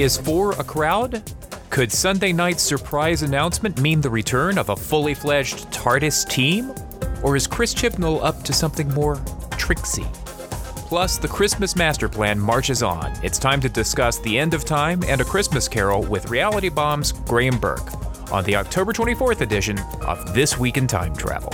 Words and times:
Is 0.00 0.16
four 0.16 0.52
a 0.52 0.64
crowd? 0.64 1.22
Could 1.68 1.92
Sunday 1.92 2.32
night's 2.32 2.62
surprise 2.62 3.20
announcement 3.20 3.78
mean 3.82 4.00
the 4.00 4.08
return 4.08 4.56
of 4.56 4.70
a 4.70 4.74
fully 4.74 5.12
fledged 5.12 5.70
TARDIS 5.70 6.26
team? 6.26 6.74
Or 7.22 7.36
is 7.36 7.46
Chris 7.46 7.74
Chibnall 7.74 8.24
up 8.24 8.42
to 8.44 8.54
something 8.54 8.88
more 8.94 9.20
tricksy? 9.58 10.06
Plus, 10.88 11.18
the 11.18 11.28
Christmas 11.28 11.76
master 11.76 12.08
plan 12.08 12.40
marches 12.40 12.82
on. 12.82 13.12
It's 13.22 13.38
time 13.38 13.60
to 13.60 13.68
discuss 13.68 14.18
the 14.20 14.38
end 14.38 14.54
of 14.54 14.64
time 14.64 15.02
and 15.06 15.20
a 15.20 15.24
Christmas 15.24 15.68
carol 15.68 16.02
with 16.02 16.30
Reality 16.30 16.70
Bomb's 16.70 17.12
Graeme 17.12 17.58
Burk 17.58 17.92
on 18.32 18.42
the 18.44 18.56
October 18.56 18.94
24th 18.94 19.42
edition 19.42 19.78
of 20.00 20.32
This 20.32 20.56
Week 20.58 20.78
in 20.78 20.86
Time 20.86 21.14
Travel. 21.14 21.52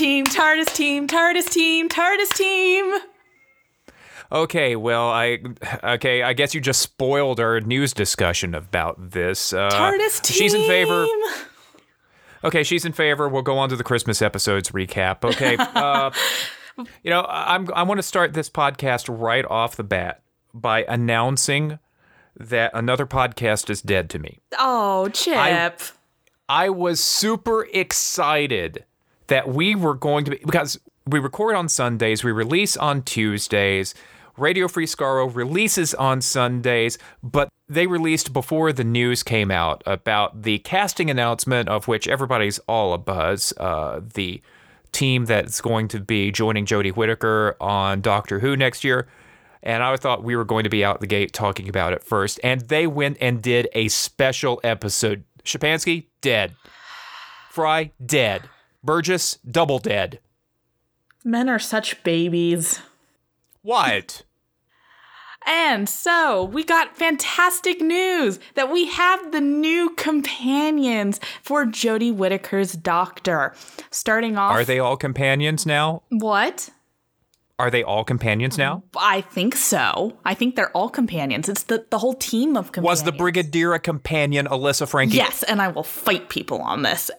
Team, 0.00 0.24
TARDIS 0.24 0.74
team, 0.74 1.06
TARDIS 1.06 1.50
team, 1.50 1.88
TARDIS 1.90 2.34
team. 2.34 2.94
Okay, 4.32 4.74
well, 4.74 5.10
I 5.10 5.38
okay, 5.84 6.22
I 6.22 6.32
guess 6.32 6.54
you 6.54 6.60
just 6.62 6.80
spoiled 6.80 7.38
our 7.38 7.60
news 7.60 7.92
discussion 7.92 8.54
about 8.54 9.10
this. 9.10 9.52
Uh, 9.52 9.68
TARDIS 9.70 10.22
team. 10.22 10.36
She's 10.38 10.54
in 10.54 10.66
favor. 10.66 11.06
Okay, 12.42 12.62
she's 12.62 12.86
in 12.86 12.92
favor. 12.92 13.28
We'll 13.28 13.42
go 13.42 13.58
on 13.58 13.68
to 13.68 13.76
the 13.76 13.84
Christmas 13.84 14.22
episodes 14.22 14.70
recap. 14.70 15.22
Okay, 15.22 15.56
uh, 15.58 16.10
you 17.02 17.10
know, 17.10 17.26
I'm 17.28 17.68
I 17.74 17.82
want 17.82 17.98
to 17.98 18.02
start 18.02 18.32
this 18.32 18.48
podcast 18.48 19.14
right 19.14 19.44
off 19.44 19.76
the 19.76 19.84
bat 19.84 20.22
by 20.54 20.84
announcing 20.84 21.78
that 22.38 22.70
another 22.72 23.04
podcast 23.04 23.68
is 23.68 23.82
dead 23.82 24.08
to 24.10 24.18
me. 24.18 24.40
Oh, 24.58 25.10
Chip. 25.10 25.82
I 26.48 26.70
was 26.70 27.04
super 27.04 27.68
excited 27.72 28.86
that 29.30 29.48
we 29.48 29.74
were 29.74 29.94
going 29.94 30.24
to 30.26 30.32
be 30.32 30.38
because 30.44 30.78
we 31.06 31.18
record 31.18 31.56
on 31.56 31.68
Sundays, 31.68 32.22
we 32.22 32.32
release 32.32 32.76
on 32.76 33.02
Tuesdays. 33.02 33.94
Radio 34.36 34.68
Free 34.68 34.86
Skaro 34.86 35.32
releases 35.34 35.92
on 35.94 36.20
Sundays, 36.20 36.98
but 37.22 37.48
they 37.68 37.86
released 37.86 38.32
before 38.32 38.72
the 38.72 38.84
news 38.84 39.22
came 39.22 39.50
out 39.50 39.82
about 39.86 40.42
the 40.42 40.58
casting 40.60 41.10
announcement 41.10 41.68
of 41.68 41.88
which 41.88 42.08
everybody's 42.08 42.58
all 42.60 42.96
abuzz. 42.96 43.52
Uh, 43.58 44.00
the 44.14 44.42
team 44.92 45.26
that's 45.26 45.60
going 45.60 45.88
to 45.88 46.00
be 46.00 46.32
joining 46.32 46.66
Jodie 46.66 46.94
Whittaker 46.94 47.56
on 47.60 48.00
Doctor 48.00 48.40
Who 48.40 48.56
next 48.56 48.82
year. 48.82 49.06
And 49.62 49.82
I 49.82 49.96
thought 49.96 50.24
we 50.24 50.36
were 50.36 50.44
going 50.44 50.64
to 50.64 50.70
be 50.70 50.84
out 50.84 51.00
the 51.00 51.06
gate 51.06 51.32
talking 51.32 51.68
about 51.68 51.92
it 51.92 52.02
first. 52.02 52.40
And 52.42 52.62
they 52.62 52.86
went 52.86 53.18
and 53.20 53.42
did 53.42 53.68
a 53.74 53.88
special 53.88 54.58
episode. 54.64 55.22
Schapansky, 55.44 56.06
dead. 56.22 56.56
Frey, 57.50 57.92
dead. 58.04 58.48
Burgess, 58.82 59.38
double 59.48 59.78
dead. 59.78 60.20
Men 61.24 61.48
are 61.48 61.58
such 61.58 62.02
babies. 62.02 62.80
What? 63.62 64.22
And 65.46 65.88
so 65.88 66.44
we 66.44 66.64
got 66.64 66.98
fantastic 66.98 67.80
news 67.80 68.38
that 68.56 68.70
we 68.70 68.88
have 68.88 69.32
the 69.32 69.40
new 69.40 69.88
companions 69.96 71.18
for 71.42 71.64
Jodie 71.64 72.14
Whittaker's 72.14 72.74
Doctor. 72.74 73.54
Starting 73.90 74.36
off, 74.36 74.52
Are 74.52 74.66
they 74.66 74.78
all 74.78 74.98
companions 74.98 75.64
now? 75.64 76.02
what? 76.10 76.68
Are 77.58 77.70
they 77.70 77.82
all 77.82 78.04
companions 78.04 78.56
now? 78.58 78.82
I 78.96 79.22
think 79.22 79.54
so. 79.56 80.16
I 80.24 80.34
think 80.34 80.56
they're 80.56 80.74
all 80.76 80.88
companions. 80.88 81.48
It's 81.48 81.64
the, 81.64 81.86
the 81.90 81.98
whole 81.98 82.14
team 82.14 82.56
of 82.56 82.72
companions. 82.72 83.00
Was 83.00 83.02
the 83.04 83.12
Brigadier 83.12 83.72
a 83.74 83.78
companion, 83.78 84.46
Alyssa 84.46 84.88
Franke? 84.88 85.14
Yes, 85.14 85.42
and 85.42 85.60
I 85.60 85.68
will 85.68 85.82
fight 85.82 86.28
people 86.28 86.60
on 86.60 86.82
this. 86.82 87.10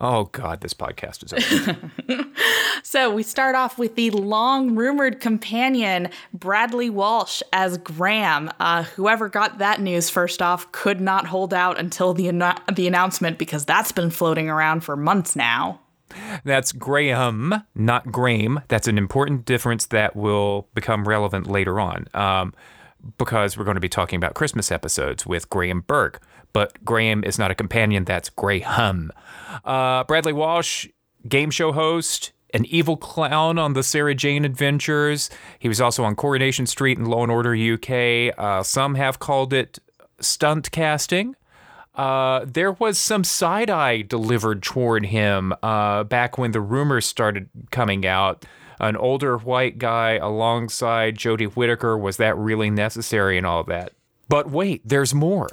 Oh, 0.00 0.24
God, 0.24 0.62
this 0.62 0.72
podcast 0.72 1.24
is 1.24 1.32
over. 1.32 2.26
So 2.82 3.10
we 3.10 3.22
start 3.22 3.54
off 3.54 3.78
with 3.78 3.94
the 3.94 4.10
long 4.10 4.74
rumored 4.74 5.20
companion, 5.20 6.08
Bradley 6.32 6.88
Walsh, 6.88 7.42
as 7.52 7.78
Graham. 7.78 8.50
Uh, 8.58 8.84
whoever 8.84 9.28
got 9.28 9.58
that 9.58 9.80
news 9.80 10.08
first 10.08 10.40
off 10.40 10.72
could 10.72 11.00
not 11.00 11.26
hold 11.26 11.52
out 11.52 11.78
until 11.78 12.14
the, 12.14 12.28
anno- 12.28 12.56
the 12.74 12.88
announcement 12.88 13.38
because 13.38 13.64
that's 13.64 13.92
been 13.92 14.10
floating 14.10 14.48
around 14.48 14.80
for 14.80 14.96
months 14.96 15.36
now. 15.36 15.80
That's 16.42 16.72
Graham, 16.72 17.62
not 17.74 18.10
Graeme. 18.10 18.60
That's 18.68 18.88
an 18.88 18.98
important 18.98 19.44
difference 19.44 19.86
that 19.86 20.16
will 20.16 20.68
become 20.74 21.06
relevant 21.06 21.46
later 21.46 21.78
on 21.78 22.06
um, 22.14 22.54
because 23.18 23.56
we're 23.56 23.64
going 23.64 23.76
to 23.76 23.80
be 23.80 23.88
talking 23.88 24.16
about 24.16 24.34
Christmas 24.34 24.70
episodes 24.70 25.26
with 25.26 25.48
Graeme 25.50 25.80
Burk. 25.80 26.22
But 26.52 26.84
Graeme 26.84 27.22
is 27.24 27.38
not 27.38 27.50
a 27.50 27.54
companion, 27.54 28.04
that's 28.04 28.28
Graham. 28.30 29.12
Uh, 29.64 30.04
Bradley 30.04 30.32
Walsh, 30.32 30.88
game 31.28 31.50
show 31.50 31.72
host, 31.72 32.32
an 32.52 32.64
evil 32.66 32.96
clown 32.96 33.58
on 33.58 33.74
the 33.74 33.82
Sarah 33.82 34.14
Jane 34.14 34.44
Adventures. 34.44 35.30
He 35.58 35.68
was 35.68 35.80
also 35.80 36.04
on 36.04 36.16
Coronation 36.16 36.66
Street 36.66 36.98
and 36.98 37.08
Law 37.08 37.22
and 37.22 37.32
Order 37.32 37.54
UK. 37.54 38.34
Uh, 38.36 38.62
some 38.62 38.96
have 38.96 39.18
called 39.18 39.52
it 39.52 39.78
stunt 40.20 40.70
casting. 40.70 41.36
Uh, 41.94 42.44
there 42.46 42.72
was 42.72 42.98
some 42.98 43.24
side 43.24 43.68
eye 43.68 44.02
delivered 44.02 44.62
toward 44.62 45.06
him 45.06 45.52
uh, 45.62 46.04
back 46.04 46.38
when 46.38 46.52
the 46.52 46.60
rumors 46.60 47.06
started 47.06 47.48
coming 47.70 48.06
out. 48.06 48.44
An 48.80 48.96
older 48.96 49.36
white 49.36 49.78
guy 49.78 50.12
alongside 50.12 51.16
Jodie 51.16 51.52
Whittaker. 51.52 51.98
Was 51.98 52.16
that 52.16 52.36
really 52.36 52.70
necessary 52.70 53.36
and 53.36 53.46
all 53.46 53.62
that? 53.64 53.92
But 54.28 54.50
wait, 54.50 54.80
there's 54.84 55.14
more. 55.14 55.48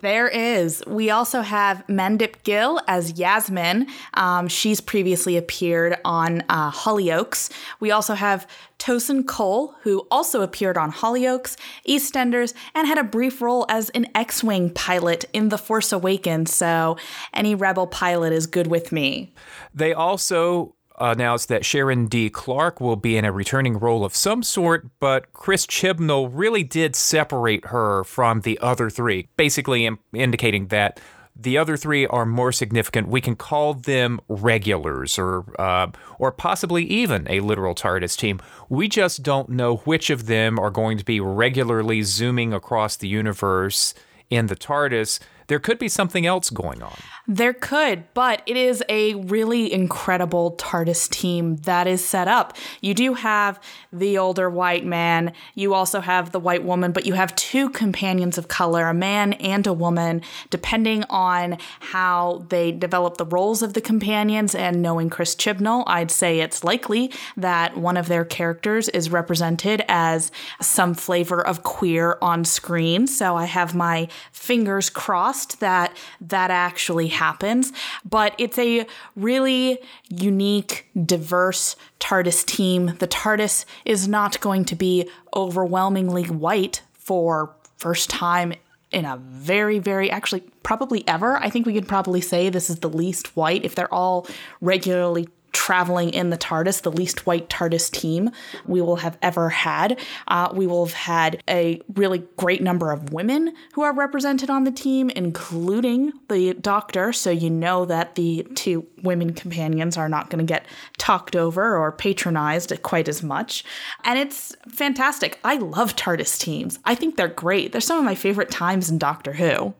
There 0.00 0.28
is. 0.28 0.82
We 0.86 1.08
also 1.08 1.40
have 1.40 1.82
Mandip 1.86 2.42
Gill 2.42 2.78
as 2.86 3.18
Yasmin. 3.18 3.86
Um, 4.12 4.48
she's 4.48 4.80
previously 4.80 5.38
appeared 5.38 5.96
on 6.04 6.42
uh, 6.50 6.70
Hollyoaks. 6.70 7.50
We 7.80 7.90
also 7.90 8.12
have 8.12 8.46
Tosin 8.78 9.26
Cole, 9.26 9.74
who 9.82 10.06
also 10.10 10.42
appeared 10.42 10.76
on 10.76 10.92
Hollyoaks, 10.92 11.56
EastEnders, 11.88 12.52
and 12.74 12.86
had 12.86 12.98
a 12.98 13.04
brief 13.04 13.40
role 13.40 13.64
as 13.70 13.88
an 13.90 14.06
X 14.14 14.44
Wing 14.44 14.68
pilot 14.68 15.24
in 15.32 15.48
The 15.48 15.56
Force 15.56 15.90
Awakens. 15.90 16.52
So 16.52 16.98
any 17.32 17.54
Rebel 17.54 17.86
pilot 17.86 18.34
is 18.34 18.46
good 18.46 18.66
with 18.66 18.92
me. 18.92 19.32
They 19.72 19.94
also 19.94 20.74
announced 20.98 21.48
that 21.48 21.64
Sharon 21.64 22.06
D. 22.06 22.30
Clarke 22.30 22.80
will 22.80 22.96
be 22.96 23.16
in 23.16 23.24
a 23.24 23.32
returning 23.32 23.78
role 23.78 24.04
of 24.04 24.14
some 24.14 24.42
sort, 24.42 24.86
but 25.00 25.32
Chris 25.32 25.66
Chibnall 25.66 26.30
really 26.32 26.62
did 26.62 26.94
separate 26.94 27.66
her 27.66 28.04
from 28.04 28.42
the 28.42 28.58
other 28.60 28.90
three, 28.90 29.28
basically 29.36 29.86
im- 29.86 29.98
indicating 30.12 30.68
that 30.68 31.00
the 31.36 31.58
other 31.58 31.76
three 31.76 32.06
are 32.06 32.24
more 32.24 32.52
significant. 32.52 33.08
We 33.08 33.20
can 33.20 33.34
call 33.34 33.74
them 33.74 34.20
regulars, 34.28 35.18
or 35.18 35.44
uh, 35.60 35.88
or 36.18 36.30
possibly 36.30 36.84
even 36.84 37.26
a 37.28 37.40
literal 37.40 37.74
TARDIS 37.74 38.16
team. 38.16 38.40
We 38.68 38.86
just 38.86 39.22
don't 39.22 39.48
know 39.48 39.78
which 39.78 40.10
of 40.10 40.26
them 40.26 40.60
are 40.60 40.70
going 40.70 40.96
to 40.98 41.04
be 41.04 41.18
regularly 41.18 42.02
zooming 42.02 42.52
across 42.52 42.96
the 42.96 43.08
universe 43.08 43.94
in 44.30 44.46
the 44.46 44.56
TARDIS. 44.56 45.18
There 45.46 45.58
could 45.58 45.78
be 45.78 45.88
something 45.88 46.26
else 46.26 46.50
going 46.50 46.82
on. 46.82 46.96
There 47.26 47.54
could, 47.54 48.04
but 48.12 48.42
it 48.44 48.56
is 48.56 48.84
a 48.88 49.14
really 49.14 49.72
incredible 49.72 50.56
TARDIS 50.56 51.08
team 51.08 51.56
that 51.58 51.86
is 51.86 52.04
set 52.04 52.28
up. 52.28 52.54
You 52.82 52.92
do 52.92 53.14
have 53.14 53.58
the 53.90 54.18
older 54.18 54.50
white 54.50 54.84
man, 54.84 55.32
you 55.54 55.72
also 55.72 56.00
have 56.00 56.32
the 56.32 56.40
white 56.40 56.64
woman, 56.64 56.92
but 56.92 57.06
you 57.06 57.14
have 57.14 57.34
two 57.34 57.70
companions 57.70 58.36
of 58.36 58.48
color, 58.48 58.88
a 58.88 58.94
man 58.94 59.32
and 59.34 59.66
a 59.66 59.72
woman, 59.72 60.20
depending 60.50 61.04
on 61.04 61.56
how 61.80 62.44
they 62.50 62.72
develop 62.72 63.16
the 63.16 63.24
roles 63.24 63.62
of 63.62 63.72
the 63.72 63.80
companions. 63.80 64.54
And 64.54 64.82
knowing 64.82 65.08
Chris 65.08 65.34
Chibnall, 65.34 65.84
I'd 65.86 66.10
say 66.10 66.40
it's 66.40 66.62
likely 66.62 67.10
that 67.38 67.76
one 67.76 67.96
of 67.96 68.08
their 68.08 68.26
characters 68.26 68.90
is 68.90 69.08
represented 69.08 69.82
as 69.88 70.30
some 70.60 70.92
flavor 70.92 71.40
of 71.40 71.62
queer 71.62 72.18
on 72.20 72.44
screen. 72.44 73.06
So 73.06 73.36
I 73.36 73.46
have 73.46 73.74
my 73.74 74.08
fingers 74.30 74.90
crossed 74.90 75.33
that 75.60 75.96
that 76.20 76.50
actually 76.50 77.08
happens, 77.08 77.72
but 78.08 78.34
it's 78.38 78.58
a 78.58 78.86
really 79.16 79.78
unique, 80.08 80.86
diverse 81.04 81.76
TARDIS 82.00 82.44
team. 82.44 82.96
The 82.98 83.08
TARDIS 83.08 83.64
is 83.84 84.08
not 84.08 84.40
going 84.40 84.64
to 84.66 84.76
be 84.76 85.08
overwhelmingly 85.34 86.24
white 86.24 86.82
for 86.92 87.54
first 87.76 88.10
time 88.10 88.54
in 88.90 89.04
a 89.04 89.16
very, 89.16 89.78
very 89.78 90.10
actually 90.10 90.42
probably 90.62 91.06
ever. 91.08 91.36
I 91.36 91.50
think 91.50 91.66
we 91.66 91.74
could 91.74 91.88
probably 91.88 92.20
say 92.20 92.48
this 92.48 92.70
is 92.70 92.78
the 92.78 92.88
least 92.88 93.36
white 93.36 93.64
if 93.64 93.74
they're 93.74 93.92
all 93.92 94.26
regularly 94.60 95.28
traveling 95.54 96.10
in 96.10 96.28
the 96.28 96.36
TARDIS, 96.36 96.82
the 96.82 96.92
least 96.92 97.26
white 97.26 97.48
TARDIS 97.48 97.90
team 97.90 98.30
we 98.66 98.82
will 98.82 98.96
have 98.96 99.16
ever 99.22 99.48
had. 99.48 99.98
Uh, 100.28 100.50
we 100.52 100.66
will 100.66 100.84
have 100.84 100.94
had 100.94 101.42
a 101.48 101.80
really 101.94 102.24
great 102.36 102.60
number 102.60 102.92
of 102.92 103.12
women 103.12 103.54
who 103.72 103.82
are 103.82 103.94
represented 103.94 104.50
on 104.50 104.64
the 104.64 104.70
team, 104.70 105.08
including 105.10 106.12
the 106.28 106.54
Doctor. 106.54 107.12
So 107.12 107.30
you 107.30 107.48
know 107.48 107.86
that 107.86 108.16
the 108.16 108.46
two 108.54 108.86
women 109.02 109.32
companions 109.32 109.96
are 109.96 110.08
not 110.08 110.28
going 110.28 110.44
to 110.44 110.50
get 110.50 110.66
talked 110.98 111.36
over 111.36 111.76
or 111.76 111.92
patronized 111.92 112.72
quite 112.82 113.08
as 113.08 113.22
much. 113.22 113.64
And 114.02 114.18
it's 114.18 114.54
fantastic. 114.68 115.38
I 115.44 115.56
love 115.56 115.96
TARDIS 115.96 116.38
teams. 116.38 116.78
I 116.84 116.94
think 116.94 117.16
they're 117.16 117.28
great. 117.28 117.72
They're 117.72 117.80
some 117.80 117.98
of 117.98 118.04
my 118.04 118.14
favorite 118.14 118.50
times 118.50 118.90
in 118.90 118.98
Doctor 118.98 119.32
Who. 119.32 119.74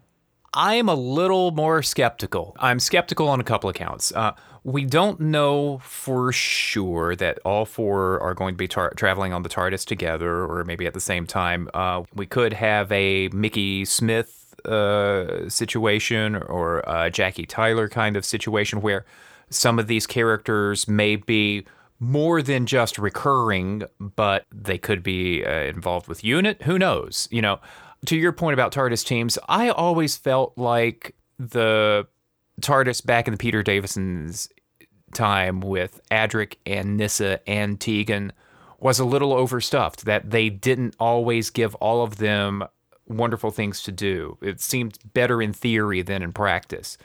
I'm 0.54 0.88
a 0.88 0.94
little 0.94 1.50
more 1.50 1.82
skeptical. 1.82 2.56
I'm 2.60 2.78
skeptical 2.78 3.28
on 3.28 3.40
a 3.40 3.44
couple 3.44 3.68
accounts. 3.68 4.12
Uh, 4.12 4.34
we 4.64 4.86
don't 4.86 5.20
know 5.20 5.78
for 5.78 6.32
sure 6.32 7.14
that 7.16 7.38
all 7.44 7.66
four 7.66 8.18
are 8.20 8.32
going 8.32 8.54
to 8.54 8.58
be 8.58 8.66
tar- 8.66 8.94
traveling 8.96 9.34
on 9.34 9.42
the 9.42 9.48
TARDIS 9.48 9.84
together, 9.84 10.44
or 10.44 10.64
maybe 10.64 10.86
at 10.86 10.94
the 10.94 11.00
same 11.00 11.26
time. 11.26 11.68
Uh, 11.74 12.02
we 12.14 12.24
could 12.24 12.54
have 12.54 12.90
a 12.90 13.28
Mickey 13.28 13.84
Smith 13.84 14.54
uh, 14.64 15.48
situation 15.50 16.36
or 16.36 16.82
a 16.86 17.10
Jackie 17.10 17.44
Tyler 17.44 17.88
kind 17.90 18.16
of 18.16 18.24
situation 18.24 18.80
where 18.80 19.04
some 19.50 19.78
of 19.78 19.86
these 19.86 20.06
characters 20.06 20.88
may 20.88 21.16
be 21.16 21.66
more 22.00 22.40
than 22.40 22.64
just 22.64 22.98
recurring, 22.98 23.82
but 24.00 24.46
they 24.52 24.78
could 24.78 25.02
be 25.02 25.44
uh, 25.44 25.50
involved 25.50 26.08
with 26.08 26.24
unit. 26.24 26.62
Who 26.62 26.78
knows? 26.78 27.28
You 27.30 27.42
know, 27.42 27.60
to 28.06 28.16
your 28.16 28.32
point 28.32 28.54
about 28.54 28.72
TARDIS 28.72 29.04
teams, 29.04 29.38
I 29.46 29.68
always 29.68 30.16
felt 30.16 30.56
like 30.56 31.14
the 31.38 32.06
TARDIS 32.60 33.04
back 33.04 33.26
in 33.26 33.32
the 33.32 33.38
Peter 33.38 33.62
Davison's 33.62 34.48
time 35.14 35.60
with 35.60 36.00
Adric 36.10 36.56
and 36.66 36.96
Nyssa 36.96 37.40
and 37.48 37.80
Tegan 37.80 38.32
was 38.78 38.98
a 38.98 39.04
little 39.04 39.32
overstuffed, 39.32 40.04
that 40.04 40.30
they 40.30 40.50
didn't 40.50 40.94
always 41.00 41.48
give 41.48 41.74
all 41.76 42.02
of 42.02 42.16
them 42.18 42.64
wonderful 43.06 43.50
things 43.50 43.82
to 43.82 43.92
do. 43.92 44.36
It 44.42 44.60
seemed 44.60 44.98
better 45.14 45.40
in 45.40 45.52
theory 45.52 46.02
than 46.02 46.22
in 46.22 46.32
practice. 46.32 46.98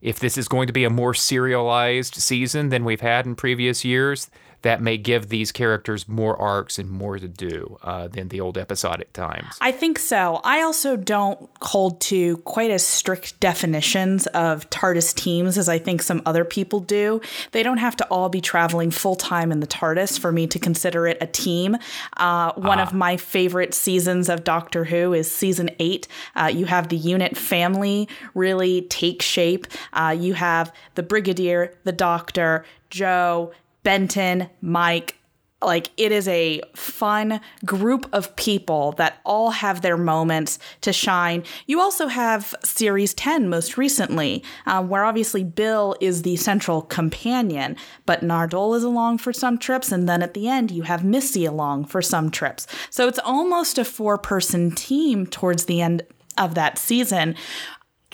If 0.00 0.18
this 0.18 0.36
is 0.36 0.48
going 0.48 0.66
to 0.66 0.72
be 0.72 0.84
a 0.84 0.90
more 0.90 1.14
serialized 1.14 2.14
season 2.16 2.68
than 2.68 2.84
we've 2.84 3.00
had 3.00 3.24
in 3.24 3.36
previous 3.36 3.84
years, 3.86 4.28
that 4.64 4.80
may 4.80 4.96
give 4.96 5.28
these 5.28 5.52
characters 5.52 6.08
more 6.08 6.40
arcs 6.40 6.78
and 6.78 6.90
more 6.90 7.18
to 7.18 7.28
do 7.28 7.78
uh, 7.82 8.08
than 8.08 8.28
the 8.28 8.40
old 8.40 8.56
episodic 8.56 9.12
times. 9.12 9.58
I 9.60 9.70
think 9.70 9.98
so. 9.98 10.40
I 10.42 10.62
also 10.62 10.96
don't 10.96 11.50
hold 11.60 12.00
to 12.02 12.38
quite 12.38 12.70
as 12.70 12.82
strict 12.82 13.38
definitions 13.40 14.26
of 14.28 14.68
TARDIS 14.70 15.14
teams 15.14 15.58
as 15.58 15.68
I 15.68 15.78
think 15.78 16.00
some 16.00 16.22
other 16.24 16.46
people 16.46 16.80
do. 16.80 17.20
They 17.52 17.62
don't 17.62 17.76
have 17.76 17.94
to 17.96 18.06
all 18.06 18.30
be 18.30 18.40
traveling 18.40 18.90
full 18.90 19.16
time 19.16 19.52
in 19.52 19.60
the 19.60 19.66
TARDIS 19.66 20.18
for 20.18 20.32
me 20.32 20.46
to 20.46 20.58
consider 20.58 21.06
it 21.06 21.18
a 21.20 21.26
team. 21.26 21.76
Uh, 22.16 22.54
one 22.54 22.78
ah. 22.78 22.84
of 22.84 22.94
my 22.94 23.18
favorite 23.18 23.74
seasons 23.74 24.30
of 24.30 24.44
Doctor 24.44 24.84
Who 24.84 25.12
is 25.12 25.30
season 25.30 25.68
eight. 25.78 26.08
Uh, 26.34 26.46
you 26.46 26.64
have 26.64 26.88
the 26.88 26.96
unit 26.96 27.36
family 27.36 28.08
really 28.32 28.82
take 28.88 29.20
shape. 29.20 29.66
Uh, 29.92 30.16
you 30.18 30.32
have 30.32 30.72
the 30.94 31.02
Brigadier, 31.02 31.74
the 31.84 31.92
Doctor, 31.92 32.64
Jo, 32.88 33.52
Benton, 33.84 34.50
Mike. 34.60 35.18
Like, 35.62 35.90
it 35.96 36.12
is 36.12 36.28
a 36.28 36.60
fun 36.74 37.40
group 37.64 38.06
of 38.12 38.36
people 38.36 38.92
that 38.92 39.20
all 39.24 39.50
have 39.50 39.80
their 39.80 39.96
moments 39.96 40.58
to 40.82 40.92
shine. 40.92 41.42
You 41.66 41.80
also 41.80 42.08
have 42.08 42.54
Series 42.62 43.14
10 43.14 43.48
most 43.48 43.78
recently, 43.78 44.44
uh, 44.66 44.82
where 44.82 45.04
obviously 45.04 45.42
Bill 45.42 45.96
is 46.02 46.20
the 46.20 46.36
central 46.36 46.82
companion, 46.82 47.76
but 48.04 48.20
Nardole 48.20 48.76
is 48.76 48.84
along 48.84 49.18
for 49.18 49.32
some 49.32 49.56
trips, 49.56 49.90
and 49.90 50.06
then 50.06 50.22
at 50.22 50.34
the 50.34 50.48
end, 50.48 50.70
you 50.70 50.82
have 50.82 51.02
Missy 51.02 51.46
along 51.46 51.86
for 51.86 52.02
some 52.02 52.30
trips. 52.30 52.66
So 52.90 53.08
it's 53.08 53.20
almost 53.20 53.78
a 53.78 53.86
four 53.86 54.18
person 54.18 54.70
team 54.70 55.26
towards 55.26 55.64
the 55.64 55.80
end 55.80 56.02
of 56.36 56.54
that 56.56 56.76
season. 56.76 57.36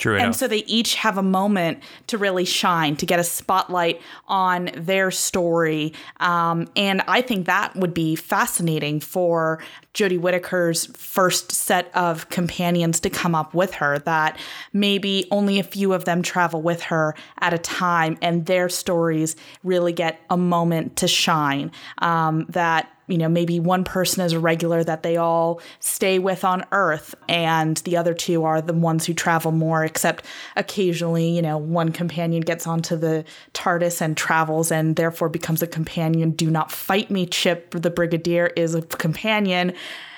True 0.00 0.14
enough. 0.14 0.24
And 0.24 0.34
so 0.34 0.48
they 0.48 0.64
each 0.64 0.94
have 0.94 1.18
a 1.18 1.22
moment 1.22 1.82
to 2.06 2.16
really 2.16 2.46
shine, 2.46 2.96
to 2.96 3.06
get 3.06 3.20
a 3.20 3.24
spotlight 3.24 4.00
on 4.28 4.70
their 4.74 5.10
story. 5.10 5.92
Um, 6.20 6.68
and 6.74 7.02
I 7.06 7.20
think 7.20 7.46
that 7.46 7.76
would 7.76 7.92
be 7.92 8.16
fascinating 8.16 9.00
for 9.00 9.62
Jodie 9.92 10.18
Whittaker's 10.18 10.86
first 10.96 11.52
set 11.52 11.94
of 11.94 12.30
companions 12.30 12.98
to 13.00 13.10
come 13.10 13.34
up 13.34 13.52
with 13.52 13.74
her, 13.74 13.98
that 14.00 14.38
maybe 14.72 15.28
only 15.30 15.58
a 15.58 15.62
few 15.62 15.92
of 15.92 16.06
them 16.06 16.22
travel 16.22 16.62
with 16.62 16.80
her 16.84 17.14
at 17.40 17.52
a 17.52 17.58
time 17.58 18.16
and 18.22 18.46
their 18.46 18.70
stories 18.70 19.36
really 19.64 19.92
get 19.92 20.18
a 20.30 20.36
moment 20.38 20.96
to 20.96 21.08
shine. 21.08 21.70
Um, 21.98 22.46
that 22.48 22.90
you 23.10 23.18
know, 23.18 23.28
maybe 23.28 23.60
one 23.60 23.84
person 23.84 24.24
is 24.24 24.32
a 24.32 24.40
regular 24.40 24.84
that 24.84 25.02
they 25.02 25.16
all 25.16 25.60
stay 25.80 26.18
with 26.18 26.44
on 26.44 26.64
Earth, 26.72 27.14
and 27.28 27.76
the 27.78 27.96
other 27.96 28.14
two 28.14 28.44
are 28.44 28.62
the 28.62 28.72
ones 28.72 29.06
who 29.06 29.14
travel 29.14 29.52
more, 29.52 29.84
except 29.84 30.24
occasionally, 30.56 31.28
you 31.28 31.42
know, 31.42 31.58
one 31.58 31.92
companion 31.92 32.40
gets 32.40 32.66
onto 32.66 32.96
the 32.96 33.24
TARDIS 33.54 34.00
and 34.00 34.16
travels 34.16 34.70
and 34.70 34.96
therefore 34.96 35.28
becomes 35.28 35.62
a 35.62 35.66
companion. 35.66 36.30
Do 36.30 36.50
not 36.50 36.70
fight 36.70 37.10
me, 37.10 37.26
Chip. 37.26 37.70
The 37.70 37.90
Brigadier 37.90 38.48
is 38.56 38.74
a 38.74 38.82
companion. 38.82 39.74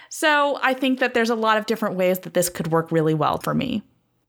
So 0.08 0.58
I 0.62 0.74
think 0.74 1.00
that 1.00 1.14
there's 1.14 1.30
a 1.30 1.34
lot 1.34 1.56
of 1.56 1.66
different 1.66 1.96
ways 1.96 2.18
that 2.20 2.34
this 2.34 2.48
could 2.48 2.68
work 2.68 2.92
really 2.92 3.14
well 3.14 3.38
for 3.38 3.54
me. 3.54 3.82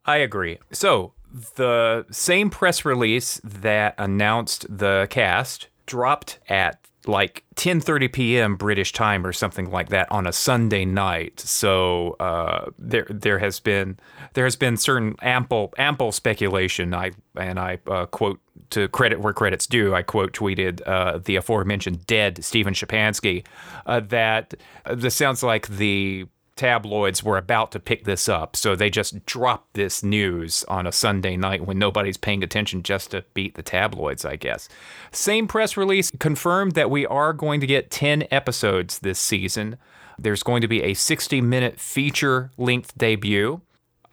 I 0.06 0.18
agree. 0.18 0.60
So 0.72 1.14
the 1.56 2.06
same 2.12 2.50
press 2.50 2.86
release 2.86 3.42
that 3.44 3.96
announced 3.98 4.66
the 4.70 5.08
cast 5.10 5.68
dropped 5.86 6.40
at 6.48 6.83
like 7.06 7.44
10:30 7.56 8.12
p.m. 8.12 8.56
British 8.56 8.94
time 8.94 9.26
or 9.26 9.34
something 9.34 9.70
like 9.70 9.90
that 9.90 10.12
on 10.12 10.28
a 10.28 10.34
Sunday 10.34 10.86
night. 10.86 11.40
So 11.40 12.16
uh, 12.20 12.70
there 12.78 13.08
there 13.10 13.40
has 13.40 13.60
been 13.60 13.98
there 14.34 14.46
has 14.46 14.56
been 14.56 14.78
certain 14.78 15.16
ample 15.22 15.74
ample 15.78 16.12
speculation. 16.12 16.94
I 16.94 17.12
and 17.36 17.60
I 17.60 17.80
uh, 17.88 18.06
quote 18.08 18.40
to 18.72 18.88
credit 18.88 19.20
where 19.20 19.34
credit's 19.34 19.68
due. 19.68 19.94
I 19.94 20.02
quote 20.02 20.34
tweeted 20.34 20.82
uh, 20.88 21.20
the 21.20 21.36
aforementioned 21.36 22.06
dead 22.08 22.44
Steven 22.44 22.74
Schapansky 22.74 23.46
uh, 23.86 24.00
that 24.02 24.54
uh, 24.86 24.96
this 24.96 25.16
sounds 25.16 25.44
like 25.44 25.68
the 25.68 26.26
tabloids 26.56 27.24
were 27.24 27.38
about 27.38 27.72
to 27.72 27.80
pick 27.80 28.06
this 28.06 28.30
up, 28.30 28.56
so 28.56 28.76
they 28.76 28.90
just 28.90 29.26
dropped 29.26 29.74
this 29.74 30.04
news 30.04 30.64
on 30.68 30.86
a 30.86 30.92
Sunday 30.92 31.36
night 31.36 31.66
when 31.66 31.80
nobody's 31.80 32.18
paying 32.18 32.44
attention 32.44 32.84
just 32.84 33.12
to 33.12 33.24
beat 33.34 33.56
the 33.56 33.64
tabloids, 33.64 34.26
I 34.26 34.36
guess. 34.36 34.70
Same 35.12 35.48
press 35.48 35.76
release 35.78 36.12
confirmed 36.20 36.74
that 36.74 36.92
we 36.92 37.06
are 37.06 37.34
going 37.34 37.60
to 37.62 37.68
get 37.68 37.92
10 37.92 38.28
episodes 38.32 39.00
this 39.00 39.20
season. 39.20 39.78
There's 40.20 40.44
going 40.44 40.62
to 40.62 40.68
be 40.68 40.84
a 40.84 40.94
60 40.94 41.42
minute 41.42 41.80
feature 41.80 42.52
length 42.58 42.98
debut. 42.98 43.62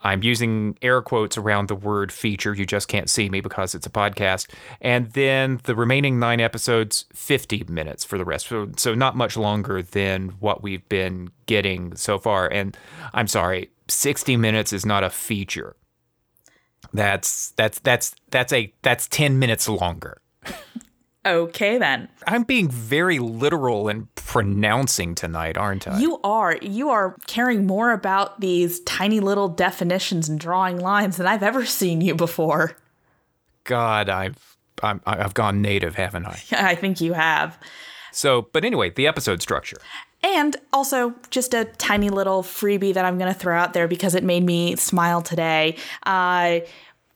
I'm 0.03 0.23
using 0.23 0.79
air 0.83 1.03
quotes 1.03 1.37
around 1.37 1.69
the 1.69 1.75
word 1.75 2.11
feature. 2.11 2.55
You 2.55 2.65
just 2.65 2.89
can't 2.89 3.11
see 3.11 3.29
me 3.29 3.41
because 3.41 3.75
it's 3.75 3.87
a 3.87 3.91
podcast. 3.91 4.51
And 4.81 5.11
then 5.13 5.61
the 5.65 5.75
remaining 5.75 6.19
nine 6.19 6.41
episodes, 6.41 7.05
50 7.13 7.65
minutes 7.69 8.05
for 8.05 8.17
the 8.17 8.25
rest. 8.25 8.47
So, 8.47 8.71
so 8.77 8.95
not 8.95 9.17
much 9.17 9.37
longer 9.37 9.83
than 9.83 10.31
what 10.41 10.63
we've 10.63 10.89
been 10.89 11.31
getting 11.47 11.95
so 11.97 12.19
far. 12.19 12.49
And 12.49 12.77
I'm 13.13 13.29
sorry, 13.29 13.71
60 13.89 14.37
minutes 14.37 14.73
is 14.73 14.87
not 14.87 15.05
a 15.05 15.11
feature. 15.11 15.77
That's 16.93 17.51
that's 17.53 17.79
that's 17.81 18.15
that's 18.31 18.53
a 18.53 18.73
that's 18.83 19.07
10 19.09 19.39
minutes 19.39 19.69
longer. 19.69 20.20
Okay, 21.27 21.77
then. 21.77 22.09
I'm 22.27 22.45
being 22.45 22.71
very 22.71 23.19
literal 23.19 23.89
and 23.89 24.13
pronouncing 24.15 25.15
tonight, 25.15 25.59
aren't 25.59 25.87
I? 25.87 25.99
You 25.99 26.19
are. 26.25 26.57
You 26.63 26.89
are 26.91 27.17
caring 27.27 27.67
more 27.67 27.93
about 27.93 28.41
these 28.41 28.81
tiny 28.81 29.21
little 29.21 29.49
definitions 29.49 30.31
and 30.31 30.41
drawing 30.41 30.79
lines 30.79 31.19
than 31.19 31.27
I've 31.27 31.43
ever 31.43 31.67
seen 31.67 32.01
you 32.01 32.15
before. 32.15 32.77
God, 33.65 34.09
I've 34.09 34.57
i 34.83 34.99
have 35.05 35.35
gone 35.35 35.61
native, 35.61 35.95
haven't 35.95 36.27
I? 36.27 36.41
I 36.53 36.75
think 36.75 37.03
you 37.03 37.13
have. 37.13 37.59
So, 38.13 38.49
but 38.53 38.65
anyway, 38.65 38.91
the 38.91 39.07
episode 39.07 39.43
structure. 39.43 39.77
And 40.23 40.57
also, 40.73 41.15
just 41.31 41.55
a 41.55 41.65
tiny 41.65 42.11
little 42.11 42.43
freebie 42.43 42.95
that 42.95 43.05
I'm 43.05 43.19
going 43.19 43.33
to 43.33 43.39
throw 43.39 43.57
out 43.57 43.73
there 43.73 43.89
because 43.89 44.15
it 44.15 44.25
made 44.25 44.45
me 44.45 44.77
smile 44.77 45.23
today. 45.23 45.77
Uh, 46.05 46.61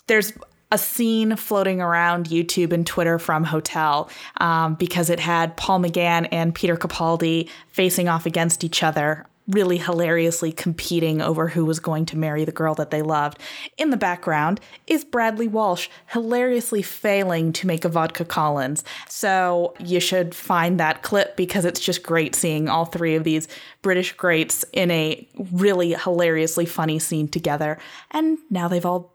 there's 0.07 0.33
a 0.75 0.79
scene 0.79 1.37
floating 1.37 1.81
around 1.81 2.27
YouTube 2.27 2.73
and 2.73 2.85
Twitter 2.85 3.21
from 3.21 3.45
Hotel 3.45 4.11
um, 4.41 4.75
because 4.75 5.09
it 5.09 5.21
had 5.21 5.57
Paul 5.57 5.79
McGann 5.79 6.27
and 6.33 6.53
Peter 6.53 6.77
Capaldi 6.77 7.49
facing 7.69 8.09
off 8.09 8.27
against 8.27 8.65
each 8.65 8.83
other 8.83 9.25
really 9.47 9.77
hilariously 9.77 10.51
competing 10.51 11.21
over 11.21 11.49
who 11.49 11.65
was 11.65 11.79
going 11.79 12.07
to 12.07 12.17
marry 12.17 12.45
the 12.45 12.53
girl 12.53 12.75
that 12.75 12.91
they 12.91 13.03
loved. 13.03 13.39
In 13.77 13.91
the 13.91 13.97
background 13.97 14.59
is 14.87 15.05
Bradley 15.05 15.49
Walsh 15.49 15.89
hilariously 16.07 16.81
failing 16.81 17.53
to 17.53 17.67
make 17.67 17.85
a 17.85 17.91
vodka 17.91 18.25
Collins. 18.25 18.83
So 19.09 19.75
you 19.79 20.01
should 20.01 20.35
find 20.35 20.81
that 20.81 21.03
clip 21.03 21.37
because 21.37 21.67
it's 21.67 21.81
just 21.81 22.03
great 22.03 22.35
seeing 22.35 22.69
all 22.69 22.87
three 22.87 23.15
of 23.17 23.25
these 23.25 23.47
British 23.83 24.13
greats 24.15 24.65
in 24.73 24.91
a 24.91 25.29
really 25.53 25.93
hilariously 25.93 26.65
funny 26.65 26.99
scene 26.99 27.29
together. 27.29 27.79
And 28.13 28.39
now 28.51 28.67
they've 28.67 28.87
all 28.87 29.14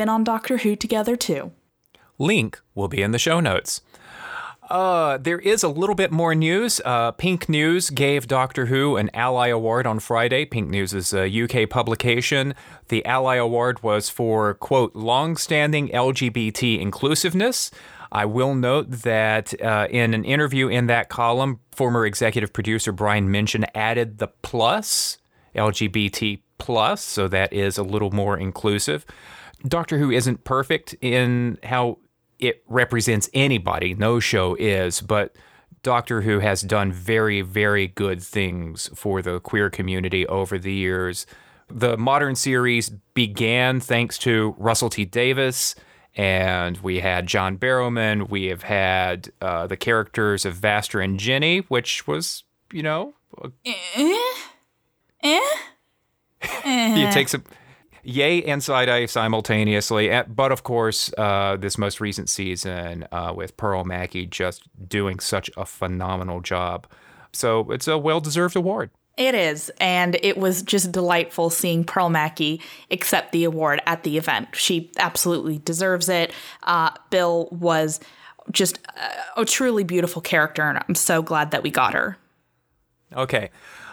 been 0.00 0.08
on 0.08 0.24
Doctor 0.24 0.56
Who 0.56 0.76
together 0.76 1.14
too. 1.14 1.52
Link 2.18 2.58
will 2.74 2.88
be 2.88 3.02
in 3.02 3.10
the 3.10 3.18
show 3.18 3.38
notes. 3.38 3.82
Uh, 4.70 5.18
there 5.18 5.38
is 5.38 5.62
a 5.62 5.68
little 5.68 5.94
bit 5.94 6.10
more 6.10 6.34
news. 6.34 6.80
Uh, 6.86 7.10
Pink 7.10 7.50
News 7.50 7.90
gave 7.90 8.26
Doctor 8.26 8.66
Who 8.66 8.96
an 8.96 9.10
Ally 9.12 9.48
Award 9.48 9.86
on 9.86 9.98
Friday. 9.98 10.46
Pink 10.46 10.70
News 10.70 10.94
is 10.94 11.12
a 11.12 11.28
UK 11.28 11.68
publication. 11.68 12.54
The 12.88 13.04
Ally 13.04 13.36
Award 13.36 13.82
was 13.82 14.08
for, 14.08 14.54
quote, 14.54 14.96
long-standing 14.96 15.88
LGBT 15.88 16.80
inclusiveness. 16.80 17.70
I 18.10 18.24
will 18.24 18.54
note 18.54 18.90
that 19.02 19.52
uh, 19.60 19.86
in 19.90 20.14
an 20.14 20.24
interview 20.24 20.68
in 20.68 20.86
that 20.86 21.10
column, 21.10 21.60
former 21.72 22.06
executive 22.06 22.54
producer 22.54 22.90
Brian 22.90 23.30
Minchin 23.30 23.66
added 23.74 24.16
the 24.16 24.28
plus, 24.28 25.18
LGBT 25.54 26.40
plus, 26.56 27.02
so 27.02 27.28
that 27.28 27.52
is 27.52 27.76
a 27.76 27.82
little 27.82 28.12
more 28.12 28.38
inclusive. 28.38 29.04
Doctor 29.66 29.98
Who 29.98 30.10
isn't 30.10 30.44
perfect 30.44 30.94
in 31.00 31.58
how 31.62 31.98
it 32.38 32.62
represents 32.68 33.28
anybody. 33.34 33.94
No 33.94 34.20
show 34.20 34.54
is, 34.54 35.00
but 35.00 35.36
Doctor 35.82 36.22
Who 36.22 36.38
has 36.40 36.62
done 36.62 36.92
very, 36.92 37.42
very 37.42 37.88
good 37.88 38.22
things 38.22 38.90
for 38.94 39.22
the 39.22 39.40
queer 39.40 39.70
community 39.70 40.26
over 40.26 40.58
the 40.58 40.72
years. 40.72 41.26
The 41.68 41.96
modern 41.96 42.34
series 42.34 42.90
began 43.14 43.80
thanks 43.80 44.18
to 44.18 44.54
Russell 44.58 44.90
T 44.90 45.04
Davies, 45.04 45.76
and 46.16 46.78
we 46.78 47.00
had 47.00 47.26
John 47.26 47.56
Barrowman. 47.58 48.28
We 48.28 48.46
have 48.46 48.62
had 48.62 49.30
uh, 49.40 49.66
the 49.66 49.76
characters 49.76 50.44
of 50.44 50.56
Vastra 50.56 51.04
and 51.04 51.20
Jenny, 51.20 51.58
which 51.68 52.06
was, 52.06 52.44
you 52.72 52.82
know, 52.82 53.14
Eh? 53.64 53.74
Eh? 55.22 55.40
it 56.42 57.12
takes 57.12 57.34
a 57.34 57.42
yay 58.02 58.42
and 58.42 58.62
side 58.62 58.88
eye 58.88 59.06
simultaneously. 59.06 60.10
But 60.28 60.52
of 60.52 60.62
course, 60.62 61.12
uh, 61.16 61.56
this 61.58 61.78
most 61.78 62.00
recent 62.00 62.28
season 62.28 63.06
uh, 63.12 63.32
with 63.34 63.56
Pearl 63.56 63.84
Mackie 63.84 64.26
just 64.26 64.62
doing 64.88 65.18
such 65.20 65.50
a 65.56 65.64
phenomenal 65.64 66.40
job. 66.40 66.86
So 67.32 67.70
it's 67.70 67.88
a 67.88 67.98
well 67.98 68.20
deserved 68.20 68.56
award. 68.56 68.90
It 69.16 69.34
is, 69.34 69.70
and 69.80 70.16
it 70.22 70.38
was 70.38 70.62
just 70.62 70.92
delightful 70.92 71.50
seeing 71.50 71.84
Pearl 71.84 72.08
Mackie 72.08 72.62
accept 72.90 73.32
the 73.32 73.44
award 73.44 73.82
at 73.84 74.02
the 74.02 74.16
event. 74.16 74.48
She 74.54 74.90
absolutely 74.96 75.58
deserves 75.58 76.08
it. 76.08 76.32
Uh, 76.62 76.90
Bill 77.10 77.48
was 77.50 78.00
just 78.50 78.78
a, 79.36 79.42
a 79.42 79.44
truly 79.44 79.84
beautiful 79.84 80.22
character, 80.22 80.62
and 80.62 80.82
I'm 80.88 80.94
so 80.94 81.20
glad 81.20 81.50
that 81.50 81.62
we 81.62 81.70
got 81.70 81.92
her. 81.92 82.16
Okay. 83.14 83.50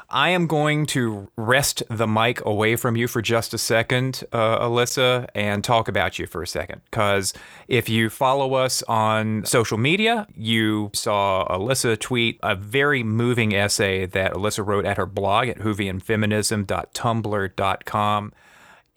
I 0.10 0.30
am 0.30 0.48
going 0.48 0.86
to 0.88 1.30
wrest 1.36 1.84
the 1.90 2.08
mic 2.08 2.44
away 2.46 2.78
from 2.78 2.96
you 2.96 3.08
for 3.08 3.22
just 3.22 3.54
a 3.54 3.58
second, 3.58 4.24
uh, 4.32 4.60
Alyssa, 4.60 5.28
and 5.36 5.62
talk 5.64 5.88
about 5.90 6.18
you 6.18 6.26
for 6.28 6.42
a 6.42 6.48
second. 6.48 6.82
Because 6.90 7.34
if 7.68 7.90
you 7.90 8.10
follow 8.10 8.54
us 8.54 8.84
on 8.84 9.44
social 9.46 9.78
media, 9.78 10.26
you 10.34 10.92
saw 10.94 11.46
Alyssa 11.50 12.00
tweet 12.00 12.40
a 12.42 12.56
very 12.56 13.04
moving 13.04 13.54
essay 13.54 14.06
that 14.06 14.32
Alyssa 14.34 14.66
wrote 14.66 14.86
at 14.86 14.96
her 14.96 15.06
blog 15.06 15.50
at 15.50 15.60
whovianfeminism.tumblr.com. 15.60 18.34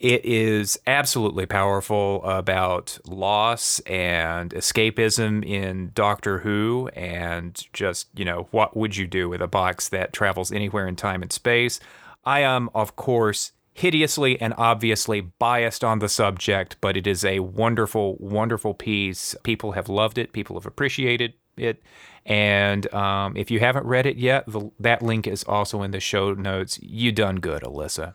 It 0.00 0.25
is 0.25 0.80
absolutely 0.87 1.45
powerful 1.45 2.25
about 2.25 2.99
loss 3.07 3.80
and 3.80 4.50
escapism 4.54 5.45
in 5.45 5.90
Doctor 5.95 6.38
Who, 6.38 6.88
and 6.95 7.62
just, 7.75 8.09
you 8.16 8.25
know, 8.25 8.49
what 8.50 8.75
would 8.75 8.97
you 8.97 9.07
do 9.07 9.28
with 9.28 9.42
a 9.42 9.47
box 9.47 9.90
that 9.90 10.14
travels 10.14 10.52
anywhere 10.52 10.88
in 10.88 10.97
time 10.97 11.21
and 11.21 11.30
space? 11.30 11.80
I 12.25 12.40
am, 12.40 12.71
of 12.75 12.97
course, 12.97 13.52
hideously 13.75 14.40
and 14.40 14.54
obviously 14.57 15.21
biased 15.21 15.85
on 15.85 15.99
the 15.99 16.09
subject, 16.09 16.78
but 16.80 16.97
it 16.97 17.07
is 17.07 17.23
a 17.23 17.40
wonderful, 17.40 18.16
wonderful 18.19 18.73
piece. 18.73 19.35
People 19.42 19.73
have 19.73 19.90
loved 19.90 20.16
it, 20.16 20.33
people 20.33 20.57
have 20.57 20.64
appreciated 20.64 21.35
it. 21.59 21.83
And 22.25 22.90
um, 22.95 23.37
if 23.37 23.50
you 23.50 23.61
haven't 23.61 23.85
read 23.85 24.07
it 24.07 24.16
yet, 24.16 24.45
the, 24.47 24.71
that 24.80 25.02
link 25.02 25.26
is 25.26 25.45
also 25.45 25.83
in 25.83 25.90
the 25.90 26.00
show 26.00 26.33
notes. 26.33 26.78
You 26.83 27.12
done 27.12 27.37
good, 27.37 27.62
Alyssa. 27.62 28.14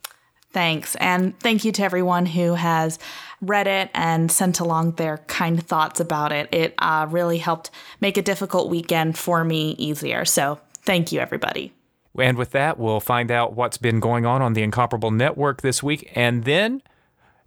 Thanks. 0.55 0.95
And 1.01 1.37
thank 1.41 1.65
you 1.65 1.73
to 1.73 1.83
everyone 1.83 2.25
who 2.25 2.53
has 2.53 2.97
read 3.41 3.67
it 3.67 3.89
and 3.93 4.31
sent 4.31 4.61
along 4.61 4.91
their 4.91 5.17
kind 5.27 5.61
thoughts 5.61 5.99
about 5.99 6.31
it. 6.31 6.47
It 6.53 6.73
uh, 6.77 7.07
really 7.09 7.39
helped 7.39 7.71
make 7.99 8.15
a 8.15 8.21
difficult 8.21 8.69
weekend 8.69 9.17
for 9.17 9.43
me 9.43 9.71
easier. 9.71 10.23
So 10.23 10.61
thank 10.83 11.11
you, 11.11 11.19
everybody. 11.19 11.73
And 12.17 12.37
with 12.37 12.51
that, 12.51 12.79
we'll 12.79 13.01
find 13.01 13.31
out 13.31 13.57
what's 13.57 13.75
been 13.75 13.99
going 13.99 14.25
on 14.25 14.41
on 14.41 14.53
the 14.53 14.63
Incomparable 14.63 15.11
Network 15.11 15.61
this 15.61 15.83
week, 15.83 16.09
and 16.15 16.45
then 16.45 16.81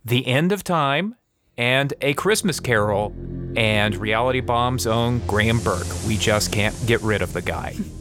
the 0.05 0.27
end 0.27 0.53
of 0.53 0.63
time 0.63 1.17
and 1.57 1.95
a 2.03 2.13
Christmas 2.13 2.61
Carol 2.61 3.15
and 3.57 3.97
Reality 3.97 4.41
Bomb's 4.41 4.87
own 4.87 5.21
Graeme 5.27 5.61
Burk. 5.61 5.87
We 6.07 6.19
just 6.19 6.53
can't 6.53 6.77
get 6.87 7.01
rid 7.01 7.23
of 7.23 7.33
the 7.33 7.41
guy. 7.41 7.75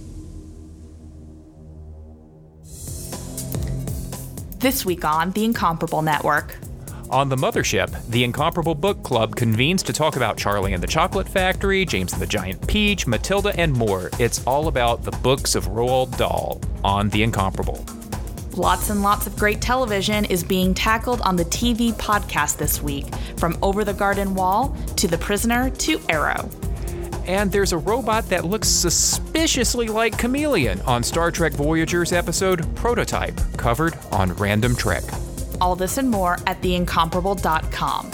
This 4.59 4.83
week 4.83 5.05
on 5.05 5.29
The 5.33 5.45
Incomparable 5.45 6.01
Network. 6.01 6.57
On 7.11 7.29
the 7.29 7.35
Mothership, 7.35 7.91
the 8.07 8.23
Incomparable 8.23 8.73
Book 8.73 9.03
Club 9.03 9.35
convenes 9.35 9.83
to 9.83 9.93
talk 9.93 10.15
about 10.15 10.35
Charlie 10.35 10.73
and 10.73 10.81
the 10.81 10.87
Chocolate 10.87 11.29
Factory, 11.29 11.85
James 11.85 12.11
and 12.11 12.19
the 12.19 12.25
Giant 12.25 12.67
Peach, 12.67 13.05
Matilda, 13.05 13.53
and 13.55 13.71
more. 13.71 14.09
It's 14.17 14.43
all 14.47 14.67
about 14.67 15.03
the 15.03 15.11
books 15.11 15.53
of 15.53 15.67
Roald 15.67 16.17
Dahl 16.17 16.59
on 16.83 17.09
The 17.09 17.21
Incomparable. 17.21 17.85
Lots 18.53 18.89
and 18.89 19.03
lots 19.03 19.27
of 19.27 19.37
great 19.37 19.61
television 19.61 20.25
is 20.25 20.43
being 20.43 20.73
tackled 20.73 21.21
on 21.21 21.35
the 21.35 21.45
TV 21.45 21.93
podcast 21.93 22.57
this 22.57 22.81
week, 22.81 23.05
from 23.37 23.59
Over 23.61 23.83
the 23.83 23.93
Garden 23.93 24.33
Wall 24.33 24.75
to 24.95 25.07
The 25.07 25.19
Prisoner 25.19 25.69
to 25.69 26.01
Arrow. 26.09 26.49
And 27.27 27.51
there's 27.51 27.73
a 27.73 27.77
robot 27.77 28.29
that 28.29 28.45
looks 28.45 28.69
suspiciously 28.69 29.87
like 29.87 30.17
Kamelion 30.17 30.85
on 30.87 31.03
Star 31.03 31.29
Trek 31.29 31.53
Voyager's 31.53 32.13
episode 32.13 32.73
Prototype, 32.75 33.37
covered 33.57 33.97
on 34.11 34.33
Random 34.33 34.75
Trek. 34.75 35.03
All 35.59 35.75
this 35.75 35.97
and 35.97 36.09
more 36.09 36.37
at 36.47 36.61
theincomparable.com. 36.61 38.11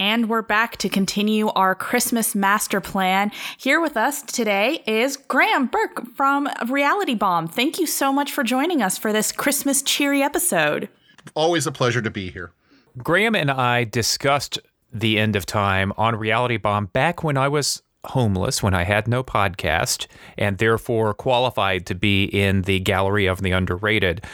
And 0.00 0.28
we're 0.28 0.42
back 0.42 0.76
to 0.78 0.88
continue 0.88 1.48
our 1.48 1.74
Christmas 1.74 2.36
master 2.36 2.80
plan. 2.80 3.32
Here 3.56 3.80
with 3.80 3.96
us 3.96 4.22
today 4.22 4.84
is 4.86 5.16
Graeme 5.16 5.66
Burk 5.66 6.06
from 6.14 6.48
Reality 6.68 7.16
Bomb. 7.16 7.48
Thank 7.48 7.80
you 7.80 7.86
so 7.86 8.12
much 8.12 8.30
for 8.30 8.44
joining 8.44 8.80
us 8.80 8.96
for 8.96 9.12
this 9.12 9.32
Christmas 9.32 9.82
cheery 9.82 10.22
episode. 10.22 10.88
Always 11.34 11.66
a 11.66 11.72
pleasure 11.72 12.00
to 12.00 12.10
be 12.10 12.30
here. 12.30 12.52
Graeme 12.96 13.34
and 13.34 13.50
I 13.50 13.84
discussed 13.84 14.60
the 14.92 15.18
end 15.18 15.36
of 15.36 15.46
time 15.46 15.92
on 15.96 16.16
Reality 16.16 16.56
Bomb 16.56 16.86
back 16.86 17.22
when 17.22 17.36
I 17.36 17.48
was 17.48 17.82
homeless, 18.04 18.62
when 18.62 18.74
I 18.74 18.84
had 18.84 19.08
no 19.08 19.22
podcast, 19.22 20.06
and 20.36 20.58
therefore 20.58 21.14
qualified 21.14 21.86
to 21.86 21.94
be 21.94 22.24
in 22.24 22.62
the 22.62 22.80
gallery 22.80 23.26
of 23.26 23.42
the 23.42 23.52
underrated. 23.52 24.24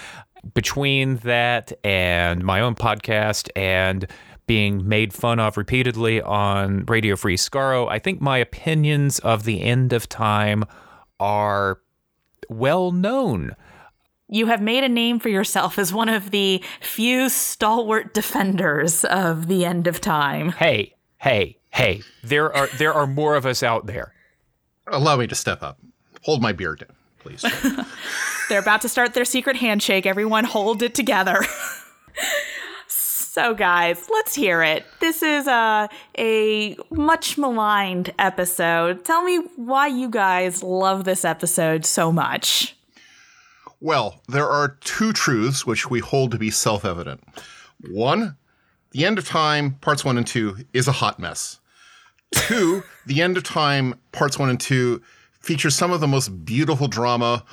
Between 0.53 1.17
that 1.19 1.73
and 1.83 2.45
my 2.45 2.61
own 2.61 2.75
podcast 2.75 3.49
and 3.57 4.07
being 4.47 4.87
made 4.87 5.13
fun 5.13 5.41
of 5.41 5.57
repeatedly 5.57 6.21
on 6.21 6.85
Radio 6.87 7.17
Free 7.17 7.37
Skaro, 7.37 7.89
I 7.89 7.99
think 7.99 8.21
my 8.21 8.39
opinions 8.39 9.19
of 9.21 9.45
the 9.45 9.63
end 9.63 9.93
of 9.93 10.09
time 10.09 10.65
are 11.19 11.81
well 12.51 12.93
known. 12.93 13.57
You 14.29 14.47
have 14.47 14.63
made 14.63 14.85
a 14.85 14.89
name 14.89 15.19
for 15.19 15.29
yourself 15.29 15.79
as 15.79 15.93
one 15.93 16.09
of 16.09 16.31
the 16.31 16.63
few 16.81 17.29
stalwart 17.29 18.15
defenders 18.15 19.05
of 19.05 19.49
the 19.49 19.65
end 19.65 19.87
of 19.87 20.01
time. 20.01 20.51
Hey, 20.53 20.95
hey, 21.19 21.59
hey, 21.71 22.03
there 22.23 22.55
are 22.55 22.69
there 22.79 22.93
are 22.93 23.07
more 23.07 23.35
of 23.37 23.45
us 23.45 23.63
out 23.63 23.87
there. 23.87 24.15
Allow 24.87 25.17
me 25.17 25.27
to 25.27 25.35
step 25.35 25.63
up. 25.63 25.79
Hold 26.23 26.41
my 26.41 26.53
beer 26.53 26.75
down, 26.75 26.97
please. 27.19 27.45
They're 28.49 28.61
about 28.61 28.81
to 28.83 28.89
start 28.89 29.15
their 29.15 29.25
secret 29.25 29.57
handshake. 29.57 30.07
Everyone 30.07 30.45
hold 30.45 30.83
it 30.83 30.95
together. 30.95 31.43
so 32.89 33.55
guys, 33.55 34.09
let's 34.11 34.35
hear 34.35 34.63
it. 34.63 34.87
This 35.01 35.23
is 35.23 35.47
a 35.47 35.89
a 36.19 36.77
much 36.91 37.37
maligned 37.37 38.15
episode. 38.19 39.05
Tell 39.05 39.23
me 39.23 39.39
why 39.57 39.89
you 39.89 40.09
guys 40.09 40.63
love 40.63 41.05
this 41.05 41.27
episode 41.27 41.85
so 41.85 42.11
much. 42.11 42.75
Well, 43.85 44.23
there 44.29 44.49
are 44.49 44.79
two 44.81 45.13
truths 45.13 45.67
which 45.67 45.91
we 45.91 46.01
hold 46.01 46.31
to 46.31 46.39
be 46.39 46.51
self 46.51 46.87
evident. 46.87 47.23
One, 47.91 48.39
the 48.93 49.05
end 49.05 49.19
of 49.19 49.29
time, 49.29 49.73
parts 49.83 50.03
one 50.03 50.17
and 50.17 50.27
two, 50.27 50.57
is 50.73 50.89
a 50.89 50.93
hot 50.93 51.21
mess. 51.21 51.61
Two, 52.35 52.83
the 53.05 53.21
end 53.21 53.37
of 53.37 53.43
time, 53.43 54.01
parts 54.11 54.39
one 54.39 54.49
and 54.49 54.59
two, 54.59 55.03
features 55.39 55.75
some 55.75 55.93
of 55.93 56.01
the 56.01 56.07
most 56.07 56.47
beautiful 56.47 56.89
drama 56.89 57.45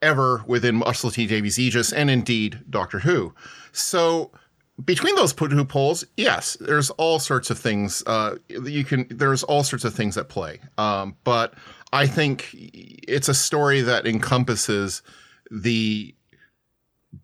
ever 0.00 0.42
within 0.46 0.80
Russell 0.80 1.10
T 1.10 1.26
Davies' 1.26 1.58
aegis, 1.58 1.92
and 1.92 2.08
indeed 2.08 2.60
Doctor 2.70 3.00
Who. 3.00 3.34
So 3.70 4.30
between 4.82 5.14
those 5.14 5.34
two 5.34 5.64
poles, 5.66 6.06
yes, 6.16 6.56
there's 6.58 6.88
all 6.88 7.18
sorts 7.18 7.50
of 7.50 7.58
things. 7.58 8.02
Uh, 8.06 8.36
you 8.48 8.82
can 8.82 9.06
there's 9.10 9.42
all 9.42 9.62
sorts 9.62 9.84
of 9.84 9.92
things 9.92 10.16
at 10.16 10.30
play. 10.30 10.58
Um, 10.78 11.16
but 11.22 11.52
I 11.92 12.06
think 12.06 12.48
it's 12.54 13.28
a 13.28 13.34
story 13.34 13.82
that 13.82 14.06
encompasses 14.06 15.02
the 15.50 16.14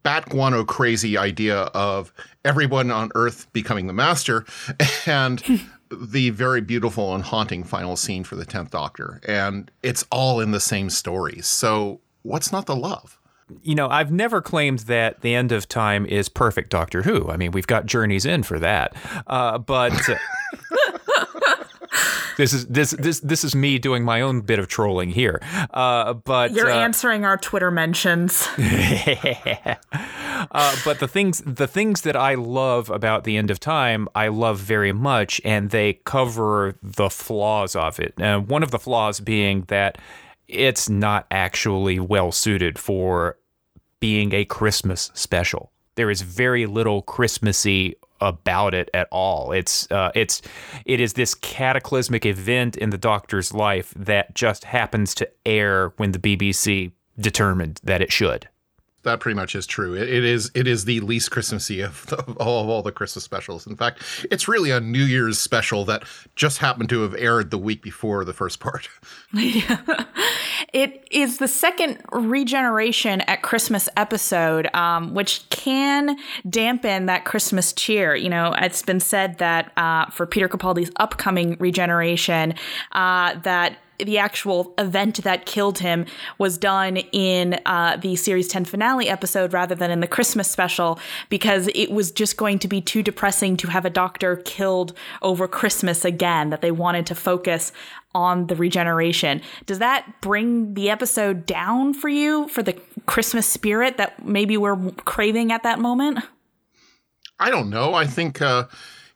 bat 0.02 0.28
guano 0.28 0.64
crazy 0.64 1.16
idea 1.16 1.56
of 1.56 2.12
everyone 2.45 2.90
on 2.90 3.11
Earth 3.14 3.52
becoming 3.52 3.87
the 3.87 3.92
master, 3.92 4.45
and 5.06 5.42
the 5.90 6.30
very 6.30 6.61
beautiful 6.61 7.14
and 7.14 7.25
haunting 7.25 7.62
final 7.64 7.97
scene 7.97 8.25
for 8.25 8.37
the 8.37 8.47
10th 8.47 8.71
Doctor. 8.71 9.21
And 9.26 9.71
it's 9.83 10.04
all 10.11 10.40
in 10.40 10.50
the 10.50 10.61
same 10.61 10.90
story. 10.90 11.40
So, 11.42 12.00
what's 12.23 12.50
not 12.52 12.66
the 12.66 12.76
love? 12.76 13.18
You 13.62 13.76
know, 13.76 13.88
I've 13.88 14.11
never 14.11 14.42
claimed 14.42 14.80
that 14.80 15.21
the 15.21 15.35
end 15.35 15.52
of 15.52 15.68
time 15.68 16.04
is 16.04 16.28
perfect 16.28 16.71
Doctor 16.71 17.02
Who. 17.02 17.30
I 17.30 17.37
mean, 17.37 17.52
we've 17.52 17.66
got 17.66 17.87
Journey's 17.87 18.26
End 18.26 18.45
for 18.47 18.59
that. 18.59 18.97
Uh, 19.26 19.59
but. 19.59 19.92
this 22.36 22.52
is 22.52 22.66
this 22.66 22.90
this 22.92 23.20
this 23.20 23.44
is 23.44 23.54
me 23.54 23.78
doing 23.78 24.04
my 24.04 24.20
own 24.20 24.40
bit 24.40 24.58
of 24.58 24.68
trolling 24.68 25.10
here. 25.10 25.40
Uh, 25.72 26.14
but 26.14 26.52
you're 26.52 26.70
uh, 26.70 26.78
answering 26.78 27.24
our 27.24 27.36
Twitter 27.36 27.70
mentions. 27.70 28.48
uh, 28.58 29.76
but 30.84 30.98
the 30.98 31.08
things 31.08 31.42
the 31.46 31.66
things 31.66 32.02
that 32.02 32.16
I 32.16 32.34
love 32.34 32.90
about 32.90 33.24
the 33.24 33.36
end 33.36 33.50
of 33.50 33.60
time, 33.60 34.08
I 34.14 34.28
love 34.28 34.58
very 34.58 34.92
much, 34.92 35.40
and 35.44 35.70
they 35.70 35.94
cover 36.04 36.78
the 36.82 37.10
flaws 37.10 37.74
of 37.74 37.98
it. 37.98 38.14
And 38.18 38.48
one 38.48 38.62
of 38.62 38.70
the 38.70 38.78
flaws 38.78 39.20
being 39.20 39.62
that 39.68 39.98
it's 40.48 40.88
not 40.88 41.26
actually 41.30 41.98
well 41.98 42.32
suited 42.32 42.78
for 42.78 43.38
being 44.00 44.32
a 44.32 44.44
Christmas 44.44 45.10
special. 45.14 45.72
There 45.96 46.10
is 46.10 46.22
very 46.22 46.66
little 46.66 47.02
Christmassy 47.02 47.96
about 48.20 48.74
it 48.74 48.88
at 48.94 49.08
all. 49.10 49.52
It's 49.52 49.90
uh, 49.90 50.12
it's 50.14 50.40
it 50.84 51.00
is 51.00 51.14
this 51.14 51.34
cataclysmic 51.34 52.24
event 52.24 52.76
in 52.76 52.90
the 52.90 52.98
Doctor's 52.98 53.52
life 53.52 53.92
that 53.96 54.34
just 54.34 54.64
happens 54.64 55.14
to 55.16 55.28
air 55.44 55.92
when 55.96 56.12
the 56.12 56.18
BBC 56.18 56.92
determined 57.18 57.80
that 57.84 58.00
it 58.00 58.12
should 58.12 58.48
that 59.06 59.20
pretty 59.20 59.36
much 59.36 59.54
is 59.54 59.66
true. 59.66 59.94
It, 59.94 60.08
it 60.08 60.24
is 60.24 60.50
it 60.54 60.66
is 60.66 60.84
the 60.84 61.00
least 61.00 61.30
Christmassy 61.30 61.80
of, 61.80 62.06
the, 62.06 62.18
of, 62.18 62.36
all, 62.36 62.62
of 62.62 62.68
all 62.68 62.82
the 62.82 62.92
Christmas 62.92 63.24
specials. 63.24 63.66
In 63.66 63.76
fact, 63.76 64.02
it's 64.30 64.46
really 64.46 64.70
a 64.70 64.80
New 64.80 65.04
Year's 65.04 65.38
special 65.38 65.84
that 65.86 66.02
just 66.34 66.58
happened 66.58 66.90
to 66.90 67.02
have 67.02 67.14
aired 67.14 67.50
the 67.50 67.58
week 67.58 67.82
before 67.82 68.24
the 68.24 68.34
first 68.34 68.60
part. 68.60 68.88
Yeah. 69.32 69.80
It 70.76 71.09
is 71.11 71.38
the 71.38 71.49
second 71.49 72.02
regeneration 72.12 73.23
at 73.23 73.40
Christmas 73.40 73.88
episode, 73.97 74.68
um, 74.75 75.14
which 75.14 75.49
can 75.49 76.18
dampen 76.50 77.06
that 77.06 77.25
Christmas 77.25 77.73
cheer. 77.73 78.14
You 78.14 78.28
know, 78.28 78.54
it's 78.59 78.83
been 78.83 79.00
said 79.00 79.38
that 79.38 79.73
uh, 79.78 80.11
for 80.11 80.26
Peter 80.26 80.50
Capaldi's 80.50 80.90
upcoming 80.97 81.56
regeneration, 81.59 82.52
uh, 82.92 83.37
that 83.40 83.78
the 83.99 84.18
actual 84.18 84.75
event 84.76 85.23
that 85.25 85.47
killed 85.47 85.78
him 85.78 86.04
was 86.37 86.59
done 86.59 86.99
in 86.99 87.59
uh, 87.64 87.97
the 87.97 88.14
series 88.14 88.47
10 88.49 88.66
finale 88.66 89.09
episode 89.09 89.54
rather 89.54 89.75
than 89.75 89.90
in 89.90 90.00
the 90.00 90.06
Christmas 90.06 90.50
special 90.50 90.99
because 91.30 91.68
it 91.75 91.90
was 91.90 92.11
just 92.11 92.37
going 92.37 92.59
to 92.59 92.68
be 92.68 92.83
too 92.83 93.02
depressing 93.02 93.56
to 93.56 93.68
have 93.68 93.87
a 93.87 93.90
doctor 93.90 94.37
killed 94.45 94.92
over 95.23 95.49
Christmas 95.49 96.04
again, 96.04 96.50
that 96.50 96.61
they 96.61 96.71
wanted 96.71 97.06
to 97.06 97.14
focus 97.14 97.73
on 98.16 98.46
the 98.46 98.56
regeneration. 98.56 99.42
Does 99.66 99.78
that 99.78 100.20
bring 100.23 100.73
the 100.73 100.88
episode 100.88 101.44
down 101.44 101.92
for 101.92 102.08
you 102.08 102.49
for 102.49 102.62
the 102.62 102.73
Christmas 103.04 103.46
spirit 103.46 103.99
that 103.99 104.25
maybe 104.25 104.56
we're 104.56 104.90
craving 105.04 105.52
at 105.52 105.62
that 105.64 105.78
moment? 105.78 106.20
I 107.38 107.50
don't 107.50 107.68
know. 107.68 107.92
I 107.92 108.06
think 108.06 108.40
uh, 108.40 108.68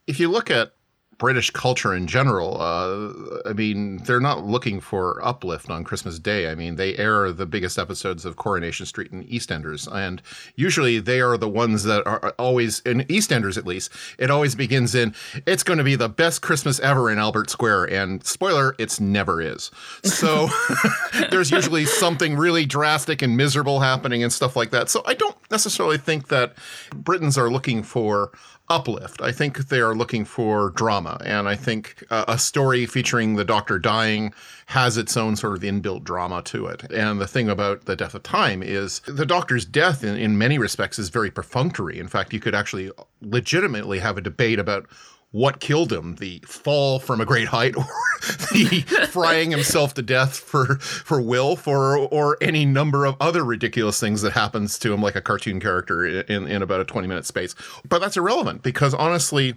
if 0.05 0.19
you 0.19 0.29
look 0.29 0.51
at 0.51 0.73
British 1.21 1.51
culture 1.51 1.93
in 1.93 2.07
general. 2.07 2.59
Uh, 2.59 3.13
I 3.47 3.53
mean, 3.53 3.97
they're 4.05 4.19
not 4.19 4.43
looking 4.43 4.79
for 4.79 5.23
uplift 5.23 5.69
on 5.69 5.83
Christmas 5.83 6.17
Day. 6.17 6.49
I 6.49 6.55
mean, 6.55 6.77
they 6.77 6.97
air 6.97 7.31
the 7.31 7.45
biggest 7.45 7.77
episodes 7.77 8.25
of 8.25 8.37
Coronation 8.37 8.87
Street 8.87 9.11
and 9.11 9.23
EastEnders, 9.27 9.87
and 9.93 10.19
usually 10.55 10.97
they 10.97 11.21
are 11.21 11.37
the 11.37 11.47
ones 11.47 11.83
that 11.83 12.07
are 12.07 12.31
always 12.39 12.79
in 12.87 13.01
EastEnders 13.01 13.55
at 13.55 13.67
least. 13.67 13.91
It 14.17 14.31
always 14.31 14.55
begins 14.55 14.95
in 14.95 15.13
"It's 15.45 15.61
going 15.61 15.77
to 15.77 15.83
be 15.83 15.95
the 15.95 16.09
best 16.09 16.41
Christmas 16.41 16.79
ever 16.79 17.11
in 17.11 17.19
Albert 17.19 17.51
Square," 17.51 17.91
and 17.91 18.25
spoiler, 18.25 18.75
it's 18.79 18.99
never 18.99 19.39
is. 19.39 19.69
So 20.03 20.49
there's 21.29 21.51
usually 21.51 21.85
something 21.85 22.35
really 22.35 22.65
drastic 22.65 23.21
and 23.21 23.37
miserable 23.37 23.81
happening 23.81 24.23
and 24.23 24.33
stuff 24.33 24.55
like 24.55 24.71
that. 24.71 24.89
So 24.89 25.03
I 25.05 25.13
don't 25.13 25.37
necessarily 25.51 25.99
think 25.99 26.29
that 26.29 26.55
Britons 26.95 27.37
are 27.37 27.51
looking 27.51 27.83
for 27.83 28.31
uplift. 28.71 29.21
I 29.21 29.31
think 29.31 29.67
they 29.67 29.81
are 29.81 29.93
looking 29.93 30.25
for 30.25 30.69
drama, 30.71 31.19
and 31.25 31.47
I 31.47 31.55
think 31.55 32.03
uh, 32.09 32.25
a 32.27 32.37
story 32.37 32.85
featuring 32.85 33.35
the 33.35 33.43
Doctor 33.43 33.77
dying 33.77 34.33
has 34.67 34.97
its 34.97 35.17
own 35.17 35.35
sort 35.35 35.57
of 35.57 35.63
inbuilt 35.63 36.05
drama 36.05 36.41
to 36.43 36.67
it. 36.67 36.89
And 36.91 37.19
the 37.19 37.27
thing 37.27 37.49
about 37.49 37.85
the 37.85 37.95
death 37.97 38.15
of 38.15 38.23
time 38.23 38.63
is 38.63 39.01
the 39.01 39.25
Doctor's 39.25 39.65
death, 39.65 40.03
in, 40.03 40.15
in 40.15 40.37
many 40.37 40.57
respects, 40.57 40.97
is 40.97 41.09
very 41.09 41.29
perfunctory. 41.29 41.99
In 41.99 42.07
fact, 42.07 42.33
you 42.33 42.39
could 42.39 42.55
actually 42.55 42.89
legitimately 43.21 43.99
have 43.99 44.17
a 44.17 44.21
debate 44.21 44.57
about 44.57 44.87
what 45.31 45.61
killed 45.61 45.93
him? 45.93 46.15
The 46.15 46.43
fall 46.45 46.99
from 46.99 47.21
a 47.21 47.25
great 47.25 47.47
height 47.47 47.75
or 47.77 47.85
the 48.51 48.81
frying 49.09 49.51
himself 49.51 49.93
to 49.95 50.01
death 50.01 50.37
for 50.37 50.75
for 50.77 51.21
Wilf 51.21 51.67
or 51.67 51.97
or 51.97 52.37
any 52.41 52.65
number 52.65 53.05
of 53.05 53.15
other 53.19 53.43
ridiculous 53.43 53.99
things 53.99 54.21
that 54.21 54.33
happens 54.33 54.77
to 54.79 54.93
him 54.93 55.01
like 55.01 55.15
a 55.15 55.21
cartoon 55.21 55.59
character 55.59 56.05
in 56.05 56.47
in 56.47 56.61
about 56.61 56.81
a 56.81 56.85
20 56.85 57.07
minute 57.07 57.25
space. 57.25 57.55
But 57.87 57.99
that's 57.99 58.17
irrelevant 58.17 58.61
because 58.61 58.93
honestly 58.93 59.55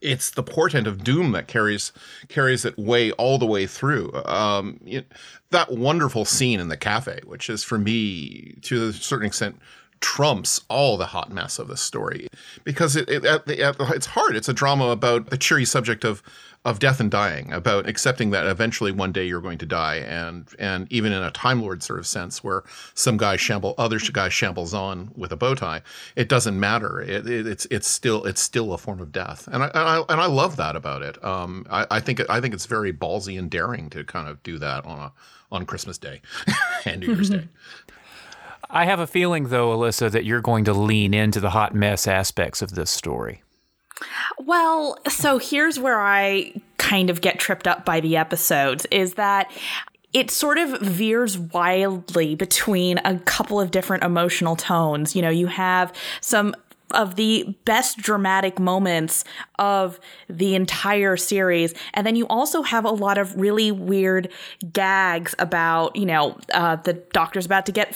it's 0.00 0.30
the 0.30 0.42
portent 0.44 0.86
of 0.86 1.04
doom 1.04 1.32
that 1.32 1.48
carries 1.48 1.92
carries 2.28 2.64
it 2.64 2.78
way 2.78 3.10
all 3.12 3.38
the 3.38 3.46
way 3.46 3.66
through. 3.66 4.12
Um, 4.24 4.80
it, 4.86 5.12
that 5.50 5.72
wonderful 5.72 6.24
scene 6.24 6.60
in 6.60 6.68
the 6.68 6.76
cafe 6.78 7.20
which 7.26 7.50
is 7.50 7.62
for 7.62 7.78
me 7.78 8.54
to 8.62 8.88
a 8.88 8.92
certain 8.94 9.26
extent 9.26 9.60
trumps 10.00 10.60
all 10.68 10.96
the 10.96 11.06
hot 11.06 11.32
mess 11.32 11.58
of 11.58 11.68
the 11.68 11.76
story 11.76 12.28
because 12.64 12.96
it, 12.96 13.08
it 13.08 13.24
at 13.24 13.46
the, 13.46 13.62
at 13.62 13.76
it's 13.94 14.06
hard. 14.06 14.36
It's 14.36 14.48
a 14.48 14.52
drama 14.52 14.88
about 14.88 15.30
the 15.30 15.38
cheery 15.38 15.64
subject 15.64 16.04
of 16.04 16.22
of 16.64 16.80
death 16.80 17.00
and 17.00 17.10
dying, 17.10 17.52
about 17.52 17.88
accepting 17.88 18.30
that 18.30 18.46
eventually 18.46 18.92
one 18.92 19.12
day 19.12 19.24
you're 19.24 19.40
going 19.40 19.58
to 19.58 19.66
die, 19.66 19.96
and 19.96 20.48
and 20.58 20.90
even 20.92 21.12
in 21.12 21.22
a 21.22 21.30
Time 21.30 21.62
Lord 21.62 21.82
sort 21.82 21.98
of 21.98 22.06
sense, 22.06 22.42
where 22.42 22.64
some 22.94 23.16
guy 23.16 23.36
shamble 23.36 23.74
other 23.78 23.98
guy 24.12 24.28
shambles 24.28 24.74
on 24.74 25.10
with 25.16 25.32
a 25.32 25.36
bow 25.36 25.54
tie, 25.54 25.82
it 26.16 26.28
doesn't 26.28 26.58
matter. 26.58 27.00
It, 27.00 27.28
it, 27.28 27.46
it's 27.46 27.66
it's 27.70 27.88
still 27.88 28.24
it's 28.24 28.42
still 28.42 28.72
a 28.72 28.78
form 28.78 29.00
of 29.00 29.12
death, 29.12 29.48
and 29.50 29.62
I 29.62 29.66
and 29.68 29.78
I, 29.78 30.02
and 30.08 30.20
I 30.20 30.26
love 30.26 30.56
that 30.56 30.76
about 30.76 31.02
it. 31.02 31.22
Um, 31.24 31.66
I, 31.70 31.86
I 31.90 32.00
think 32.00 32.20
I 32.28 32.40
think 32.40 32.54
it's 32.54 32.66
very 32.66 32.92
ballsy 32.92 33.38
and 33.38 33.50
daring 33.50 33.88
to 33.90 34.04
kind 34.04 34.28
of 34.28 34.42
do 34.42 34.58
that 34.58 34.84
on 34.84 34.98
a 34.98 35.12
on 35.50 35.64
Christmas 35.64 35.96
Day 35.96 36.20
and 36.84 37.00
New 37.00 37.14
Year's 37.14 37.30
Day. 37.30 37.48
I 38.70 38.84
have 38.84 39.00
a 39.00 39.06
feeling, 39.06 39.48
though, 39.48 39.76
Alyssa, 39.76 40.10
that 40.10 40.24
you're 40.24 40.40
going 40.40 40.64
to 40.64 40.74
lean 40.74 41.14
into 41.14 41.40
the 41.40 41.50
hot 41.50 41.74
mess 41.74 42.06
aspects 42.06 42.62
of 42.62 42.74
this 42.74 42.90
story. 42.90 43.42
Well, 44.38 44.98
so 45.08 45.38
here's 45.38 45.78
where 45.78 46.00
I 46.00 46.52
kind 46.76 47.10
of 47.10 47.20
get 47.20 47.38
tripped 47.38 47.66
up 47.66 47.84
by 47.84 48.00
the 48.00 48.16
episodes 48.16 48.86
is 48.90 49.14
that 49.14 49.50
it 50.12 50.30
sort 50.30 50.58
of 50.58 50.80
veers 50.80 51.36
wildly 51.36 52.34
between 52.34 52.98
a 53.04 53.18
couple 53.20 53.60
of 53.60 53.70
different 53.70 54.04
emotional 54.04 54.56
tones. 54.56 55.14
You 55.14 55.22
know, 55.22 55.30
you 55.30 55.48
have 55.48 55.92
some 56.20 56.54
of 56.92 57.16
the 57.16 57.54
best 57.64 57.98
dramatic 57.98 58.58
moments 58.58 59.24
of 59.58 60.00
the 60.28 60.54
entire 60.54 61.16
series. 61.16 61.74
And 61.92 62.06
then 62.06 62.16
you 62.16 62.26
also 62.28 62.62
have 62.62 62.86
a 62.86 62.90
lot 62.90 63.18
of 63.18 63.38
really 63.38 63.70
weird 63.70 64.30
gags 64.72 65.34
about, 65.38 65.94
you 65.96 66.06
know, 66.06 66.38
uh, 66.54 66.76
the 66.76 66.94
doctor's 66.94 67.44
about 67.44 67.66
to 67.66 67.72
get 67.72 67.94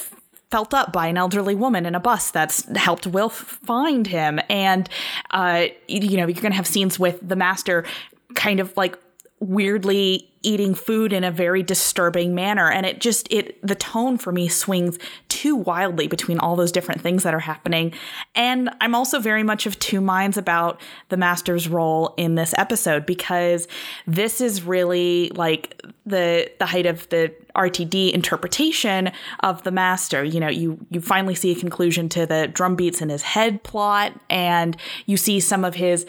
felt 0.52 0.74
up 0.74 0.92
by 0.92 1.06
an 1.06 1.16
elderly 1.16 1.54
woman 1.54 1.86
in 1.86 1.94
a 1.94 2.00
bus 2.00 2.30
that's 2.30 2.64
helped 2.76 3.06
Wilf 3.06 3.34
find 3.34 4.06
him. 4.06 4.38
And, 4.50 4.86
uh, 5.30 5.66
you 5.88 6.18
know, 6.18 6.26
you're 6.26 6.42
going 6.42 6.52
to 6.52 6.56
have 6.56 6.66
scenes 6.66 6.98
with 6.98 7.18
the 7.26 7.36
master 7.36 7.86
kind 8.34 8.60
of 8.60 8.76
like 8.76 8.96
weirdly 9.42 10.32
eating 10.42 10.74
food 10.74 11.12
in 11.12 11.24
a 11.24 11.30
very 11.30 11.62
disturbing 11.62 12.34
manner. 12.34 12.70
And 12.70 12.84
it 12.84 13.00
just 13.00 13.30
it 13.32 13.60
the 13.66 13.74
tone 13.74 14.18
for 14.18 14.32
me 14.32 14.48
swings 14.48 14.98
too 15.28 15.56
wildly 15.56 16.08
between 16.08 16.38
all 16.38 16.56
those 16.56 16.72
different 16.72 17.00
things 17.00 17.22
that 17.22 17.34
are 17.34 17.40
happening. 17.40 17.92
And 18.34 18.70
i'm 18.80 18.94
also 18.94 19.18
very 19.20 19.42
much 19.42 19.66
of 19.66 19.78
two 19.78 20.00
minds 20.00 20.36
about 20.36 20.80
the 21.08 21.16
master's 21.16 21.68
role 21.68 22.14
in 22.16 22.34
this 22.34 22.54
episode 22.58 23.06
because 23.06 23.68
this 24.06 24.40
is 24.40 24.62
really 24.62 25.30
like 25.30 25.80
the 26.06 26.50
the 26.58 26.66
height 26.66 26.86
of 26.86 27.08
the 27.10 27.32
rtd 27.54 28.12
interpretation 28.12 29.12
of 29.40 29.62
the 29.62 29.70
master. 29.70 30.24
You 30.24 30.40
know 30.40 30.48
you 30.48 30.78
you 30.90 31.00
finally 31.00 31.34
see 31.34 31.52
a 31.52 31.56
conclusion 31.56 32.08
to 32.10 32.26
the 32.26 32.48
drum 32.48 32.76
beats 32.76 33.00
in 33.00 33.08
his 33.08 33.22
head 33.22 33.62
plot 33.62 34.12
and 34.28 34.76
you 35.06 35.16
see 35.16 35.40
some 35.40 35.64
of 35.64 35.74
his 35.74 36.06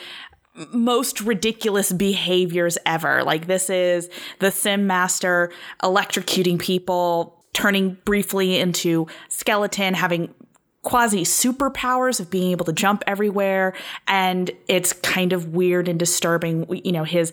most 0.71 1.21
ridiculous 1.21 1.91
behaviors 1.91 2.77
ever. 2.85 3.23
Like 3.23 3.47
this 3.47 3.69
is 3.69 4.09
the 4.39 4.51
Simm 4.51 4.85
master 4.87 5.51
electrocuting 5.81 6.59
people, 6.59 7.43
turning 7.53 7.97
briefly 8.05 8.57
into 8.59 9.07
skeleton, 9.29 9.93
having 9.93 10.33
quasi 10.83 11.23
superpowers 11.23 12.19
of 12.19 12.29
being 12.29 12.51
able 12.51 12.65
to 12.65 12.73
jump 12.73 13.03
everywhere. 13.07 13.73
And 14.07 14.51
it's 14.67 14.93
kind 14.93 15.33
of 15.33 15.53
weird 15.53 15.87
and 15.87 15.97
disturbing, 15.97 16.67
you 16.83 16.91
know, 16.91 17.03
his 17.03 17.31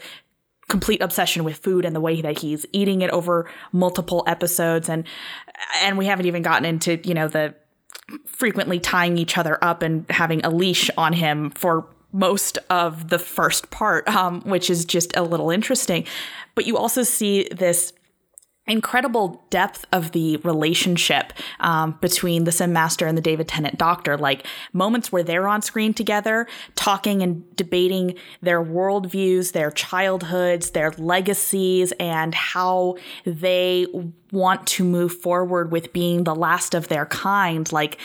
complete 0.68 1.02
obsession 1.02 1.42
with 1.42 1.56
food 1.56 1.84
and 1.84 1.94
the 1.94 2.00
way 2.00 2.22
that 2.22 2.38
he's 2.38 2.64
eating 2.72 3.02
it 3.02 3.10
over 3.10 3.50
multiple 3.72 4.22
episodes. 4.26 4.88
And, 4.88 5.04
and 5.82 5.98
we 5.98 6.06
haven't 6.06 6.26
even 6.26 6.42
gotten 6.42 6.64
into, 6.64 6.96
you 7.06 7.12
know, 7.12 7.26
the 7.26 7.54
frequently 8.24 8.78
tying 8.78 9.18
each 9.18 9.36
other 9.36 9.62
up 9.62 9.82
and 9.82 10.06
having 10.10 10.44
a 10.44 10.50
leash 10.50 10.88
on 10.96 11.12
him 11.12 11.50
for 11.50 11.86
most 12.12 12.58
of 12.68 13.08
the 13.08 13.18
first 13.18 13.70
part, 13.70 14.08
um, 14.08 14.40
which 14.42 14.70
is 14.70 14.84
just 14.84 15.16
a 15.16 15.22
little 15.22 15.50
interesting. 15.50 16.04
But 16.54 16.66
you 16.66 16.76
also 16.76 17.02
see 17.02 17.48
this 17.50 17.92
incredible 18.70 19.44
depth 19.50 19.84
of 19.92 20.12
the 20.12 20.36
relationship 20.38 21.32
um, 21.60 21.98
between 22.00 22.44
the 22.44 22.52
Simm 22.52 22.72
Master 22.72 23.06
and 23.06 23.16
the 23.18 23.22
David 23.22 23.48
Tennant 23.48 23.78
Doctor. 23.78 24.16
Like 24.16 24.46
moments 24.72 25.12
where 25.12 25.22
they're 25.22 25.48
on 25.48 25.62
screen 25.62 25.92
together, 25.92 26.46
talking 26.74 27.22
and 27.22 27.44
debating 27.56 28.14
their 28.40 28.62
worldviews, 28.62 29.52
their 29.52 29.70
childhoods, 29.70 30.70
their 30.70 30.92
legacies, 30.92 31.92
and 32.00 32.34
how 32.34 32.96
they 33.24 33.86
want 34.32 34.66
to 34.66 34.84
move 34.84 35.12
forward 35.12 35.72
with 35.72 35.92
being 35.92 36.24
the 36.24 36.34
last 36.34 36.74
of 36.74 36.88
their 36.88 37.06
kind. 37.06 37.70
Like 37.72 37.98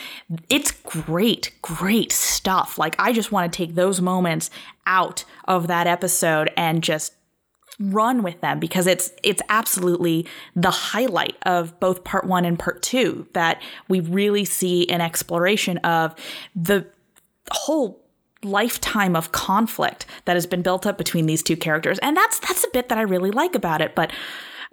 it's 0.48 0.70
great, 0.70 1.52
great 1.62 2.12
stuff. 2.12 2.78
Like 2.78 2.96
I 2.98 3.12
just 3.12 3.32
want 3.32 3.52
to 3.52 3.56
take 3.56 3.74
those 3.74 4.00
moments 4.00 4.50
out 4.86 5.24
of 5.46 5.68
that 5.68 5.86
episode 5.86 6.50
and 6.56 6.82
just 6.82 7.12
run 7.78 8.22
with 8.22 8.40
them 8.40 8.58
because 8.58 8.86
it's 8.86 9.12
it's 9.22 9.42
absolutely 9.48 10.26
the 10.54 10.70
highlight 10.70 11.36
of 11.42 11.78
both 11.78 12.04
part 12.04 12.24
1 12.24 12.44
and 12.44 12.58
part 12.58 12.82
2 12.82 13.26
that 13.34 13.60
we 13.88 14.00
really 14.00 14.44
see 14.44 14.88
an 14.88 15.00
exploration 15.00 15.78
of 15.78 16.14
the 16.54 16.86
whole 17.50 18.02
lifetime 18.42 19.14
of 19.14 19.32
conflict 19.32 20.06
that 20.24 20.36
has 20.36 20.46
been 20.46 20.62
built 20.62 20.86
up 20.86 20.96
between 20.96 21.26
these 21.26 21.42
two 21.42 21.56
characters. 21.56 21.98
And 21.98 22.16
that's 22.16 22.38
that's 22.38 22.64
a 22.64 22.68
bit 22.72 22.88
that 22.88 22.98
I 22.98 23.02
really 23.02 23.30
like 23.30 23.54
about 23.54 23.80
it 23.80 23.94
but 23.94 24.10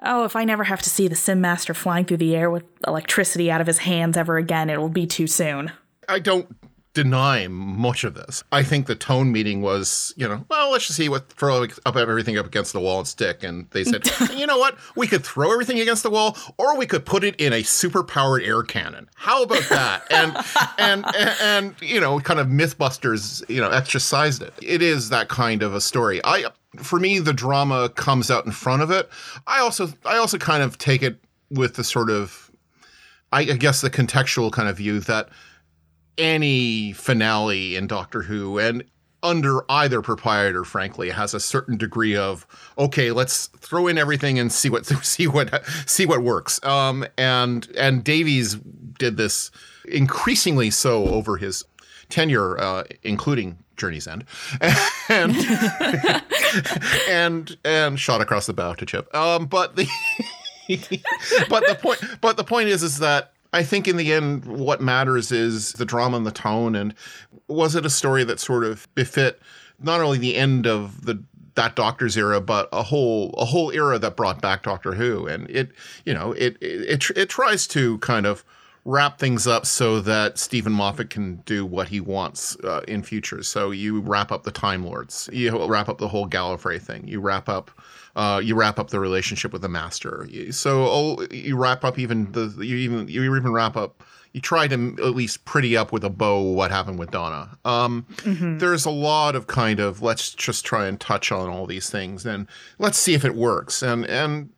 oh 0.02 0.24
if 0.24 0.36
I 0.36 0.46
never 0.46 0.63
have 0.63 0.82
to 0.84 0.89
see 0.89 1.08
the 1.08 1.16
Simm 1.16 1.42
master 1.42 1.74
flying 1.74 2.06
through 2.06 2.18
the 2.18 2.36
air 2.36 2.50
with 2.50 2.63
electricity 2.88 3.52
out 3.52 3.62
of 3.62 3.68
his 3.68 3.80
hands 3.80 4.16
ever 4.16 4.38
again 4.38 4.70
it 4.70 4.80
will 4.80 4.89
be 4.89 5.08
too 5.08 5.28
soon. 5.28 5.72
I 6.08 6.20
don't 6.20 6.48
deny 6.93 7.47
much 7.47 8.03
of 8.03 8.13
this. 8.13 8.43
I 8.51 8.62
think 8.63 8.86
the 8.86 8.95
tone 8.95 9.32
meeting 9.32 9.62
was, 9.62 10.13
you 10.15 10.27
know, 10.27 10.45
well, 10.49 10.71
let's 10.71 10.86
just 10.86 10.97
see 10.97 11.10
what 11.10 11.29
throw 11.29 11.65
up 11.86 11.95
everything 11.95 12.38
up 12.38 12.45
against 12.45 12.71
the 12.71 12.79
wall 12.79 12.99
and 12.99 13.08
stick. 13.08 13.43
And 13.43 13.67
they 13.71 13.84
said, 13.84 14.03
you 14.36 14.45
know 14.45 14.58
what? 14.58 14.77
We 14.95 15.08
could 15.08 15.23
throw 15.23 15.51
everything 15.51 15.79
against 15.79 16.03
the 16.03 16.12
wall, 16.12 16.38
or 16.58 16.77
we 16.77 16.86
could 16.86 17.06
put 17.06 17.23
it 17.23 17.36
in 17.38 17.51
a 17.51 17.63
super 17.63 18.03
powered 18.03 18.43
air 18.43 18.62
cannon. 18.62 19.10
How 19.15 19.43
about 19.43 19.67
that? 19.69 20.03
and, 20.12 20.38
and 20.77 21.06
and 21.17 21.36
and 21.41 21.75
you 21.82 21.99
know, 21.99 22.19
kind 22.19 22.39
of 22.39 22.47
MythBusters, 22.47 23.47
you 23.49 23.60
know, 23.60 23.69
exercised 23.69 24.41
it. 24.41 24.53
It 24.62 24.82
is 24.82 25.10
that 25.10 25.29
kind 25.29 25.63
of 25.63 25.73
a 25.73 25.82
story. 25.82 26.21
I 26.23 26.45
for 26.77 26.99
me, 26.99 27.19
the 27.19 27.34
drama 27.34 27.89
comes 27.89 28.29
out 28.29 28.45
in 28.45 28.51
front 28.51 28.84
of 28.84 28.91
it. 28.91 29.10
I 29.47 29.60
also 29.60 29.89
I 30.06 30.17
also 30.17 30.38
kind 30.38 30.62
of 30.62 30.77
take 30.77 31.01
it 31.01 31.17
with 31.49 31.75
the 31.75 31.84
sort 31.84 32.10
of 32.10 32.51
I 33.32 33.45
guess 33.45 33.82
the 33.82 33.89
contextual 33.89 34.51
kind 34.51 34.69
of 34.69 34.77
view 34.77 34.99
that 35.01 35.29
any 36.17 36.93
finale 36.93 37.76
in 37.76 37.88
Doctor 37.88 38.23
Who 38.23 38.60
and 38.60 38.84
under 39.23 39.63
either 39.71 40.02
proprietor, 40.02 40.65
frankly, 40.65 41.10
has 41.10 41.34
a 41.34 41.39
certain 41.39 41.78
degree 41.78 42.15
of 42.15 42.45
okay, 42.78 43.12
let's 43.12 43.47
throw 43.47 43.88
in 43.88 43.97
everything 43.97 44.38
and 44.38 44.52
see 44.52 44.69
what 44.69 44.86
see 45.04 45.28
what 45.28 45.65
see 45.88 46.06
what 46.06 46.21
works. 46.21 46.63
Um, 46.63 47.06
and 47.17 47.67
and 47.78 48.04
Davies 48.04 48.56
did 48.56 49.17
this 49.17 49.49
increasingly 49.86 50.69
so 50.69 51.06
over 51.08 51.38
his 51.38 51.63
tenure, 52.10 52.60
uh, 52.60 52.84
including 53.02 53.58
Journey's 53.78 54.08
End, 54.08 54.26
and 55.10 55.36
and 57.10 57.58
and 57.63 57.99
shot 57.99 58.21
across 58.21 58.45
the 58.45 58.54
bow 58.54 58.73
to 58.73 58.86
Chip. 58.86 59.13
Um, 59.15 59.45
but 59.45 59.76
the 59.76 59.88
but 61.49 61.65
the 61.67 61.78
point 61.82 61.99
but 62.21 62.38
the 62.38 62.43
point 62.43 62.69
is 62.69 62.84
is 62.84 62.99
that 62.99 63.33
I 63.54 63.63
think 63.63 63.88
in 63.88 63.98
the 63.98 64.12
end, 64.12 64.46
what 64.46 64.82
matters 64.82 65.32
is 65.32 65.74
the 65.74 65.86
drama 65.86 66.18
and 66.18 66.26
the 66.26 66.32
tone. 66.32 66.76
And 66.76 66.94
was 67.48 67.76
it 67.76 67.86
a 67.86 67.89
story 67.89 68.24
that 68.24 68.39
sort 68.39 68.63
of 68.63 68.94
befit 68.96 69.39
not 69.80 70.02
only 70.02 70.18
the 70.18 70.36
end 70.36 70.68
of 70.68 71.06
the 71.06 71.24
that 71.56 71.76
Doctor's 71.76 72.18
era, 72.18 72.42
but 72.42 72.68
a 72.74 72.82
whole 72.82 73.34
a 73.38 73.46
whole 73.46 73.72
era 73.72 74.00
that 74.00 74.16
brought 74.16 74.42
back 74.42 74.63
Doctor 74.63 74.94
Who, 74.94 75.28
and 75.28 75.50
it 75.50 75.72
you 76.06 76.13
know 76.13 76.32
it 76.34 76.58
it 76.62 76.82
it, 76.82 77.10
it 77.16 77.30
tries 77.30 77.68
to 77.68 77.98
kind 78.00 78.26
of 78.26 78.44
wrap 78.86 79.18
things 79.18 79.48
up 79.48 79.66
so 79.66 80.02
that 80.02 80.38
Steven 80.38 80.74
Moffat 80.74 81.10
can 81.10 81.38
do 81.46 81.66
what 81.66 81.88
he 81.88 82.02
wants 82.02 82.58
uh, 82.63 82.82
in 82.88 83.02
future. 83.02 83.42
So 83.42 83.72
you 83.72 84.02
wrap 84.02 84.32
up 84.32 84.44
the 84.44 84.52
Time 84.52 84.86
Lords, 84.86 85.30
you 85.32 85.66
wrap 85.68 85.88
up 85.88 86.00
the 86.00 86.08
whole 86.08 86.28
Gallifrey 86.28 86.82
thing, 86.82 87.08
you 87.08 87.22
wrap 87.22 87.48
up 87.48 87.72
uh, 88.15 88.41
you 88.43 88.56
wrap 88.56 88.80
up 88.80 88.89
the 88.89 88.99
relationship 88.99 89.52
with 89.52 89.62
the 89.62 89.69
master. 89.69 90.28
So 90.52 90.86
oh, 90.86 91.28
you 91.32 91.58
wrap 91.58 91.84
up 91.84 91.97
even 91.97 92.32
the 92.32 92.54
you 92.60 92.78
even 92.78 93.08
you 93.08 93.23
even 93.23 93.52
wrap 93.52 93.76
up. 93.76 94.04
You 94.34 94.41
try 94.41 94.67
to 94.67 94.95
at 94.97 95.15
least 95.15 95.45
pretty 95.45 95.78
up 95.78 95.91
with 95.91 96.04
a 96.04 96.10
bow 96.10 96.41
what 96.41 96.71
happened 96.71 96.97
with 96.97 97.12
Donna. 97.12 97.56
Um, 97.65 98.08
mm-hmm. 98.17 98.58
There's 98.58 98.84
a 98.84 98.89
lot 98.89 99.36
of 99.36 99.45
kind 99.45 99.80
of 99.80 100.02
let's 100.02 100.34
just 100.34 100.65
try 100.65 100.88
and 100.88 100.99
touch 100.99 101.32
on 101.32 101.49
all 101.49 101.67
these 101.67 101.91
things 101.91 102.26
and 102.26 102.47
let's 102.80 102.97
see 102.97 103.13
if 103.13 103.26
it 103.26 103.36
works. 103.36 103.84
And 103.84 104.06
and 104.06 104.49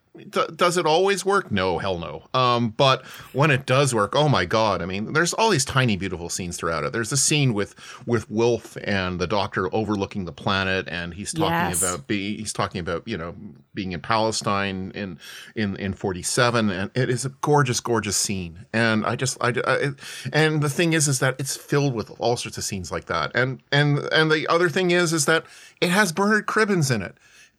does 0.56 0.78
it 0.78 0.86
always 0.86 1.26
work? 1.26 1.52
No, 1.52 1.78
hell 1.78 2.00
no. 2.00 2.24
Um, 2.34 2.70
but 2.70 3.06
when 3.34 3.52
it 3.52 3.66
does 3.66 3.94
work, 3.94 4.16
oh 4.16 4.30
my 4.30 4.46
god! 4.46 4.82
I 4.82 4.86
mean, 4.86 5.14
there's 5.14 5.34
all 5.34 5.50
these 5.50 5.66
tiny, 5.66 5.98
beautiful 5.98 6.30
scenes 6.30 6.58
throughout 6.58 6.84
it. 6.84 6.94
There's 6.94 7.12
a 7.12 7.18
scene 7.18 7.54
with 7.54 7.76
with 8.06 8.30
Wilf 8.30 8.78
and 8.84 9.20
the 9.20 9.28
Doctor 9.28 9.74
overlooking 9.74 10.26
the 10.26 10.32
planet, 10.32 10.88
and 10.88 11.14
he's 11.14 11.34
talking 11.34 11.52
yes. 11.52 11.82
about 11.82 12.08
be, 12.08 12.38
he's 12.38 12.54
talking 12.54 12.80
about 12.80 13.08
you 13.08 13.18
know 13.18 13.36
being 13.74 13.92
in 13.92 14.02
Palestine 14.02 14.92
in 14.96 15.20
in 15.56 15.76
in 15.76 15.94
47, 15.94 16.70
and 16.70 16.92
it 16.96 17.10
is 17.10 17.26
a 17.26 17.30
gorgeous, 17.42 17.80
gorgeous 17.80 18.18
scene. 18.18 18.66
And 18.74 19.06
I 19.06 19.16
just 19.16 19.38
I, 19.42 19.54
I 19.66 19.92
and 20.34 20.62
the 20.62 20.70
thing 20.70 20.94
is, 20.94 21.08
is 21.08 21.20
that 21.20 21.36
it's 21.40 21.56
filled 21.56 21.94
with 21.94 22.12
all 22.20 22.38
sorts 22.38 22.58
of 22.58 22.64
scenes 22.64 22.92
like 22.92 23.06
that. 23.06 23.32
And 23.36 23.62
and 23.72 24.00
and 24.12 24.32
the 24.32 24.48
other 24.48 24.70
thing 24.70 24.92
is, 24.92 25.14
is 25.14 25.26
that 25.26 25.46
it 25.82 25.90
has 25.90 26.12
Bernard 26.12 26.48
Cribbins 26.48 26.94
in 26.94 27.02
it 27.02 27.16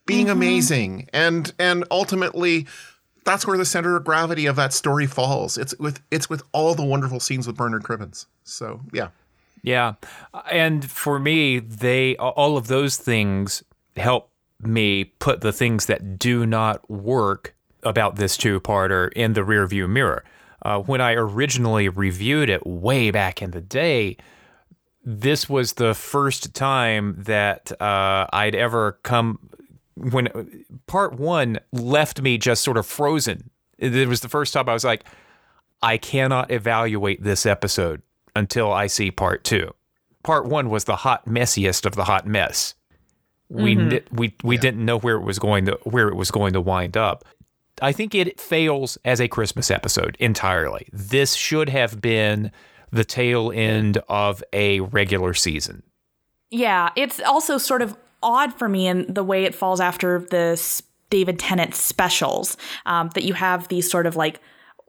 being 0.06 0.26
mm-hmm. 0.26 0.32
amazing. 0.32 1.08
And 1.12 1.52
and 1.58 1.84
ultimately 1.90 2.66
that's 3.24 3.46
where 3.46 3.58
the 3.58 3.64
center 3.64 3.96
of 3.96 4.04
gravity 4.04 4.46
of 4.46 4.56
that 4.56 4.72
story 4.72 5.06
falls. 5.06 5.58
It's 5.58 5.76
with 5.78 6.00
it's 6.10 6.30
with 6.30 6.42
all 6.52 6.74
the 6.74 6.84
wonderful 6.84 7.20
scenes 7.20 7.46
with 7.46 7.56
bernard 7.56 7.82
cribbins. 7.82 8.26
So 8.44 8.80
yeah. 8.92 9.08
Yeah. 9.62 9.94
And 10.50 10.88
for 10.88 11.18
me 11.18 11.58
they 11.58 12.16
all 12.16 12.56
of 12.56 12.68
those 12.68 12.96
things 12.96 13.62
help 13.96 14.30
me 14.60 15.04
put 15.04 15.42
the 15.42 15.52
things 15.52 15.86
that 15.86 16.18
do 16.18 16.46
not 16.46 16.88
work 16.90 17.54
about 17.82 18.16
this 18.16 18.36
two-parter 18.36 19.12
in 19.12 19.34
the 19.34 19.42
rearview 19.42 19.88
mirror. 19.88 20.24
Uh, 20.62 20.80
when 20.80 21.02
i 21.02 21.12
originally 21.12 21.86
reviewed 21.88 22.48
it 22.48 22.66
way 22.66 23.10
back 23.10 23.42
in 23.42 23.50
the 23.50 23.60
day 23.60 24.16
this 25.06 25.48
was 25.48 25.74
the 25.74 25.94
first 25.94 26.52
time 26.52 27.14
that 27.16 27.70
uh, 27.80 28.26
I'd 28.32 28.56
ever 28.56 28.98
come 29.04 29.38
when 29.96 30.64
part 30.86 31.14
one 31.14 31.58
left 31.72 32.20
me 32.20 32.38
just 32.38 32.62
sort 32.62 32.76
of 32.76 32.86
frozen. 32.86 33.50
It 33.78 34.08
was 34.08 34.20
the 34.20 34.28
first 34.28 34.52
time 34.52 34.68
I 34.68 34.72
was 34.72 34.84
like, 34.84 35.04
I 35.82 35.98
cannot 35.98 36.50
evaluate 36.50 37.22
this 37.22 37.44
episode 37.44 38.02
until 38.34 38.72
I 38.72 38.86
see 38.86 39.10
part 39.10 39.44
two. 39.44 39.74
Part 40.22 40.46
one 40.46 40.70
was 40.70 40.84
the 40.84 40.96
hot 40.96 41.26
messiest 41.26 41.86
of 41.86 41.94
the 41.94 42.04
hot 42.04 42.26
mess. 42.26 42.74
We 43.48 43.76
mm-hmm. 43.76 44.16
we 44.16 44.34
we 44.42 44.56
yeah. 44.56 44.60
didn't 44.60 44.84
know 44.84 44.98
where 44.98 45.16
it 45.16 45.22
was 45.22 45.38
going 45.38 45.66
to 45.66 45.78
where 45.84 46.08
it 46.08 46.16
was 46.16 46.30
going 46.30 46.52
to 46.54 46.60
wind 46.60 46.96
up. 46.96 47.24
I 47.80 47.92
think 47.92 48.14
it 48.14 48.40
fails 48.40 48.96
as 49.04 49.20
a 49.20 49.28
Christmas 49.28 49.70
episode 49.70 50.16
entirely. 50.18 50.88
This 50.92 51.34
should 51.34 51.68
have 51.68 52.00
been 52.00 52.50
the 52.90 53.04
tail 53.04 53.52
end 53.54 53.98
of 54.08 54.42
a 54.52 54.80
regular 54.80 55.34
season. 55.34 55.82
Yeah, 56.50 56.90
it's 56.96 57.20
also 57.20 57.58
sort 57.58 57.82
of 57.82 57.96
odd 58.26 58.52
for 58.58 58.68
me 58.68 58.86
in 58.86 59.06
the 59.08 59.24
way 59.24 59.44
it 59.44 59.54
falls 59.54 59.80
after 59.80 60.18
the 60.18 60.82
David 61.08 61.38
Tennant 61.38 61.74
specials 61.74 62.58
um, 62.84 63.10
that 63.14 63.24
you 63.24 63.32
have 63.32 63.68
these 63.68 63.90
sort 63.90 64.06
of 64.06 64.16
like 64.16 64.40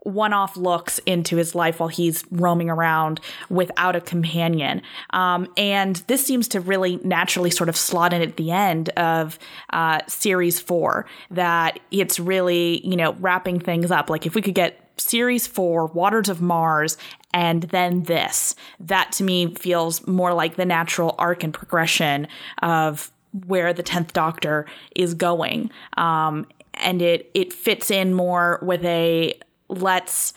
one 0.04 0.32
off 0.32 0.56
looks 0.56 1.00
into 1.00 1.36
his 1.36 1.54
life 1.54 1.80
while 1.80 1.90
he's 1.90 2.24
roaming 2.32 2.70
around 2.70 3.20
without 3.50 3.96
a 3.96 4.02
companion. 4.02 4.82
Um, 5.12 5.48
and 5.58 5.98
this 6.08 6.26
seems 6.26 6.48
to 6.50 6.62
really 6.62 6.98
naturally 7.04 7.52
sort 7.52 7.70
of 7.70 7.76
slot 7.76 8.14
in 8.14 8.22
at 8.22 8.38
the 8.38 8.52
end 8.52 8.90
of 8.90 9.38
uh, 9.72 10.00
series 10.08 10.60
four, 10.60 11.06
that 11.30 11.80
it's 11.92 12.20
really, 12.20 12.86
you 12.88 12.96
know, 12.96 13.14
wrapping 13.20 13.60
things 13.60 13.92
up. 13.92 14.10
Like 14.10 14.26
if 14.26 14.34
we 14.34 14.42
could 14.42 14.56
get 14.56 14.80
series 14.98 15.46
four, 15.46 15.88
Waters 15.88 16.30
of 16.30 16.42
Mars, 16.42 16.98
and 17.34 17.64
then 17.64 18.04
this, 18.04 18.56
that 18.80 19.12
to 19.14 19.24
me 19.24 19.54
feels 19.56 20.08
more 20.08 20.34
like 20.34 20.56
the 20.56 20.66
natural 20.66 21.16
arc 21.18 21.44
and 21.44 21.54
progression 21.54 22.28
of 22.62 23.12
where 23.46 23.74
the 23.74 23.84
10th 23.84 24.14
Doctor 24.14 24.66
is 24.96 25.14
going. 25.14 25.70
Um, 25.96 26.48
and 26.76 27.02
it, 27.02 27.30
it 27.34 27.54
fits 27.54 27.92
in 27.92 28.14
more 28.14 28.60
with 28.62 28.84
a 28.86 29.34
let's 29.70 30.34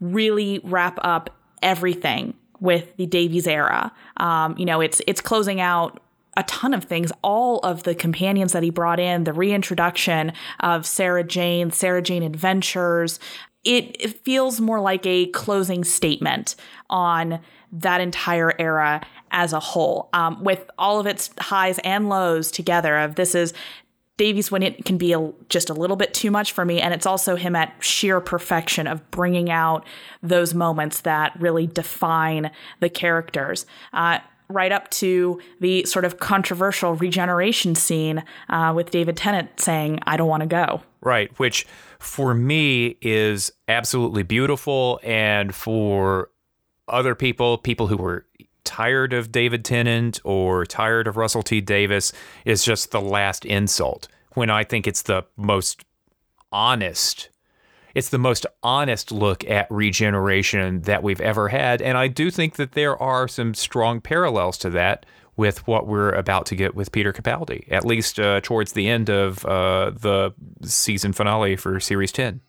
really 0.00 0.60
wrap 0.64 0.98
up 1.02 1.30
everything 1.62 2.34
with 2.60 2.96
the 2.96 3.06
Davies 3.06 3.46
era. 3.46 3.92
Um, 4.16 4.56
you 4.58 4.64
know, 4.64 4.80
it's 4.80 5.00
it's 5.06 5.20
closing 5.20 5.60
out 5.60 6.00
a 6.36 6.42
ton 6.44 6.74
of 6.74 6.84
things. 6.84 7.12
All 7.22 7.60
of 7.60 7.84
the 7.84 7.94
companions 7.94 8.52
that 8.52 8.62
he 8.62 8.70
brought 8.70 9.00
in, 9.00 9.24
the 9.24 9.32
reintroduction 9.32 10.32
of 10.60 10.86
Sarah 10.86 11.24
Jane, 11.24 11.70
Sarah 11.70 12.02
Jane 12.02 12.22
Adventures, 12.22 13.18
it, 13.64 13.96
it 13.98 14.24
feels 14.24 14.60
more 14.60 14.80
like 14.80 15.04
a 15.06 15.26
closing 15.26 15.82
statement 15.82 16.54
on 16.88 17.40
that 17.76 18.00
entire 18.00 18.52
era 18.58 19.00
as 19.30 19.52
a 19.52 19.60
whole, 19.60 20.08
um, 20.12 20.42
with 20.42 20.68
all 20.78 20.98
of 21.00 21.06
its 21.06 21.30
highs 21.38 21.78
and 21.80 22.08
lows 22.08 22.50
together. 22.50 22.98
Of 22.98 23.16
this 23.16 23.34
is 23.34 23.52
Davies 24.16 24.50
when 24.50 24.62
it 24.62 24.86
can 24.86 24.96
be 24.96 25.12
a, 25.12 25.30
just 25.50 25.68
a 25.68 25.74
little 25.74 25.96
bit 25.96 26.14
too 26.14 26.30
much 26.30 26.52
for 26.52 26.64
me, 26.64 26.80
and 26.80 26.94
it's 26.94 27.06
also 27.06 27.36
him 27.36 27.54
at 27.54 27.74
sheer 27.80 28.20
perfection 28.20 28.86
of 28.86 29.10
bringing 29.10 29.50
out 29.50 29.84
those 30.22 30.54
moments 30.54 31.02
that 31.02 31.38
really 31.38 31.66
define 31.66 32.50
the 32.80 32.88
characters. 32.88 33.66
Uh, 33.92 34.18
right 34.48 34.72
up 34.72 34.88
to 34.90 35.40
the 35.60 35.84
sort 35.84 36.04
of 36.04 36.18
controversial 36.18 36.94
regeneration 36.94 37.74
scene 37.74 38.22
uh, 38.48 38.72
with 38.74 38.90
David 38.90 39.16
Tennant 39.16 39.60
saying, 39.60 39.98
I 40.06 40.16
don't 40.16 40.28
want 40.28 40.42
to 40.42 40.46
go. 40.46 40.82
Right, 41.00 41.36
which 41.38 41.66
for 41.98 42.32
me 42.32 42.96
is 43.02 43.50
absolutely 43.68 44.22
beautiful. 44.22 45.00
And 45.02 45.54
for 45.54 46.30
other 46.88 47.14
people, 47.14 47.58
people 47.58 47.88
who 47.88 47.96
were 47.96 48.26
tired 48.64 49.12
of 49.12 49.32
David 49.32 49.64
Tennant 49.64 50.20
or 50.24 50.66
tired 50.66 51.06
of 51.06 51.16
Russell 51.16 51.42
T 51.42 51.60
Davies, 51.60 52.12
is 52.44 52.64
just 52.64 52.90
the 52.90 53.00
last 53.00 53.44
insult. 53.44 54.08
When 54.34 54.50
I 54.50 54.64
think 54.64 54.86
it's 54.86 55.02
the 55.02 55.24
most 55.36 55.84
honest 56.52 57.30
it's 57.96 58.10
the 58.10 58.18
most 58.18 58.44
honest 58.62 59.10
look 59.10 59.42
at 59.48 59.66
regeneration 59.70 60.82
that 60.82 61.02
we've 61.02 61.20
ever 61.22 61.48
had. 61.48 61.80
And 61.80 61.96
I 61.96 62.08
do 62.08 62.30
think 62.30 62.56
that 62.56 62.72
there 62.72 63.02
are 63.02 63.26
some 63.26 63.54
strong 63.54 64.02
parallels 64.02 64.58
to 64.58 64.70
that 64.70 65.06
with 65.34 65.66
what 65.66 65.86
we're 65.86 66.12
about 66.12 66.44
to 66.46 66.56
get 66.56 66.74
with 66.74 66.92
Peter 66.92 67.10
Capaldi, 67.10 67.66
at 67.72 67.86
least 67.86 68.20
uh, 68.20 68.42
towards 68.42 68.74
the 68.74 68.86
end 68.86 69.08
of 69.08 69.46
uh, 69.46 69.92
the 69.98 70.34
season 70.62 71.14
finale 71.14 71.56
for 71.56 71.80
Series 71.80 72.12
10. 72.12 72.42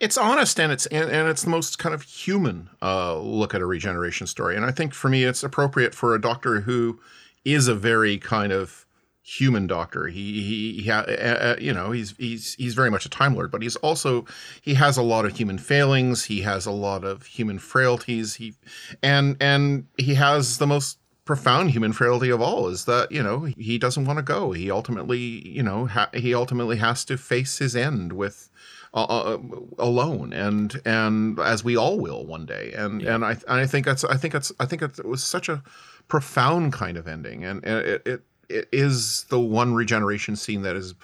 It's 0.00 0.16
honest 0.16 0.58
and 0.58 0.72
it's 0.72 0.86
and, 0.86 1.10
and 1.10 1.28
it's 1.28 1.42
the 1.42 1.50
most 1.50 1.78
kind 1.78 1.94
of 1.94 2.02
human 2.02 2.70
uh, 2.80 3.18
look 3.18 3.54
at 3.54 3.60
a 3.60 3.66
regeneration 3.66 4.26
story. 4.26 4.56
And 4.56 4.64
I 4.64 4.70
think 4.70 4.94
for 4.94 5.08
me, 5.10 5.24
it's 5.24 5.42
appropriate 5.42 5.94
for 5.94 6.14
a 6.14 6.20
doctor 6.20 6.62
who 6.62 6.98
is 7.44 7.68
a 7.68 7.74
very 7.74 8.16
kind 8.18 8.52
of 8.52 8.86
human 9.22 9.66
doctor. 9.66 10.08
He 10.08 10.42
he, 10.42 10.82
he 10.82 10.90
uh, 10.90 11.02
uh, 11.02 11.56
you 11.60 11.72
know 11.72 11.90
he's 11.92 12.14
he's 12.18 12.54
he's 12.54 12.74
very 12.74 12.90
much 12.90 13.04
a 13.04 13.10
time 13.10 13.34
lord, 13.34 13.50
but 13.50 13.62
he's 13.62 13.76
also 13.76 14.24
he 14.60 14.74
has 14.74 14.96
a 14.96 15.02
lot 15.02 15.24
of 15.24 15.36
human 15.36 15.58
failings. 15.58 16.24
He 16.24 16.40
has 16.42 16.66
a 16.66 16.70
lot 16.70 17.04
of 17.04 17.26
human 17.26 17.58
frailties. 17.58 18.36
He 18.36 18.54
and 19.02 19.36
and 19.40 19.86
he 19.98 20.14
has 20.14 20.58
the 20.58 20.66
most 20.66 20.98
profound 21.24 21.70
human 21.70 21.92
frailty 21.92 22.30
of 22.30 22.40
all 22.40 22.66
is 22.68 22.86
that 22.86 23.12
you 23.12 23.22
know 23.22 23.42
he 23.42 23.78
doesn't 23.78 24.04
want 24.06 24.18
to 24.18 24.22
go. 24.22 24.52
He 24.52 24.70
ultimately 24.70 25.46
you 25.48 25.62
know 25.62 25.86
ha- 25.86 26.10
he 26.14 26.34
ultimately 26.34 26.78
has 26.78 27.04
to 27.06 27.16
face 27.16 27.58
his 27.58 27.76
end 27.76 28.12
with. 28.12 28.48
Uh, 28.92 29.04
uh, 29.04 29.38
alone 29.78 30.32
and 30.32 30.80
and 30.84 31.38
as 31.38 31.62
we 31.62 31.76
all 31.76 32.00
will 32.00 32.26
one 32.26 32.44
day 32.44 32.72
and 32.76 33.00
yeah. 33.00 33.14
and 33.14 33.24
I 33.24 33.36
I 33.46 33.64
think 33.64 33.86
that's 33.86 34.02
I 34.02 34.16
think 34.16 34.32
that's 34.32 34.50
I 34.58 34.66
think 34.66 34.82
it 34.82 35.04
was 35.04 35.22
such 35.22 35.48
a 35.48 35.62
profound 36.08 36.72
kind 36.72 36.96
of 36.96 37.06
ending 37.06 37.44
and, 37.44 37.64
and 37.64 37.86
it, 37.86 38.02
it 38.04 38.22
it 38.48 38.68
is 38.72 39.24
the 39.28 39.38
one 39.38 39.74
regeneration 39.74 40.34
scene 40.34 40.62
that 40.62 40.76
is 40.76 40.94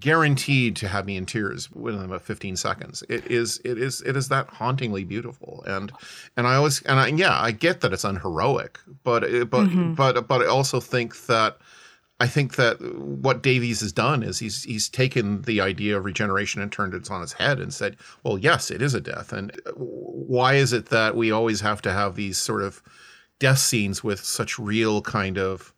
guaranteed 0.00 0.76
to 0.76 0.88
have 0.88 1.04
me 1.04 1.16
in 1.16 1.26
tears 1.26 1.70
within 1.72 2.04
about 2.04 2.22
15 2.22 2.56
seconds. 2.56 3.02
It 3.08 3.26
is 3.26 3.60
it 3.64 3.78
is 3.78 4.00
it 4.02 4.16
is 4.16 4.28
that 4.28 4.48
hauntingly 4.48 5.04
beautiful 5.04 5.62
and 5.66 5.92
and 6.36 6.46
I 6.46 6.54
always 6.54 6.82
and 6.82 6.98
I, 6.98 7.08
yeah, 7.08 7.38
I 7.38 7.50
get 7.50 7.80
that 7.82 7.92
it's 7.92 8.04
unheroic, 8.04 8.78
but 9.02 9.22
but 9.50 9.66
mm-hmm. 9.66 9.94
but 9.94 10.26
but 10.26 10.42
I 10.42 10.46
also 10.46 10.80
think 10.80 11.26
that 11.26 11.58
I 12.20 12.28
think 12.28 12.54
that 12.56 12.80
what 12.80 13.42
Davies 13.42 13.80
has 13.80 13.92
done 13.92 14.22
is 14.22 14.38
he's 14.38 14.62
he's 14.62 14.88
taken 14.88 15.42
the 15.42 15.60
idea 15.60 15.96
of 15.96 16.04
regeneration 16.04 16.62
and 16.62 16.70
turned 16.70 16.94
it 16.94 17.10
on 17.10 17.22
its 17.22 17.32
head 17.32 17.58
and 17.58 17.74
said, 17.74 17.96
"Well, 18.22 18.38
yes, 18.38 18.70
it 18.70 18.80
is 18.80 18.94
a 18.94 19.00
death." 19.00 19.32
And 19.32 19.52
why 19.74 20.54
is 20.54 20.72
it 20.72 20.86
that 20.86 21.16
we 21.16 21.32
always 21.32 21.60
have 21.60 21.82
to 21.82 21.92
have 21.92 22.14
these 22.14 22.38
sort 22.38 22.62
of 22.62 22.82
death 23.40 23.58
scenes 23.58 24.04
with 24.04 24.20
such 24.20 24.58
real 24.58 25.02
kind 25.02 25.38
of 25.38 25.74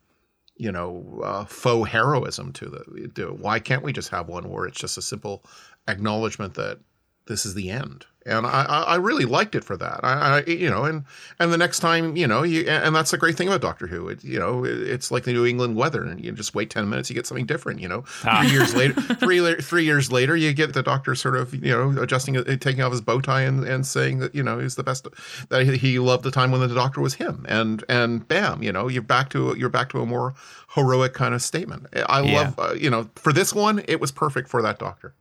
you 0.56 0.72
know 0.72 1.20
uh, 1.24 1.44
faux 1.44 1.90
heroism 1.90 2.52
to 2.52 2.66
the 2.66 3.08
do 3.14 3.36
why 3.40 3.58
can't 3.58 3.82
we 3.82 3.92
just 3.92 4.08
have 4.08 4.28
one 4.28 4.48
where 4.48 4.66
it's 4.66 4.80
just 4.80 4.98
a 4.98 5.02
simple 5.02 5.44
acknowledgement 5.88 6.54
that 6.54 6.78
this 7.26 7.46
is 7.46 7.54
the 7.54 7.70
end 7.70 8.06
and 8.26 8.46
I, 8.46 8.64
I 8.64 8.96
really 8.96 9.24
liked 9.24 9.54
it 9.54 9.64
for 9.64 9.76
that. 9.76 10.00
I, 10.02 10.38
I, 10.38 10.50
you 10.50 10.68
know, 10.68 10.84
and 10.84 11.04
and 11.38 11.52
the 11.52 11.56
next 11.56 11.78
time, 11.78 12.16
you 12.16 12.26
know, 12.26 12.42
you 12.42 12.68
and 12.68 12.94
that's 12.94 13.12
the 13.12 13.18
great 13.18 13.36
thing 13.36 13.46
about 13.46 13.60
Doctor 13.60 13.86
Who. 13.86 14.08
It, 14.08 14.24
you 14.24 14.38
know, 14.38 14.64
it's 14.64 15.10
like 15.10 15.24
the 15.24 15.32
New 15.32 15.46
England 15.46 15.76
weather, 15.76 16.02
and 16.02 16.22
you 16.22 16.32
just 16.32 16.54
wait 16.54 16.68
ten 16.68 16.88
minutes, 16.88 17.08
you 17.08 17.14
get 17.14 17.26
something 17.26 17.46
different. 17.46 17.80
You 17.80 17.88
know, 17.88 18.04
ah. 18.24 18.42
three 18.42 18.50
years 18.50 18.74
later, 18.74 19.00
three 19.14 19.54
three 19.62 19.84
years 19.84 20.10
later, 20.10 20.34
you 20.34 20.52
get 20.52 20.74
the 20.74 20.82
Doctor 20.82 21.14
sort 21.14 21.36
of 21.36 21.54
you 21.54 21.70
know 21.70 22.02
adjusting, 22.02 22.42
taking 22.58 22.82
off 22.82 22.90
his 22.90 23.00
bow 23.00 23.20
tie, 23.20 23.42
and, 23.42 23.64
and 23.64 23.86
saying 23.86 24.18
that 24.18 24.34
you 24.34 24.42
know 24.42 24.58
he's 24.58 24.74
the 24.74 24.82
best. 24.82 25.06
That 25.48 25.64
he 25.64 25.98
loved 26.00 26.24
the 26.24 26.32
time 26.32 26.50
when 26.50 26.60
the 26.60 26.68
Doctor 26.68 27.00
was 27.00 27.14
him, 27.14 27.46
and 27.48 27.84
and 27.88 28.26
bam, 28.26 28.62
you 28.62 28.72
know, 28.72 28.88
you're 28.88 29.02
back 29.02 29.30
to 29.30 29.54
you're 29.56 29.68
back 29.68 29.90
to 29.90 30.00
a 30.00 30.06
more 30.06 30.34
heroic 30.74 31.14
kind 31.14 31.32
of 31.32 31.42
statement. 31.42 31.86
I 32.08 32.22
yeah. 32.22 32.40
love, 32.40 32.58
uh, 32.58 32.74
you 32.74 32.90
know, 32.90 33.08
for 33.14 33.32
this 33.32 33.54
one, 33.54 33.82
it 33.86 34.00
was 34.00 34.10
perfect 34.10 34.48
for 34.48 34.62
that 34.62 34.78
Doctor. 34.78 35.14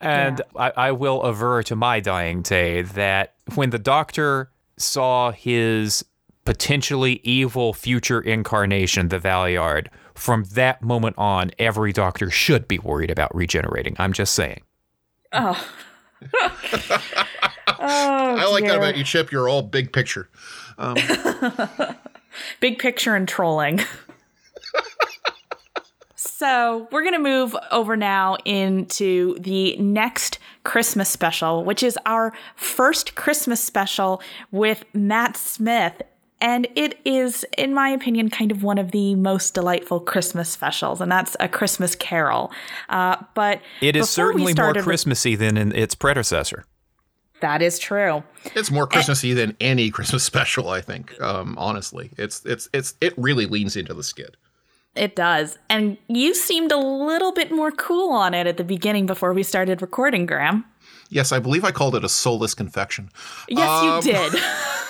And 0.00 0.40
yeah. 0.54 0.70
I, 0.76 0.88
I 0.88 0.92
will 0.92 1.22
aver 1.24 1.62
to 1.64 1.76
my 1.76 2.00
dying 2.00 2.42
day 2.42 2.82
that 2.82 3.34
when 3.54 3.70
the 3.70 3.78
doctor 3.78 4.50
saw 4.76 5.32
his 5.32 6.04
potentially 6.44 7.20
evil 7.24 7.72
future 7.72 8.20
incarnation, 8.20 9.08
the 9.08 9.18
Valeyard, 9.18 9.88
from 10.14 10.44
that 10.54 10.82
moment 10.82 11.16
on, 11.18 11.50
every 11.58 11.92
doctor 11.92 12.30
should 12.30 12.66
be 12.66 12.78
worried 12.78 13.10
about 13.10 13.34
regenerating. 13.34 13.96
I'm 13.98 14.12
just 14.12 14.34
saying. 14.34 14.62
Oh. 15.32 15.68
oh 16.40 16.50
I 17.78 18.46
like 18.50 18.64
dear. 18.64 18.72
that 18.72 18.78
about 18.78 18.96
you, 18.96 19.04
Chip. 19.04 19.30
You're 19.30 19.48
all 19.48 19.62
big 19.62 19.92
picture. 19.92 20.28
Um. 20.78 20.96
big 22.60 22.78
picture 22.78 23.14
and 23.14 23.28
trolling. 23.28 23.80
So 26.38 26.86
we're 26.92 27.02
going 27.02 27.14
to 27.14 27.18
move 27.18 27.56
over 27.72 27.96
now 27.96 28.36
into 28.44 29.36
the 29.40 29.76
next 29.78 30.38
Christmas 30.62 31.08
special, 31.08 31.64
which 31.64 31.82
is 31.82 31.98
our 32.06 32.32
first 32.54 33.16
Christmas 33.16 33.60
special 33.60 34.22
with 34.52 34.84
Matt 34.94 35.36
Smith. 35.36 36.00
And 36.40 36.68
it 36.76 37.00
is, 37.04 37.44
in 37.56 37.74
my 37.74 37.88
opinion, 37.88 38.30
kind 38.30 38.52
of 38.52 38.62
one 38.62 38.78
of 38.78 38.92
the 38.92 39.16
most 39.16 39.54
delightful 39.54 39.98
Christmas 39.98 40.48
specials, 40.48 41.00
and 41.00 41.10
that's 41.10 41.36
A 41.40 41.48
Christmas 41.48 41.96
Carol. 41.96 42.52
Uh, 42.88 43.16
but 43.34 43.60
it 43.80 43.96
is 43.96 44.08
certainly 44.08 44.54
more 44.54 44.74
Christmassy 44.74 45.34
than 45.34 45.56
in 45.56 45.74
its 45.74 45.96
predecessor. 45.96 46.66
That 47.40 47.62
is 47.62 47.80
true. 47.80 48.22
It's 48.54 48.70
more 48.70 48.86
Christmassy 48.86 49.30
and, 49.30 49.40
than 49.40 49.56
any 49.60 49.90
Christmas 49.90 50.22
special, 50.32 50.68
I 50.68 50.82
think. 50.82 51.20
Um, 51.20 51.56
honestly, 51.58 52.10
it's 52.16 52.44
it's 52.44 52.68
it's 52.72 52.94
it 53.00 53.14
really 53.16 53.46
leans 53.46 53.74
into 53.74 53.92
the 53.92 54.04
skid. 54.04 54.36
It 54.98 55.14
does. 55.16 55.58
And 55.70 55.96
you 56.08 56.34
seemed 56.34 56.72
a 56.72 56.76
little 56.76 57.32
bit 57.32 57.52
more 57.52 57.70
cool 57.70 58.10
on 58.10 58.34
it 58.34 58.46
at 58.46 58.56
the 58.56 58.64
beginning 58.64 59.06
before 59.06 59.32
we 59.32 59.42
started 59.42 59.80
recording, 59.80 60.26
Graeme. 60.26 60.64
Yes, 61.08 61.32
I 61.32 61.38
believe 61.38 61.64
I 61.64 61.70
called 61.70 61.94
it 61.94 62.04
a 62.04 62.08
soulless 62.08 62.54
confection. 62.54 63.10
Yes, 63.48 63.68
um, 63.68 63.96
you 63.96 64.02
did. 64.02 64.42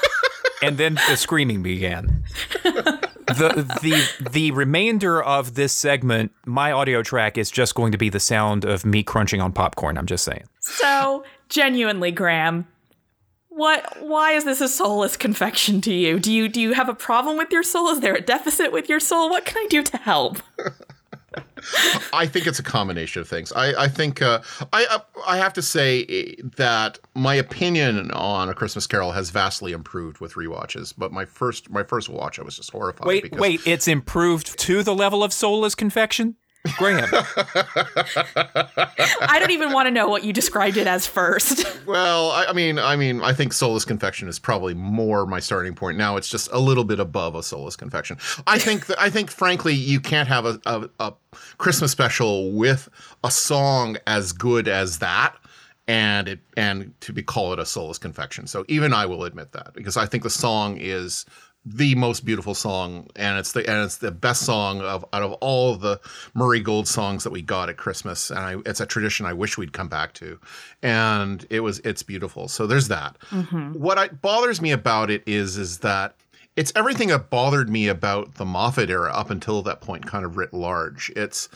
and 0.63 0.79
then 0.79 0.95
the 1.09 1.17
screaming 1.17 1.63
began. 1.63 2.25
the 2.65 3.67
the 3.83 4.29
the 4.31 4.51
remainder 4.53 5.23
of 5.23 5.55
this 5.55 5.73
segment, 5.73 6.33
my 6.45 6.73
audio 6.73 7.03
track 7.03 7.39
is 7.39 7.51
just 7.51 7.75
going 7.75 7.93
to 7.93 7.99
be 7.99 8.09
the 8.09 8.21
sound 8.21 8.65
of 8.65 8.85
me 8.85 9.03
crunching 9.03 9.41
on 9.41 9.53
popcorn. 9.53 9.97
I'm 9.97 10.07
just 10.07 10.25
saying. 10.25 10.45
So 10.61 11.25
genuinely, 11.49 12.11
Graeme, 12.11 12.67
what 13.59 14.01
why 14.01 14.33
is 14.33 14.45
this 14.45 14.61
a 14.61 14.69
soulless 14.69 15.17
confection 15.17 15.81
to 15.83 15.93
you? 15.93 16.21
Do 16.21 16.33
you 16.33 16.49
do 16.49 16.61
you 16.61 16.73
have 16.75 16.89
a 16.89 16.95
problem 16.95 17.37
with 17.37 17.51
your 17.51 17.65
soul? 17.65 17.89
Is 17.89 18.01
there 18.01 18.15
a 18.15 18.21
deficit 18.21 18.73
with 18.73 18.89
your 18.89 19.01
soul? 19.01 19.29
What 19.29 19.45
can 19.45 19.59
I 19.59 19.67
do 19.69 19.83
to 19.83 19.97
help? 19.97 20.39
I 22.13 22.27
think 22.27 22.47
it's 22.47 22.59
a 22.59 22.63
combination 22.63 23.21
of 23.21 23.29
things. 23.29 23.53
I, 23.53 23.85
I 23.85 23.89
think 23.89 24.23
uh, 24.23 24.43
I 24.73 24.87
uh, 24.91 24.99
I 25.27 25.37
have 25.39 25.53
to 25.55 25.63
say 25.63 26.37
that 26.57 26.99
my 27.15 27.35
opinion 27.35 28.11
on 28.13 28.49
A 28.49 28.55
Christmas 28.55 28.87
Carol 28.87 29.13
has 29.13 29.31
vastly 29.31 29.73
improved 29.73 30.21
with 30.21 30.37
re-watches. 30.37 30.93
But 30.93 31.13
my 31.13 31.25
first 31.25 31.69
my 31.69 31.83
first 31.83 32.09
watch, 32.09 32.39
I 32.39 32.43
was 32.43 32.57
just 32.57 32.71
horrified. 32.71 33.07
Wait, 33.07 33.37
wait, 33.37 33.61
it's 33.67 33.89
improved 33.89 34.59
to 34.61 34.83
the 34.85 34.95
level 34.95 35.25
of 35.25 35.33
soulless 35.33 35.75
confection. 35.75 36.37
Graeme. 36.77 37.05
I 39.21 39.39
don't 39.39 39.51
even 39.51 39.73
want 39.73 39.87
to 39.87 39.91
know 39.91 40.09
what 40.09 40.25
you 40.25 40.33
described 40.33 40.77
it 40.77 40.87
as 40.87 41.07
first. 41.07 41.67
Well, 41.89 42.33
I, 42.33 42.47
I, 42.47 42.53
mean, 42.53 42.79
I 42.79 42.97
mean, 42.97 43.23
I 43.23 43.33
think 43.33 43.55
Soulless 43.55 43.87
Confection 43.87 44.29
is 44.29 44.39
probably 44.39 44.75
more 44.75 45.25
my 45.25 45.41
starting 45.41 45.75
point. 45.75 45.97
Now 45.97 46.19
it's 46.19 46.29
just 46.29 46.51
a 46.53 46.59
little 46.59 46.85
bit 46.85 47.01
above 47.01 47.35
a 47.35 47.43
Soulless 47.43 47.77
Confection. 47.77 48.19
I 48.47 48.59
think 48.59 48.87
that 48.87 49.01
I 49.01 49.09
think, 49.09 49.31
frankly, 49.31 49.73
you 49.73 49.99
can't 49.99 50.29
have 50.29 50.45
a, 50.45 50.61
a, 50.67 50.91
a 51.01 51.15
Christmas 51.57 51.91
special 51.91 52.53
with 52.53 52.91
a 53.25 53.31
song 53.31 53.97
as 54.07 54.33
good 54.33 54.69
as 54.69 54.99
that 54.99 55.35
and 55.89 56.29
it 56.29 56.41
and 56.57 56.93
to 57.01 57.13
be 57.13 57.23
call 57.23 57.53
it 57.55 57.59
a 57.59 57.67
soulless 57.67 57.99
confection. 57.99 58.47
So 58.47 58.65
even 58.69 58.93
I 58.93 59.07
will 59.07 59.25
admit 59.25 59.53
that 59.53 59.73
because 59.73 59.97
I 59.97 60.07
think 60.07 60.23
the 60.23 60.31
song 60.31 60.77
is 60.79 61.25
the 61.75 61.95
most 61.95 62.25
beautiful 62.25 62.55
song, 62.55 63.09
and 63.17 63.39
it's 63.39 63.53
the 63.53 63.69
and 63.69 63.85
it's 63.85 63.99
the 63.99 64.11
best 64.11 64.43
song 64.43 64.81
of 64.81 65.05
out 65.13 65.23
of 65.23 65.33
all 65.35 65.75
of 65.75 65.81
the 65.81 66.01
Murray 66.35 66.61
Gold 66.61 66.89
songs 66.89 67.25
that 67.25 67.31
we 67.31 67.43
got 67.43 67.69
at 67.69 67.77
Christmas, 67.77 68.31
and 68.31 68.39
I, 68.39 68.57
it's 68.67 68.81
a 68.81 68.87
tradition 68.87 69.27
I 69.27 69.33
wish 69.33 69.59
we'd 69.59 69.73
come 69.73 69.89
back 69.89 70.15
to, 70.15 70.39
and 70.83 71.47
it 71.51 71.61
was 71.61 71.81
it's 71.81 72.03
beautiful. 72.03 72.49
So 72.49 72.67
there's 72.67 72.89
that. 72.89 73.17
Mm-hmm. 73.31 73.73
What 73.75 73.99
I, 73.99 74.09
bothers 74.09 74.61
me 74.61 74.71
about 74.73 75.11
it 75.11 75.23
is 75.27 75.57
is 75.57 75.79
that 75.79 76.15
it's 76.57 76.73
everything 76.75 77.09
that 77.09 77.31
bothered 77.31 77.69
me 77.69 77.89
about 77.89 78.35
the 78.35 78.45
Moffat 78.45 78.91
era 78.91 79.13
up 79.13 79.31
until 79.31 79.63
that 79.63 79.81
point, 79.81 80.07
kind 80.07 80.25
of 80.25 80.37
writ 80.37 80.53
large. 80.53 81.11
It's 81.15 81.49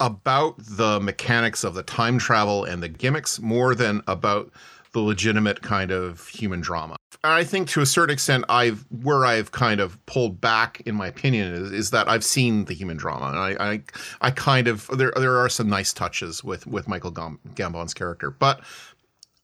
about 0.00 0.56
the 0.58 0.98
mechanics 1.00 1.62
of 1.62 1.74
the 1.74 1.82
time 1.82 2.18
travel 2.18 2.64
and 2.64 2.82
the 2.82 2.88
gimmicks 2.88 3.40
more 3.40 3.74
than 3.74 4.02
about 4.06 4.50
the 4.92 5.00
legitimate 5.00 5.62
kind 5.62 5.90
of 5.90 6.26
human 6.28 6.60
drama. 6.60 6.96
And 7.22 7.32
I 7.32 7.44
think 7.44 7.68
to 7.70 7.80
a 7.80 7.86
certain 7.86 8.12
extent, 8.12 8.44
I've 8.48 8.86
where 8.90 9.24
I've 9.24 9.52
kind 9.52 9.80
of 9.80 10.04
pulled 10.06 10.40
back 10.40 10.80
in 10.86 10.94
my 10.94 11.06
opinion 11.06 11.52
is, 11.52 11.72
is 11.72 11.90
that 11.90 12.08
I've 12.08 12.24
seen 12.24 12.64
the 12.64 12.74
human 12.74 12.96
drama, 12.96 13.26
and 13.26 13.38
I, 13.38 13.72
I, 13.72 13.82
I 14.20 14.30
kind 14.30 14.68
of 14.68 14.86
there 14.88 15.12
there 15.16 15.36
are 15.36 15.48
some 15.48 15.68
nice 15.68 15.92
touches 15.92 16.42
with 16.42 16.66
with 16.66 16.88
Michael 16.88 17.10
Gambon's 17.10 17.94
character, 17.94 18.30
but 18.30 18.60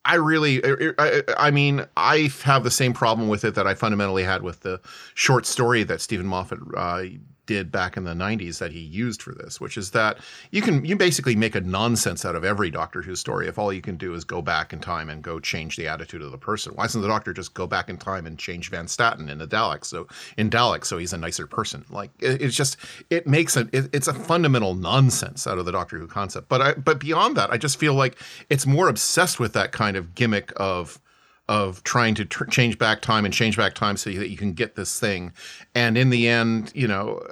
I 0.07 0.15
really, 0.15 0.63
I, 0.99 1.23
I, 1.37 1.51
mean, 1.51 1.85
I 1.97 2.31
have 2.45 2.63
the 2.63 2.71
same 2.71 2.93
problem 2.93 3.29
with 3.29 3.45
it 3.45 3.57
that 3.57 3.67
I 3.67 3.75
fundamentally 3.75 4.23
had 4.23 4.43
with 4.43 4.61
the 4.61 4.81
short 5.15 5.47
story 5.47 5.83
that 5.83 6.01
Steven 6.01 6.27
Moffat 6.27 6.61
uh, 6.77 7.03
did 7.47 7.73
back 7.73 7.97
in 7.97 8.05
the 8.05 8.15
90s 8.15 8.59
that 8.59 8.73
he 8.73 8.81
used 8.81 9.23
for 9.23 9.33
this, 9.35 9.61
which 9.61 9.77
is 9.77 9.91
that 9.93 10.19
you 10.51 10.63
can, 10.63 10.85
you 10.85 10.97
basically 10.97 11.37
make 11.37 11.55
a 11.55 11.61
nonsense 11.61 12.25
out 12.25 12.35
of 12.35 12.45
every 12.45 12.71
Doctor 12.71 13.03
Who 13.03 13.17
story 13.17 13.49
if 13.49 13.59
all 13.59 13.73
you 13.73 13.81
can 13.81 13.97
do 13.97 14.15
is 14.15 14.25
go 14.25 14.43
back 14.43 14.73
in 14.73 14.81
time 14.81 15.09
and 15.09 15.23
go 15.23 15.41
change 15.41 15.77
the 15.77 15.89
attitude 15.89 16.23
of 16.23 16.31
the 16.31 16.39
person. 16.39 16.75
Why 16.75 16.85
doesn't 16.85 17.03
the 17.03 17.09
Doctor 17.09 17.33
just 17.33 17.55
go 17.55 17.67
back 17.67 17.89
in 17.89 17.97
time 17.97 18.27
and 18.27 18.39
change 18.39 18.71
Van 18.71 18.89
Statten 18.89 19.29
in 19.29 19.39
the 19.39 19.47
Dalek? 19.47 19.85
So, 19.85 20.07
in 20.37 20.51
Dalek, 20.51 20.85
so 20.85 20.99
he's 20.99 21.13
a 21.13 21.19
nicer 21.19 21.47
person. 21.47 21.85
Like, 21.91 22.11
it, 22.21 22.43
it's 22.43 22.57
just, 22.57 22.77
it 23.11 23.27
makes 23.27 23.57
a, 23.57 23.69
it, 23.73 23.89
it's 23.93 24.09
a 24.09 24.15
fundamental 24.15 24.75
nonsense 24.75 25.47
out 25.47 25.59
of 25.59 25.65
the 25.65 25.73
Doctor 25.73 25.99
Who 25.99 26.07
concept. 26.07 26.49
But 26.49 26.61
I, 26.61 26.75
but 26.75 27.01
beyond 27.01 27.37
that, 27.37 27.51
I 27.51 27.57
just 27.57 27.79
feel 27.79 27.95
like 27.95 28.19
it's 28.51 28.67
more 28.67 28.89
obsessed 28.89 29.41
with 29.41 29.53
that 29.55 29.73
kind 29.73 29.97
of 29.97 30.15
gimmick 30.15 30.53
of, 30.57 31.01
of 31.49 31.83
trying 31.85 32.15
to 32.17 32.25
tr- 32.25 32.45
change 32.45 32.79
back 32.79 33.01
time 33.01 33.25
and 33.25 33.33
change 33.33 33.57
back 33.57 33.75
time 33.75 33.97
so 33.97 34.11
that 34.11 34.31
you 34.31 34.37
can 34.37 34.53
get 34.53 34.75
this 34.75 34.99
thing. 34.99 35.33
And 35.75 35.97
in 35.97 36.11
the 36.11 36.29
end, 36.29 36.73
you 36.75 36.89
know, 36.89 37.27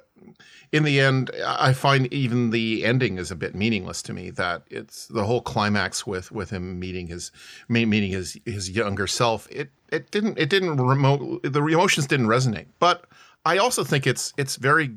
in 0.73 0.83
the 0.83 0.99
end, 1.01 1.31
I 1.47 1.73
find 1.73 2.13
even 2.13 2.51
the 2.51 2.85
ending 2.85 3.19
is 3.19 3.31
a 3.31 3.37
bit 3.37 3.55
meaningless 3.55 4.03
to 4.03 4.13
me. 4.13 4.31
That 4.31 4.65
it's 4.71 5.07
the 5.07 5.25
whole 5.25 5.41
climax 5.41 6.05
with 6.05 6.33
with 6.33 6.51
him 6.51 6.81
meeting 6.81 7.07
his 7.07 7.31
meeting 7.69 8.11
his 8.11 8.37
his 8.45 8.71
younger 8.71 9.07
self. 9.07 9.49
It 9.53 9.71
it 9.93 10.11
didn't 10.11 10.37
it 10.37 10.51
didn't 10.51 10.79
remote 10.79 11.45
the 11.45 11.65
emotions 11.65 12.09
didn't 12.09 12.27
resonate. 12.27 12.67
But 12.81 13.05
I 13.45 13.59
also 13.59 13.85
think 13.85 14.07
it's 14.07 14.33
it's 14.37 14.57
very 14.57 14.97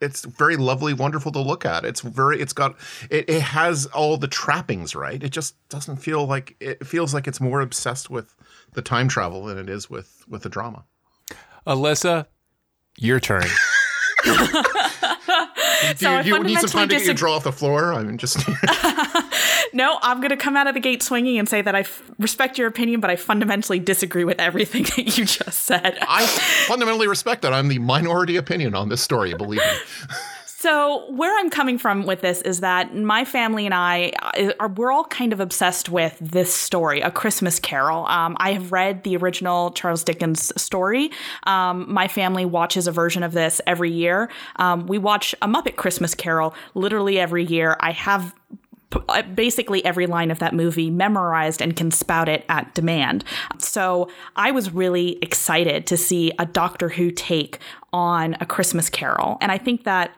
it's 0.00 0.24
very 0.24 0.56
lovely, 0.56 0.92
wonderful 0.92 1.32
to 1.32 1.40
look 1.40 1.64
at. 1.64 1.84
It's 1.84 2.00
very, 2.00 2.40
it's 2.40 2.52
got, 2.52 2.76
it, 3.10 3.28
it 3.28 3.42
has 3.42 3.86
all 3.86 4.16
the 4.16 4.28
trappings, 4.28 4.94
right? 4.94 5.22
It 5.22 5.30
just 5.30 5.56
doesn't 5.68 5.96
feel 5.96 6.26
like 6.26 6.56
it 6.60 6.86
feels 6.86 7.14
like 7.14 7.26
it's 7.26 7.40
more 7.40 7.60
obsessed 7.60 8.10
with 8.10 8.34
the 8.72 8.82
time 8.82 9.08
travel 9.08 9.44
than 9.44 9.58
it 9.58 9.68
is 9.68 9.88
with 9.88 10.24
with 10.28 10.42
the 10.42 10.48
drama. 10.48 10.84
Alyssa, 11.66 12.26
your 12.98 13.20
turn. 13.20 13.46
do 14.26 14.32
So 15.96 16.10
I 16.10 16.22
you, 16.22 16.36
you 16.36 16.44
need 16.44 16.58
some 16.58 16.70
time 16.70 16.88
to 16.88 16.96
get 16.96 17.04
your 17.04 17.14
draw 17.14 17.36
off 17.36 17.44
the 17.44 17.52
floor? 17.52 17.92
I'm 17.92 18.18
just 18.18 18.38
No, 19.72 19.98
I'm 20.00 20.18
going 20.18 20.30
to 20.30 20.36
come 20.36 20.56
out 20.56 20.66
of 20.66 20.74
the 20.74 20.80
gate 20.80 21.02
swinging 21.02 21.38
and 21.38 21.48
say 21.48 21.60
that 21.60 21.74
I 21.74 21.80
f- 21.80 22.02
respect 22.18 22.56
your 22.56 22.66
opinion, 22.66 23.00
but 23.00 23.10
I 23.10 23.16
fundamentally 23.16 23.78
disagree 23.78 24.24
with 24.24 24.40
everything 24.40 24.82
that 24.96 25.18
you 25.18 25.24
just 25.24 25.62
said. 25.62 25.98
I 26.02 26.26
fundamentally 26.66 27.08
respect 27.08 27.42
that. 27.42 27.52
I'm 27.52 27.68
the 27.68 27.78
minority 27.78 28.36
opinion 28.36 28.74
on 28.74 28.88
this 28.88 29.02
story, 29.02 29.34
believe 29.34 29.60
me. 29.60 30.16
So, 30.58 31.08
where 31.12 31.38
I'm 31.38 31.50
coming 31.50 31.78
from 31.78 32.06
with 32.06 32.22
this 32.22 32.40
is 32.40 32.60
that 32.60 32.94
my 32.94 33.26
family 33.26 33.66
and 33.66 33.74
I 33.74 34.12
uh, 34.22 34.52
are 34.58 34.68
we're 34.68 34.90
all 34.90 35.04
kind 35.04 35.34
of 35.34 35.38
obsessed 35.38 35.90
with 35.90 36.16
this 36.18 36.52
story, 36.52 37.02
A 37.02 37.10
Christmas 37.10 37.60
Carol. 37.60 38.06
Um, 38.06 38.36
I 38.40 38.54
have 38.54 38.72
read 38.72 39.04
the 39.04 39.18
original 39.18 39.70
Charles 39.72 40.02
Dickens 40.02 40.52
story. 40.60 41.10
Um, 41.44 41.92
my 41.92 42.08
family 42.08 42.46
watches 42.46 42.86
a 42.86 42.92
version 42.92 43.22
of 43.22 43.32
this 43.32 43.60
every 43.66 43.92
year. 43.92 44.30
Um, 44.56 44.86
we 44.86 44.96
watch 44.96 45.34
a 45.42 45.46
Muppet 45.46 45.76
Christmas 45.76 46.14
Carol 46.14 46.54
literally 46.74 47.20
every 47.20 47.44
year. 47.44 47.76
I 47.80 47.92
have 47.92 48.34
basically 49.34 49.84
every 49.84 50.06
line 50.06 50.30
of 50.30 50.38
that 50.38 50.54
movie 50.54 50.90
memorized 50.90 51.60
and 51.60 51.76
can 51.76 51.90
spout 51.90 52.28
it 52.28 52.44
at 52.48 52.74
demand. 52.74 53.24
So 53.58 54.10
I 54.36 54.50
was 54.50 54.72
really 54.72 55.18
excited 55.22 55.86
to 55.86 55.96
see 55.96 56.32
a 56.38 56.46
Doctor 56.46 56.88
Who 56.90 57.10
take 57.10 57.58
on 57.92 58.36
A 58.40 58.46
Christmas 58.46 58.88
Carol. 58.90 59.38
And 59.40 59.50
I 59.52 59.58
think 59.58 59.84
that 59.84 60.12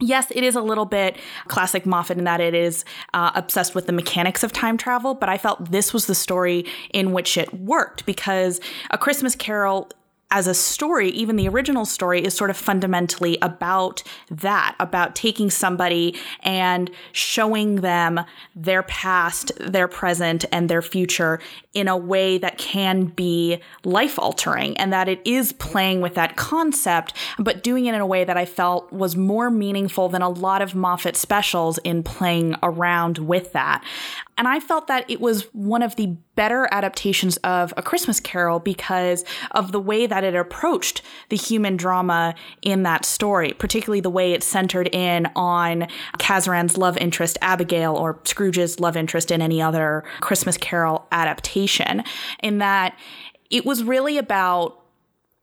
Yes, 0.00 0.30
it 0.30 0.44
is 0.44 0.54
a 0.54 0.60
little 0.60 0.84
bit 0.84 1.16
classic 1.48 1.84
Moffat 1.84 2.18
in 2.18 2.24
that 2.24 2.40
it 2.40 2.54
is 2.54 2.84
uh, 3.14 3.32
obsessed 3.34 3.74
with 3.74 3.86
the 3.86 3.92
mechanics 3.92 4.44
of 4.44 4.52
time 4.52 4.76
travel, 4.76 5.14
but 5.14 5.28
I 5.28 5.38
felt 5.38 5.72
this 5.72 5.92
was 5.92 6.06
the 6.06 6.14
story 6.14 6.64
in 6.94 7.10
which 7.10 7.36
it 7.36 7.52
worked 7.52 8.06
because 8.06 8.60
A 8.90 8.98
Christmas 8.98 9.34
Carol 9.34 9.90
as 10.30 10.46
a 10.46 10.54
story, 10.54 11.08
even 11.10 11.36
the 11.36 11.48
original 11.48 11.86
story 11.86 12.22
is 12.22 12.34
sort 12.34 12.50
of 12.50 12.56
fundamentally 12.56 13.38
about 13.40 14.02
that, 14.30 14.76
about 14.78 15.14
taking 15.14 15.50
somebody 15.50 16.14
and 16.42 16.90
showing 17.12 17.76
them 17.76 18.20
their 18.54 18.82
past, 18.82 19.52
their 19.58 19.88
present, 19.88 20.44
and 20.52 20.68
their 20.68 20.82
future 20.82 21.40
in 21.72 21.88
a 21.88 21.96
way 21.96 22.36
that 22.36 22.58
can 22.58 23.06
be 23.06 23.58
life 23.84 24.18
altering 24.18 24.76
and 24.76 24.92
that 24.92 25.08
it 25.08 25.20
is 25.24 25.52
playing 25.52 26.02
with 26.02 26.14
that 26.14 26.36
concept, 26.36 27.14
but 27.38 27.62
doing 27.62 27.86
it 27.86 27.94
in 27.94 28.00
a 28.00 28.06
way 28.06 28.24
that 28.24 28.36
I 28.36 28.44
felt 28.44 28.92
was 28.92 29.16
more 29.16 29.50
meaningful 29.50 30.10
than 30.10 30.20
a 30.20 30.28
lot 30.28 30.60
of 30.60 30.74
Moffat 30.74 31.16
specials 31.16 31.78
in 31.78 32.02
playing 32.02 32.54
around 32.62 33.18
with 33.18 33.52
that. 33.52 33.82
And 34.36 34.46
I 34.46 34.60
felt 34.60 34.88
that 34.88 35.08
it 35.10 35.20
was 35.20 35.42
one 35.54 35.82
of 35.82 35.96
the 35.96 36.16
better 36.38 36.68
adaptations 36.70 37.36
of 37.38 37.74
A 37.76 37.82
Christmas 37.82 38.20
Carol 38.20 38.60
because 38.60 39.24
of 39.50 39.72
the 39.72 39.80
way 39.80 40.06
that 40.06 40.22
it 40.22 40.36
approached 40.36 41.02
the 41.30 41.36
human 41.36 41.76
drama 41.76 42.32
in 42.62 42.84
that 42.84 43.04
story, 43.04 43.54
particularly 43.54 43.98
the 43.98 44.08
way 44.08 44.32
it 44.34 44.44
centered 44.44 44.88
in 44.94 45.26
on 45.34 45.88
Kazran's 46.20 46.78
love 46.78 46.96
interest, 46.98 47.38
Abigail, 47.42 47.96
or 47.96 48.20
Scrooge's 48.22 48.78
love 48.78 48.96
interest 48.96 49.32
in 49.32 49.42
any 49.42 49.60
other 49.60 50.04
Christmas 50.20 50.56
Carol 50.56 51.08
adaptation, 51.10 52.04
in 52.40 52.58
that 52.58 52.96
it 53.50 53.66
was 53.66 53.82
really 53.82 54.16
about 54.16 54.80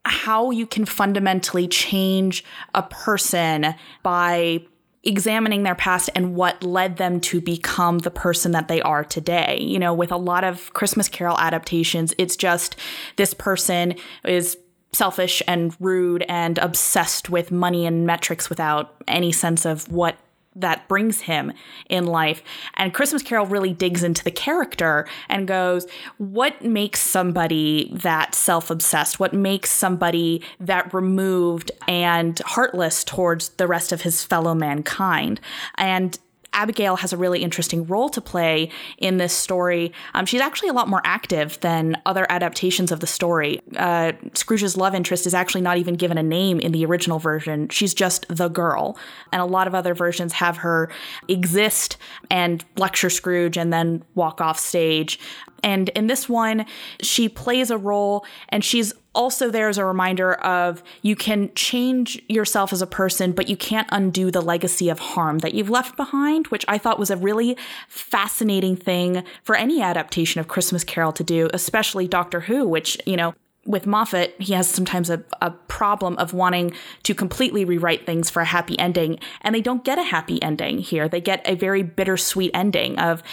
how 0.05 0.49
you 0.49 0.65
can 0.65 0.85
fundamentally 0.85 1.67
change 1.67 2.45
a 2.73 2.83
person 2.83 3.75
by 4.01 4.65
examining 5.05 5.63
their 5.63 5.75
past 5.75 6.09
and 6.15 6.35
what 6.35 6.63
led 6.63 6.97
them 6.97 7.21
to 7.21 7.39
become 7.39 7.99
the 7.99 8.11
person 8.11 8.51
that 8.51 8.67
they 8.67 8.81
are 8.81 9.03
today. 9.03 9.59
You 9.61 9.79
know, 9.79 9.93
with 9.93 10.11
a 10.11 10.17
lot 10.17 10.43
of 10.43 10.73
Christmas 10.73 11.07
Carol 11.07 11.37
adaptations, 11.37 12.13
it's 12.17 12.35
just 12.35 12.75
this 13.15 13.33
person 13.33 13.95
is 14.23 14.57
selfish 14.93 15.43
and 15.47 15.75
rude 15.79 16.23
and 16.27 16.57
obsessed 16.57 17.29
with 17.29 17.51
money 17.51 17.85
and 17.85 18.07
metrics 18.07 18.49
without 18.49 18.95
any 19.07 19.31
sense 19.31 19.65
of 19.65 19.91
what 19.91 20.17
that 20.55 20.87
brings 20.87 21.21
him 21.21 21.53
in 21.89 22.05
life. 22.05 22.41
And 22.75 22.93
Christmas 22.93 23.21
Carol 23.21 23.45
really 23.45 23.73
digs 23.73 24.03
into 24.03 24.23
the 24.23 24.31
character 24.31 25.07
and 25.29 25.47
goes, 25.47 25.87
what 26.17 26.63
makes 26.63 27.01
somebody 27.01 27.91
that 27.93 28.33
self 28.33 28.69
obsessed? 28.69 29.19
What 29.19 29.33
makes 29.33 29.71
somebody 29.71 30.41
that 30.59 30.93
removed 30.93 31.71
and 31.87 32.39
heartless 32.39 33.03
towards 33.03 33.49
the 33.49 33.67
rest 33.67 33.91
of 33.91 34.01
his 34.01 34.23
fellow 34.23 34.53
mankind? 34.55 35.39
And 35.75 36.17
Abigail 36.55 36.95
has 36.95 37.13
a 37.13 37.17
really 37.17 37.43
interesting 37.43 37.85
role 37.85 38.09
to 38.09 38.21
play 38.21 38.69
in 38.97 39.17
this 39.17 39.33
story. 39.33 39.91
Um, 40.13 40.25
she's 40.25 40.41
actually 40.41 40.69
a 40.69 40.73
lot 40.73 40.87
more 40.87 41.01
active 41.03 41.59
than 41.59 42.01
other 42.05 42.25
adaptations 42.29 42.91
of 42.91 43.01
the 43.01 43.07
story. 43.07 43.61
Uh, 43.75 44.13
Scrooge's 44.33 44.75
love 44.75 44.95
interest 44.95 45.27
is 45.27 45.33
actually 45.33 45.61
not 45.61 45.77
even 45.77 45.95
given 45.95 46.17
a 46.17 46.23
name 46.23 46.59
in 46.59 46.71
the 46.71 46.85
original 46.85 47.19
version. 47.19 47.69
She's 47.69 47.93
just 47.93 48.25
the 48.29 48.47
girl. 48.47 48.97
And 49.31 49.41
a 49.41 49.45
lot 49.45 49.67
of 49.67 49.75
other 49.75 49.93
versions 49.93 50.33
have 50.33 50.57
her 50.57 50.89
exist 51.27 51.97
and 52.31 52.65
lecture 52.77 53.09
Scrooge 53.09 53.57
and 53.57 53.71
then 53.71 54.03
walk 54.15 54.41
off 54.41 54.57
stage. 54.57 55.19
And 55.61 55.89
in 55.89 56.07
this 56.07 56.29
one, 56.29 56.65
she 57.01 57.27
plays 57.27 57.69
a 57.71 57.77
role 57.77 58.25
and 58.49 58.63
she's 58.63 58.93
also 59.15 59.49
there 59.49 59.69
as 59.69 59.77
a 59.77 59.85
reminder 59.85 60.33
of 60.33 60.83
you 61.01 61.15
can 61.15 61.53
change 61.55 62.21
yourself 62.27 62.71
as 62.71 62.81
a 62.81 62.87
person, 62.87 63.31
but 63.31 63.49
you 63.49 63.57
can't 63.57 63.87
undo 63.91 64.29
the 64.29 64.41
legacy 64.41 64.89
of 64.89 64.99
harm 64.99 65.39
that 65.39 65.53
you've 65.53 65.69
left 65.69 65.95
behind, 65.95 66.47
which 66.47 66.65
I 66.67 66.77
thought 66.77 66.99
was 66.99 67.09
a 67.09 67.17
really 67.17 67.57
fascinating 67.87 68.75
thing 68.75 69.23
for 69.43 69.55
any 69.55 69.81
adaptation 69.81 70.39
of 70.39 70.47
Christmas 70.47 70.83
Carol 70.83 71.13
to 71.13 71.23
do, 71.23 71.49
especially 71.53 72.07
Doctor 72.07 72.41
Who, 72.41 72.67
which, 72.67 72.97
you 73.05 73.15
know, 73.15 73.33
with 73.65 73.87
Moffat, 73.87 74.35
he 74.39 74.53
has 74.53 74.69
sometimes 74.69 75.09
a, 75.09 75.23
a 75.41 75.49
problem 75.49 76.15
of 76.17 76.33
wanting 76.33 76.71
to 77.03 77.15
completely 77.15 77.65
rewrite 77.65 78.05
things 78.05 78.29
for 78.29 78.41
a 78.41 78.45
happy 78.45 78.77
ending, 78.77 79.17
and 79.41 79.55
they 79.55 79.61
don't 79.61 79.83
get 79.83 79.97
a 79.97 80.03
happy 80.03 80.41
ending 80.43 80.77
here. 80.77 81.09
They 81.09 81.21
get 81.21 81.41
a 81.45 81.55
very 81.55 81.81
bittersweet 81.81 82.51
ending 82.53 82.99
of 82.99 83.23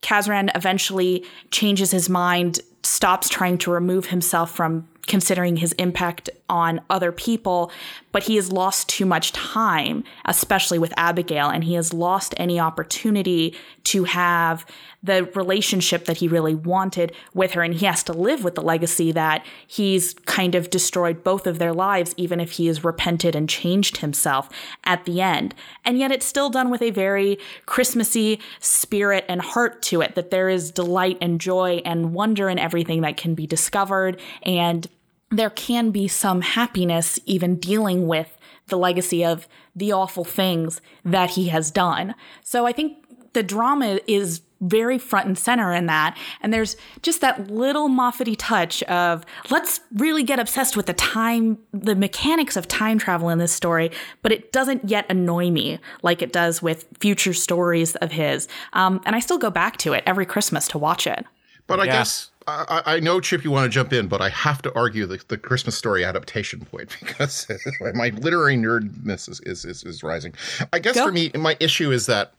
Kazran 0.00 0.50
eventually 0.54 1.24
changes 1.50 1.90
his 1.90 2.08
mind, 2.08 2.60
stops 2.82 3.28
trying 3.28 3.58
to 3.58 3.72
remove 3.72 4.06
himself 4.06 4.54
from 4.54 4.88
considering 5.06 5.56
his 5.56 5.72
impact 5.72 6.30
on 6.48 6.80
other 6.88 7.10
people, 7.10 7.72
but 8.12 8.24
he 8.24 8.36
has 8.36 8.52
lost 8.52 8.88
too 8.88 9.06
much 9.06 9.32
time, 9.32 10.04
especially 10.26 10.78
with 10.78 10.92
Abigail, 10.96 11.48
and 11.48 11.64
he 11.64 11.74
has 11.74 11.92
lost 11.92 12.34
any 12.36 12.60
opportunity 12.60 13.56
to 13.84 14.04
have 14.04 14.64
the 15.02 15.24
relationship 15.34 16.04
that 16.04 16.18
he 16.18 16.28
really 16.28 16.54
wanted 16.54 17.12
with 17.34 17.52
her. 17.52 17.62
And 17.62 17.74
he 17.74 17.86
has 17.86 18.04
to 18.04 18.12
live 18.12 18.44
with 18.44 18.54
the 18.54 18.62
legacy 18.62 19.10
that 19.12 19.44
he's 19.66 20.14
kind 20.26 20.54
of 20.54 20.70
destroyed 20.70 21.24
both 21.24 21.46
of 21.48 21.58
their 21.58 21.72
lives, 21.72 22.14
even 22.16 22.38
if 22.38 22.52
he 22.52 22.66
has 22.66 22.84
repented 22.84 23.34
and 23.34 23.48
changed 23.48 23.96
himself 23.96 24.48
at 24.84 25.04
the 25.04 25.20
end. 25.20 25.54
And 25.84 25.98
yet 25.98 26.12
it's 26.12 26.26
still 26.26 26.50
done 26.50 26.70
with 26.70 26.82
a 26.82 26.90
very 26.90 27.38
Christmassy 27.66 28.40
spirit 28.60 29.24
and 29.28 29.40
heart 29.40 29.82
to 29.82 30.00
it, 30.02 30.14
that 30.14 30.30
there 30.30 30.48
is 30.48 30.70
delight 30.70 31.18
and 31.20 31.40
joy 31.40 31.82
and 31.84 32.14
wonder 32.14 32.48
in 32.48 32.60
everything 32.60 33.00
that 33.00 33.16
can 33.16 33.34
be 33.34 33.46
discovered. 33.46 34.20
And 34.44 34.86
there 35.32 35.50
can 35.50 35.90
be 35.90 36.06
some 36.06 36.42
happiness 36.42 37.18
even 37.26 37.56
dealing 37.56 38.06
with 38.06 38.38
the 38.68 38.76
legacy 38.76 39.24
of 39.24 39.48
the 39.74 39.92
awful 39.92 40.24
things 40.24 40.80
that 41.04 41.30
he 41.30 41.48
has 41.48 41.70
done. 41.70 42.14
So 42.42 42.66
I 42.66 42.72
think 42.72 42.98
the 43.32 43.42
drama 43.42 43.98
is 44.06 44.42
very 44.60 44.98
front 44.98 45.26
and 45.26 45.36
center 45.36 45.72
in 45.72 45.86
that. 45.86 46.16
And 46.40 46.54
there's 46.54 46.76
just 47.02 47.20
that 47.20 47.50
little 47.50 47.88
Moffat 47.88 48.38
touch 48.38 48.82
of 48.84 49.24
let's 49.50 49.80
really 49.94 50.22
get 50.22 50.38
obsessed 50.38 50.76
with 50.76 50.86
the 50.86 50.92
time, 50.92 51.58
the 51.72 51.96
mechanics 51.96 52.56
of 52.56 52.68
time 52.68 52.98
travel 52.98 53.28
in 53.28 53.38
this 53.38 53.52
story, 53.52 53.90
but 54.22 54.30
it 54.30 54.52
doesn't 54.52 54.88
yet 54.88 55.04
annoy 55.08 55.50
me 55.50 55.80
like 56.02 56.22
it 56.22 56.32
does 56.32 56.62
with 56.62 56.86
future 57.00 57.34
stories 57.34 57.96
of 57.96 58.12
his. 58.12 58.46
Um, 58.72 59.00
and 59.04 59.16
I 59.16 59.18
still 59.18 59.38
go 59.38 59.50
back 59.50 59.78
to 59.78 59.94
it 59.94 60.04
every 60.06 60.26
Christmas 60.26 60.68
to 60.68 60.78
watch 60.78 61.06
it. 61.06 61.24
But 61.66 61.80
I 61.80 61.84
yeah. 61.84 61.92
guess 61.92 62.30
I, 62.46 62.82
I, 62.86 63.00
know, 63.00 63.20
Chip, 63.20 63.44
you 63.44 63.50
want 63.50 63.64
to 63.64 63.70
jump 63.70 63.92
in, 63.92 64.08
but 64.08 64.20
I 64.20 64.28
have 64.30 64.62
to 64.62 64.74
argue 64.74 65.06
the, 65.06 65.22
the 65.28 65.38
Christmas 65.38 65.76
story 65.76 66.04
adaptation 66.04 66.60
point 66.60 66.96
because 67.00 67.46
my 67.94 68.08
literary 68.10 68.56
nerdness 68.56 69.28
is, 69.28 69.40
is, 69.40 69.64
is, 69.64 69.84
is 69.84 70.02
rising. 70.02 70.34
I 70.72 70.78
guess 70.78 70.94
Go. 70.94 71.06
for 71.06 71.12
me, 71.12 71.30
my 71.34 71.56
issue 71.60 71.90
is 71.90 72.06
that 72.06 72.34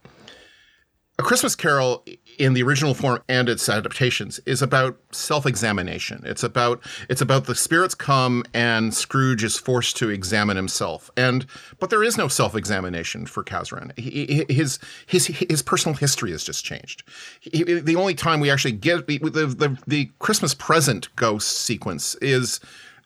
a 1.19 1.23
Christmas 1.23 1.55
Carol 1.55 2.03
in 2.39 2.53
the 2.53 2.63
original 2.63 2.95
form 2.95 3.21
and 3.29 3.47
its 3.47 3.69
adaptations 3.69 4.39
is 4.47 4.63
about 4.63 4.97
self-examination. 5.11 6.23
It's 6.25 6.41
about 6.41 6.81
it's 7.07 7.21
about 7.21 7.45
the 7.45 7.53
spirits 7.53 7.93
come 7.93 8.43
and 8.53 8.93
Scrooge 8.93 9.43
is 9.43 9.57
forced 9.57 9.95
to 9.97 10.09
examine 10.09 10.57
himself. 10.57 11.11
And 11.15 11.45
but 11.79 11.91
there 11.91 12.03
is 12.03 12.17
no 12.17 12.27
self-examination 12.27 13.27
for 13.27 13.43
Kazran. 13.43 13.97
He, 13.97 14.45
his 14.49 14.79
his 15.05 15.27
his 15.27 15.61
personal 15.61 15.95
history 15.95 16.31
has 16.31 16.43
just 16.43 16.65
changed. 16.65 17.03
He, 17.39 17.63
the 17.63 17.95
only 17.95 18.15
time 18.15 18.39
we 18.39 18.49
actually 18.49 18.71
get 18.71 19.05
the, 19.05 19.19
the 19.19 19.77
the 19.85 20.09
Christmas 20.17 20.55
present 20.55 21.15
ghost 21.15 21.51
sequence 21.51 22.15
is 22.15 22.59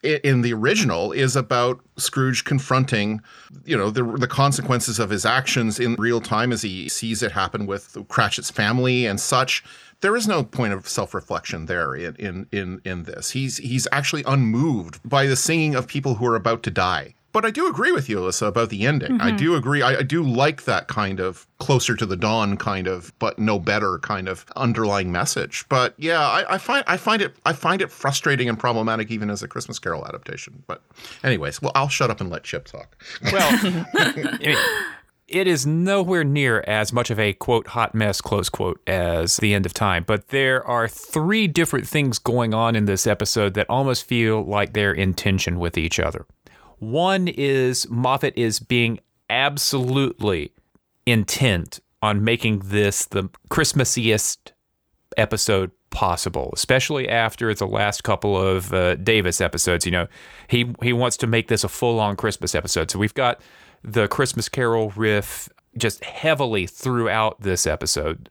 in 0.08 0.41
the 0.41 0.53
original 0.53 1.12
is 1.12 1.36
about 1.36 1.80
Scrooge 1.97 2.43
confronting, 2.45 3.22
you 3.66 3.78
know, 3.78 3.89
the 3.89 4.03
the 4.03 4.28
consequences 4.28 4.99
of 4.99 5.10
his 5.10 5.26
actions 5.26 5.80
in 5.80 5.95
real 5.95 6.22
time 6.22 6.51
as 6.51 6.62
he 6.62 6.89
sees 6.89 7.22
it 7.22 7.32
happen 7.32 7.66
with 7.66 7.97
Cratchit's 8.08 8.51
family 8.51 9.05
and 9.05 9.20
such. 9.20 9.64
There 10.01 10.16
is 10.16 10.28
no 10.28 10.43
point 10.43 10.74
of 10.74 10.88
self-reflection 10.88 11.66
there 11.66 11.95
in 11.95 12.16
in 12.16 12.47
in, 12.51 12.82
in 12.86 13.03
this. 13.03 13.32
He's 13.32 13.58
he's 13.58 13.88
actually 13.91 14.24
unmoved 14.26 14.99
by 15.03 15.26
the 15.26 15.36
singing 15.36 15.76
of 15.76 15.88
people 15.88 16.16
who 16.16 16.26
are 16.28 16.36
about 16.36 16.64
to 16.64 16.72
die. 16.72 17.16
But 17.38 17.46
I 17.46 17.52
do 17.52 17.68
agree 17.68 17.92
with 17.92 18.10
you, 18.10 18.18
Alyssa, 18.18 18.48
about 18.48 18.72
the 18.72 18.88
ending. 18.88 19.12
Mm-hmm. 19.12 19.22
I 19.22 19.30
do 19.30 19.54
agree. 19.54 19.84
I, 19.84 19.98
I, 19.98 20.02
do 20.02 20.24
like 20.24 20.64
that 20.64 20.88
kind 20.88 21.20
of 21.20 21.46
closer 21.60 21.96
to 21.96 22.04
the 22.04 22.16
dawn 22.16 22.58
kind 22.58 22.88
of, 22.88 23.14
but 23.20 23.38
no 23.38 23.60
better 23.60 24.00
kind 24.00 24.28
of 24.28 24.44
underlying 24.56 25.12
message. 25.12 25.64
But 25.70 25.94
yeah, 25.98 26.20
I, 26.20 26.56
I 26.56 26.58
find 26.58 26.84
I 26.88 26.98
find 26.98 27.22
it 27.22 27.36
I 27.46 27.54
find 27.54 27.84
it 27.84 27.92
frustrating 27.92 28.50
and 28.50 28.58
problematic 28.58 29.12
even 29.12 29.30
as 29.30 29.44
a 29.44 29.48
Christmas 29.48 29.78
Carol 29.78 30.04
adaptation. 30.08 30.64
But 30.66 30.82
anyways, 31.24 31.62
well, 31.62 31.72
I'll 31.76 31.90
shut 31.90 32.10
up 32.10 32.22
and 32.22 32.32
let 32.32 32.44
Chip 32.44 32.66
talk. 32.66 32.98
Well. 33.32 33.86
it 35.28 35.46
is 35.46 35.68
nowhere 35.68 36.24
near 36.24 36.64
as 36.68 36.94
much 36.94 37.12
of 37.12 37.20
a 37.20 37.34
quote 37.34 37.68
hot 37.68 37.94
mess 37.94 38.22
close 38.22 38.50
quote 38.50 38.82
as 38.88 39.38
the 39.38 39.54
end 39.54 39.66
of 39.66 39.74
time 39.74 40.06
but 40.08 40.30
there 40.30 40.66
are 40.66 40.88
three 40.88 41.48
different 41.48 41.86
things 41.86 42.18
going 42.18 42.54
on 42.54 42.78
in 42.78 42.86
this 42.86 43.06
episode 43.06 43.54
that 43.54 43.70
almost 43.70 44.06
feel 44.06 44.42
like 44.46 44.72
they're 44.72 44.94
in 44.94 45.14
tension 45.14 45.60
with 45.60 45.78
each 45.78 46.00
other 46.00 46.26
one 46.80 47.28
is 47.28 47.90
Moffat 47.90 48.34
is 48.38 48.60
being 48.60 49.00
absolutely 49.30 50.52
intent 51.06 51.80
on 52.02 52.24
making 52.24 52.60
this 52.66 53.06
the 53.06 53.30
Christmassiest 53.50 54.52
episode 55.18 55.72
possible, 55.90 56.52
especially 56.54 57.10
after 57.10 57.54
the 57.54 57.66
last 57.66 58.04
couple 58.04 58.40
of 58.40 58.74
uh, 58.74 58.96
Davies 58.96 59.42
episodes. 59.42 59.86
You 59.86 59.92
know, 59.92 60.08
he 60.48 60.74
he 60.82 60.94
wants 60.94 61.18
to 61.18 61.28
make 61.28 61.48
this 61.48 61.64
a 61.64 61.70
full 61.70 62.00
on 62.00 62.16
Christmas 62.16 62.54
episode. 62.54 62.92
So 62.92 63.00
we've 63.00 63.14
got 63.14 63.42
the 63.84 64.08
Christmas 64.08 64.50
Carol 64.50 64.92
riff 64.96 65.50
just 65.78 66.04
heavily 66.04 66.68
throughout 66.68 67.42
this 67.42 67.66
episode. 67.66 68.30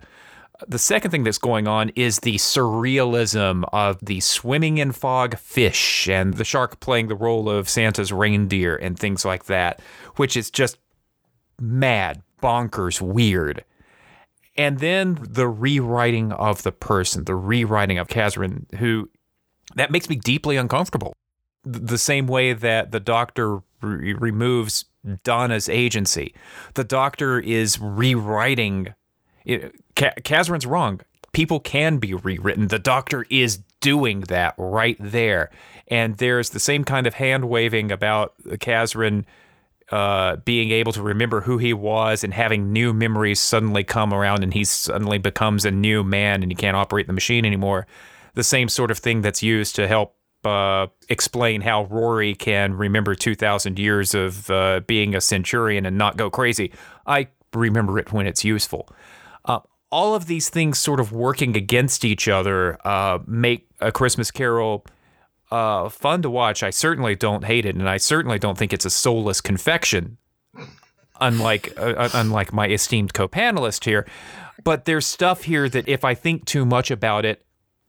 The 0.67 0.79
second 0.79 1.11
thing 1.11 1.25
that's 1.25 1.39
going 1.39 1.69
on 1.69 1.91
is 1.97 2.21
the 2.21 2.37
surrealism 2.37 3.65
of 3.73 3.99
the 4.03 4.21
swimming 4.21 4.79
in 4.79 4.93
fog 4.93 5.37
fish 5.37 6.09
and 6.09 6.35
the 6.35 6.45
shark 6.45 6.81
playing 6.81 7.09
the 7.09 7.15
role 7.15 7.51
of 7.51 7.69
Santa's 7.69 8.13
reindeer 8.13 8.77
and 8.77 8.99
things 8.99 9.25
like 9.25 9.47
that, 9.47 9.81
which 10.17 10.37
is 10.37 10.51
just 10.51 10.79
mad, 11.61 12.23
bonkers, 12.43 13.01
weird. 13.01 13.65
And 14.57 14.79
then 14.79 15.19
the 15.21 15.49
rewriting 15.49 16.33
of 16.33 16.63
the 16.63 16.73
person, 16.73 17.25
the 17.25 17.35
rewriting 17.35 17.99
of 17.99 18.09
Kazran, 18.09 18.73
who 18.77 19.11
that 19.75 19.91
makes 19.91 20.09
me 20.09 20.17
deeply 20.17 20.57
uncomfortable. 20.57 21.13
The 21.65 21.99
same 21.99 22.27
way 22.27 22.53
that 22.53 22.93
the 22.93 23.01
doctor 23.01 23.61
re- 23.83 24.15
removes 24.15 24.87
Donna's 25.25 25.69
agency, 25.69 26.35
the 26.75 26.85
doctor 26.85 27.39
is 27.41 27.79
rewriting 27.81 28.95
it, 29.47 29.75
Kazran's 29.95 30.67
wrong. 30.67 31.01
People 31.33 31.61
can 31.61 31.99
be 31.99 32.15
rewritten. 32.15 32.69
The 32.69 32.79
doctor 32.79 33.25
is 33.31 33.61
doing 33.81 34.23
that 34.23 34.55
right 34.59 34.97
there. 34.99 35.51
And 35.89 36.17
there's 36.17 36.51
the 36.51 36.61
same 36.61 36.85
kind 36.85 37.07
of 37.07 37.15
hand 37.15 37.49
waving 37.49 37.93
about 37.93 38.35
Kazran 38.45 39.25
uh, 39.93 40.37
being 40.37 40.73
able 40.73 40.93
to 40.93 41.03
remember 41.03 41.43
who 41.43 41.59
he 41.59 41.73
was 41.73 42.25
and 42.25 42.35
having 42.35 42.73
new 42.73 42.93
memories 42.93 43.39
suddenly 43.41 43.85
come 43.85 44.13
around 44.13 44.43
and 44.43 44.53
he 44.53 44.65
suddenly 44.65 45.19
becomes 45.19 45.65
a 45.65 45.71
new 45.71 46.03
man 46.03 46.43
and 46.43 46.51
he 46.51 46.57
can't 46.57 46.77
operate 46.77 47.07
the 47.07 47.13
machine 47.13 47.45
anymore. 47.45 47.87
The 48.35 48.43
same 48.43 48.69
sort 48.69 48.91
of 48.91 48.99
thing 48.99 49.23
that's 49.23 49.43
used 49.43 49.77
to 49.77 49.87
help 49.87 50.17
uh, 50.45 50.89
explain 51.09 51.61
how 51.61 51.85
Rory 51.85 52.35
can 52.35 52.75
remember 52.75 53.15
2,000 53.15 53.79
years 53.79 54.15
of 54.15 54.51
uh, 54.51 54.81
being 54.87 55.15
a 55.15 55.21
centurion 55.21 55.87
and 55.87 55.97
not 55.97 56.17
go 56.17 56.31
crazy. 56.31 56.73
I 57.07 57.29
remember 57.55 57.99
it 57.99 58.13
when 58.13 58.27
it's 58.27 58.45
useful 58.45 58.89
all 59.91 60.15
of 60.15 60.27
these 60.27 60.49
things 60.49 60.79
sort 60.79 61.01
of 61.01 61.13
working 61.13 61.57
against 61.57 62.05
each 62.05 62.29
other 62.29 62.79
uh, 62.87 63.19
make 63.27 63.69
a 63.81 63.93
Christmas 63.93 64.31
Carol 64.31 64.85
uh, 65.51 65.89
fun 65.89 66.23
to 66.23 66.31
watch. 66.31 66.63
I 66.63 66.71
certainly 66.71 67.15
don't 67.15 67.45
hate 67.45 67.65
it, 67.65 67.77
and 67.77 67.89
I 67.89 67.99
certainly 67.99 68.39
don't 68.39 68.59
think 68.59 68.73
it's 68.73 68.85
a 68.85 68.91
soulless 68.91 69.41
confection, 69.41 70.19
unlike 71.21 71.73
uh, 71.79 71.95
uh 71.97 72.09
unlike 72.15 72.53
my 72.53 72.69
esteemed 72.69 73.15
co-panelist 73.15 73.85
here. 73.85 74.07
But 74.65 74.85
there's 74.87 75.07
stuff 75.07 75.45
here 75.45 75.69
that 75.69 75.89
if 75.89 76.05
I 76.05 76.15
think 76.15 76.45
too 76.45 76.67
much 76.67 76.91
about 76.91 77.25
it, 77.25 77.45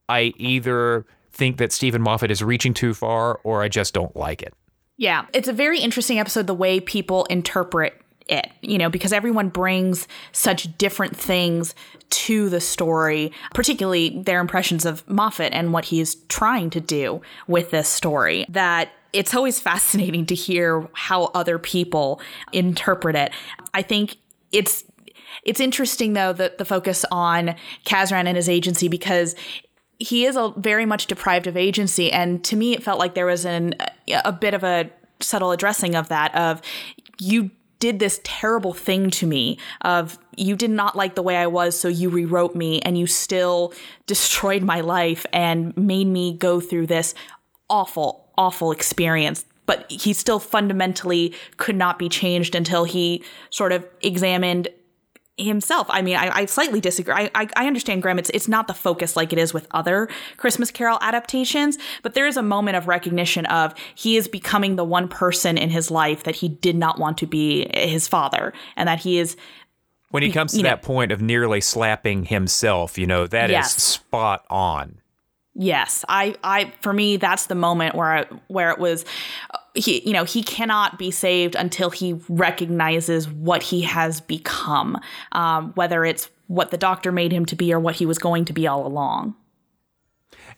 I 0.08 0.34
either 0.38 1.06
think 1.32 1.58
that 1.58 1.72
Steven 1.72 2.02
Moffat 2.02 2.30
is 2.30 2.44
reaching 2.44 2.74
too 2.74 2.94
far, 2.94 3.40
or 3.44 3.64
I 3.64 3.70
just 3.70 3.94
don't 3.94 4.16
like 4.16 4.42
it. 4.44 4.54
Yeah, 4.98 5.26
it's 5.34 5.48
a 5.48 5.54
very 5.54 5.80
interesting 5.80 6.20
episode. 6.20 6.48
The 6.48 6.54
way 6.54 6.80
people 6.80 7.26
interpret 7.26 8.00
it, 8.30 8.50
you 8.62 8.78
know, 8.78 8.90
because 8.90 9.14
everyone 9.14 9.50
brings 9.50 10.08
such 10.32 10.78
different 10.78 11.16
things 11.16 11.74
to 12.10 12.50
the 12.50 12.60
story, 12.60 13.32
particularly 13.54 14.22
their 14.22 14.40
impressions 14.40 14.86
of 14.86 15.08
Moffat 15.10 15.54
and 15.54 15.74
what 15.74 15.86
he 15.86 16.00
is 16.00 16.16
trying 16.30 16.70
to 16.72 16.82
do 16.82 17.22
with 17.48 17.72
this 17.72 17.88
story, 17.88 18.46
that 18.50 18.90
it's 19.14 19.34
always 19.34 19.60
fascinating 19.68 20.26
to 20.28 20.36
hear 20.36 20.88
how 20.94 21.26
other 21.34 21.60
people 21.60 22.22
interpret 22.52 23.16
it. 23.16 23.32
I 23.74 23.82
think 23.82 24.18
it's 24.52 24.84
it's 25.44 25.60
interesting 25.60 26.14
though 26.14 26.34
that 26.34 26.58
the 26.58 26.66
focus 26.66 27.06
on 27.12 27.56
Kazran 27.86 28.26
and 28.26 28.36
his 28.36 28.50
agency 28.50 28.88
because 28.88 29.36
he 30.00 30.26
is 30.26 30.36
a 30.36 30.54
very 30.58 30.86
much 30.86 31.08
deprived 31.08 31.48
of 31.48 31.58
agency 31.58 32.12
and 32.12 32.44
to 32.46 32.56
me 32.56 32.74
it 32.74 32.84
felt 32.84 33.00
like 33.00 33.14
there 33.14 33.26
was 33.26 33.46
an 33.46 33.76
a 34.26 34.32
bit 34.32 34.54
of 34.54 34.64
a 34.64 34.90
subtle 35.20 35.52
addressing 35.52 35.96
of 35.96 36.08
that 36.10 36.34
of 36.36 36.62
you 37.20 37.52
did 37.80 38.00
this 38.00 38.20
terrible 38.24 38.74
thing 38.74 39.10
to 39.12 39.28
me 39.28 39.58
of 39.82 40.18
you 40.36 40.56
did 40.56 40.72
not 40.72 40.96
like 40.96 41.16
the 41.16 41.24
way 41.24 41.38
I 41.38 41.48
was 41.48 41.80
so 41.80 41.88
you 41.88 42.10
rewrote 42.10 42.56
me 42.56 42.80
and 42.82 42.98
you 42.98 43.08
still 43.08 43.74
destroyed 44.06 44.64
my 44.64 44.82
life 44.82 45.26
and 45.32 45.76
made 45.78 46.08
me 46.08 46.34
go 46.34 46.60
through 46.60 46.88
this 46.88 47.14
awful 47.70 48.28
awful 48.38 48.72
experience. 48.72 49.46
But 49.66 49.92
he 49.92 50.14
still 50.14 50.40
fundamentally 50.40 51.34
could 51.58 51.76
not 51.76 52.00
be 52.00 52.08
changed 52.08 52.56
until 52.56 52.86
he 52.86 53.24
sort 53.50 53.72
of 53.72 53.86
examined 54.02 54.70
himself. 55.38 55.88
I 55.90 56.02
mean, 56.02 56.16
I, 56.16 56.30
I 56.36 56.46
slightly 56.46 56.82
disagree. 56.82 57.14
I, 57.14 57.30
I, 57.36 57.48
I 57.56 57.68
understand, 57.68 58.02
Graeme. 58.02 58.20
It's 58.20 58.30
it's 58.32 58.48
not 58.48 58.68
the 58.68 58.74
focus 58.74 59.16
like 59.16 59.32
it 59.32 59.40
is 59.40 59.54
with 59.54 59.68
other 59.72 60.10
Christmas 60.38 60.72
Carol 60.72 60.98
adaptations, 61.02 61.78
but 62.02 62.14
there 62.16 62.28
is 62.28 62.38
a 62.38 62.44
moment 62.44 62.78
of 62.78 62.88
recognition 62.88 63.46
of 63.48 63.74
he 63.96 64.18
is 64.18 64.28
becoming 64.28 64.76
the 64.76 64.84
one 64.84 65.08
person 65.08 65.58
in 65.58 65.70
his 65.70 65.92
life 65.92 66.24
that 66.24 66.36
he 66.36 66.50
did 66.50 66.76
not 66.76 66.98
want 67.00 67.18
to 67.20 67.28
be 67.28 67.68
his 67.74 68.08
father, 68.08 68.52
and 68.76 68.88
that 68.90 69.00
he 69.00 69.20
is 69.20 69.38
When 70.10 70.24
he 70.24 70.32
comes 70.32 70.52
to 70.54 70.58
you 70.58 70.64
know- 70.64 70.70
that 70.70 70.82
point 70.82 71.12
of 71.12 71.22
nearly 71.22 71.62
slapping 71.62 72.26
himself, 72.26 72.98
you 72.98 73.06
know, 73.06 73.28
that 73.28 73.50
is 73.50 73.54
Yes. 73.54 73.84
spot 73.84 74.46
on. 74.50 75.00
Yes, 75.60 76.06
I, 76.08 76.36
I, 76.44 76.72
for 76.82 76.94
me, 76.94 77.18
that's 77.18 77.48
the 77.48 77.56
moment 77.56 77.96
where, 77.96 78.12
I, 78.12 78.26
where 78.48 78.70
it 78.70 78.78
was, 78.78 79.06
he, 79.78 80.06
you 80.06 80.14
know, 80.14 80.24
he 80.24 80.44
cannot 80.44 80.98
be 80.98 81.12
saved 81.12 81.56
until 81.56 81.90
he 81.90 82.20
recognizes 82.30 83.30
what 83.30 83.64
he 83.64 83.82
has 83.82 84.22
become, 84.22 85.00
um, 85.32 85.72
whether 85.76 86.04
it's 86.06 86.30
what 86.48 86.72
the 86.72 86.78
doctor 86.78 87.12
made 87.12 87.32
him 87.32 87.46
to 87.46 87.56
be 87.56 87.74
or 87.74 87.80
what 87.80 87.96
he 87.96 88.06
was 88.06 88.18
going 88.18 88.46
to 88.46 88.54
be 88.54 88.68
all 88.68 88.86
along. 88.86 89.36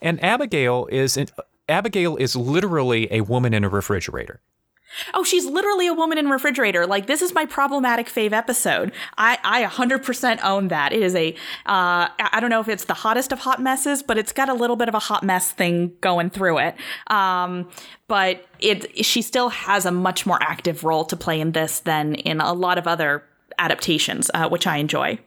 And 0.00 0.22
Abigail 0.22 0.88
is 0.90 1.16
an, 1.16 1.28
Abigail 1.68 2.16
is 2.16 2.34
literally 2.34 3.08
a 3.12 3.20
woman 3.22 3.54
in 3.54 3.64
a 3.64 3.68
refrigerator. 3.68 4.40
Oh, 5.14 5.24
she's 5.24 5.46
literally 5.46 5.86
a 5.86 5.94
woman 5.94 6.18
in 6.18 6.28
refrigerator. 6.28 6.86
Like 6.86 7.06
this 7.06 7.22
is 7.22 7.34
my 7.34 7.46
problematic 7.46 8.08
fave 8.08 8.32
episode. 8.32 8.92
I, 9.18 9.38
I 9.44 9.64
100% 9.64 10.40
own 10.42 10.68
that. 10.68 10.92
It 10.92 11.02
is 11.02 11.14
a, 11.14 11.32
uh, 11.66 12.08
I 12.18 12.38
don't 12.40 12.50
know 12.50 12.60
if 12.60 12.68
it's 12.68 12.84
the 12.84 12.94
hottest 12.94 13.32
of 13.32 13.40
hot 13.40 13.60
messes, 13.60 14.02
but 14.02 14.18
it's 14.18 14.32
got 14.32 14.48
a 14.48 14.54
little 14.54 14.76
bit 14.76 14.88
of 14.88 14.94
a 14.94 14.98
hot 14.98 15.22
mess 15.22 15.50
thing 15.50 15.92
going 16.00 16.30
through 16.30 16.58
it. 16.58 16.74
Um, 17.08 17.68
but 18.08 18.46
it, 18.58 19.04
she 19.04 19.22
still 19.22 19.48
has 19.50 19.86
a 19.86 19.92
much 19.92 20.26
more 20.26 20.38
active 20.42 20.84
role 20.84 21.04
to 21.06 21.16
play 21.16 21.40
in 21.40 21.52
this 21.52 21.80
than 21.80 22.14
in 22.16 22.40
a 22.40 22.52
lot 22.52 22.78
of 22.78 22.86
other 22.86 23.24
adaptations, 23.58 24.30
uh, 24.34 24.48
which 24.48 24.66
I 24.66 24.78
enjoy. 24.78 25.18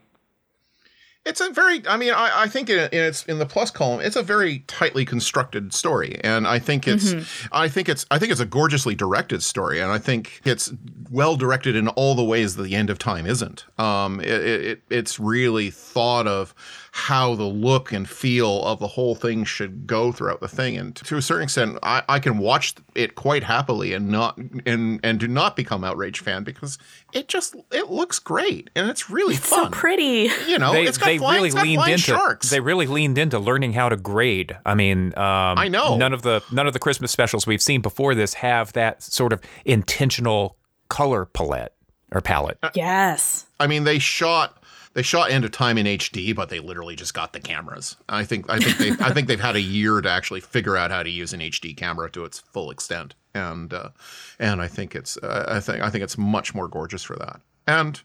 It's 1.26 1.40
a 1.40 1.50
very, 1.50 1.86
I 1.88 1.96
mean, 1.96 2.12
I, 2.12 2.42
I 2.42 2.48
think 2.48 2.68
in, 2.68 2.78
in 2.78 3.02
its 3.02 3.24
in 3.24 3.38
the 3.38 3.46
plus 3.46 3.70
column, 3.70 4.00
it's 4.00 4.16
a 4.16 4.22
very 4.22 4.58
tightly 4.66 5.06
constructed 5.06 5.72
story, 5.72 6.20
and 6.22 6.46
I 6.46 6.58
think 6.58 6.86
it's, 6.86 7.14
I 7.50 7.66
think 7.68 7.88
it's, 7.88 8.04
I 8.10 8.18
think 8.18 8.30
it's 8.30 8.42
a 8.42 8.46
gorgeously 8.46 8.94
directed 8.94 9.42
story, 9.42 9.80
and 9.80 9.90
I 9.90 9.96
think 9.98 10.42
it's 10.44 10.70
well 11.10 11.36
directed 11.36 11.76
in 11.76 11.88
all 11.88 12.14
the 12.14 12.24
ways 12.24 12.56
that 12.56 12.64
the 12.64 12.74
end 12.74 12.90
of 12.90 12.98
time 12.98 13.24
isn't. 13.26 13.64
Um, 13.80 14.20
it, 14.20 14.26
it 14.26 14.82
it's 14.90 15.18
really 15.18 15.70
thought 15.70 16.26
of 16.26 16.54
how 16.96 17.34
the 17.34 17.42
look 17.42 17.90
and 17.90 18.08
feel 18.08 18.64
of 18.64 18.78
the 18.78 18.86
whole 18.86 19.16
thing 19.16 19.42
should 19.42 19.84
go 19.84 20.12
throughout 20.12 20.38
the 20.38 20.46
thing, 20.46 20.76
and 20.76 20.94
to 20.94 21.16
a 21.16 21.22
certain 21.22 21.42
extent, 21.42 21.76
I, 21.82 22.04
I 22.08 22.20
can 22.20 22.38
watch 22.38 22.72
it 22.94 23.16
quite 23.16 23.42
happily 23.42 23.92
and 23.94 24.08
not 24.10 24.38
and 24.64 25.00
and 25.02 25.18
do 25.18 25.26
not 25.26 25.56
become 25.56 25.82
outrage 25.82 26.20
fan 26.20 26.44
because 26.44 26.78
it 27.12 27.26
just 27.26 27.56
it 27.72 27.90
looks 27.90 28.20
great 28.20 28.70
and 28.76 28.88
it's 28.88 29.10
really 29.10 29.34
So 29.34 29.56
fun. 29.56 29.64
So 29.64 29.70
pretty. 29.70 30.30
You 30.46 30.56
know, 30.60 30.70
they 30.72 30.84
it's 30.84 30.96
got 30.96 31.06
they 31.06 31.18
flying, 31.18 31.34
really 31.34 31.48
it's 31.48 31.56
got 31.56 31.64
leaned 31.64 31.78
flying 31.78 31.92
into 31.94 32.04
sharks. 32.04 32.50
they 32.50 32.60
really 32.60 32.86
leaned 32.86 33.18
into 33.18 33.40
learning 33.40 33.72
how 33.72 33.88
to 33.88 33.96
grade. 33.96 34.56
I 34.64 34.74
mean, 34.76 35.08
um, 35.18 35.58
I 35.58 35.66
know. 35.66 35.96
none 35.96 36.12
of 36.12 36.22
the 36.22 36.44
none 36.52 36.68
of 36.68 36.74
the 36.74 36.78
Christmas 36.78 37.10
specials 37.10 37.44
we've 37.44 37.60
seen 37.60 37.80
before 37.80 38.14
this 38.14 38.34
have 38.34 38.72
that 38.74 39.02
sort 39.02 39.32
of 39.32 39.40
intentional 39.64 40.56
color 40.88 41.24
palette 41.24 41.72
or 42.12 42.20
palette. 42.20 42.58
Yes. 42.74 43.46
I 43.58 43.66
mean, 43.66 43.82
they 43.82 43.98
shot 43.98 44.62
they 44.94 45.02
shot 45.02 45.30
End 45.30 45.44
of 45.44 45.50
Time 45.50 45.76
in 45.76 45.86
HD, 45.86 46.34
but 46.34 46.48
they 46.48 46.60
literally 46.60 46.96
just 46.96 47.14
got 47.14 47.32
the 47.32 47.40
cameras. 47.40 47.96
I 48.08 48.24
think 48.24 48.48
I 48.48 48.58
think 48.58 48.78
they 48.78 49.04
I 49.04 49.12
think 49.12 49.28
they've 49.28 49.40
had 49.40 49.56
a 49.56 49.60
year 49.60 50.00
to 50.00 50.08
actually 50.08 50.40
figure 50.40 50.76
out 50.76 50.90
how 50.90 51.02
to 51.02 51.10
use 51.10 51.32
an 51.32 51.40
HD 51.40 51.76
camera 51.76 52.10
to 52.12 52.24
its 52.24 52.38
full 52.38 52.70
extent, 52.70 53.14
and 53.34 53.74
uh, 53.74 53.90
and 54.38 54.62
I 54.62 54.68
think 54.68 54.94
it's 54.94 55.16
uh, 55.18 55.46
I 55.48 55.60
think 55.60 55.82
I 55.82 55.90
think 55.90 56.04
it's 56.04 56.16
much 56.16 56.54
more 56.54 56.68
gorgeous 56.68 57.02
for 57.02 57.16
that. 57.16 57.40
And 57.66 58.00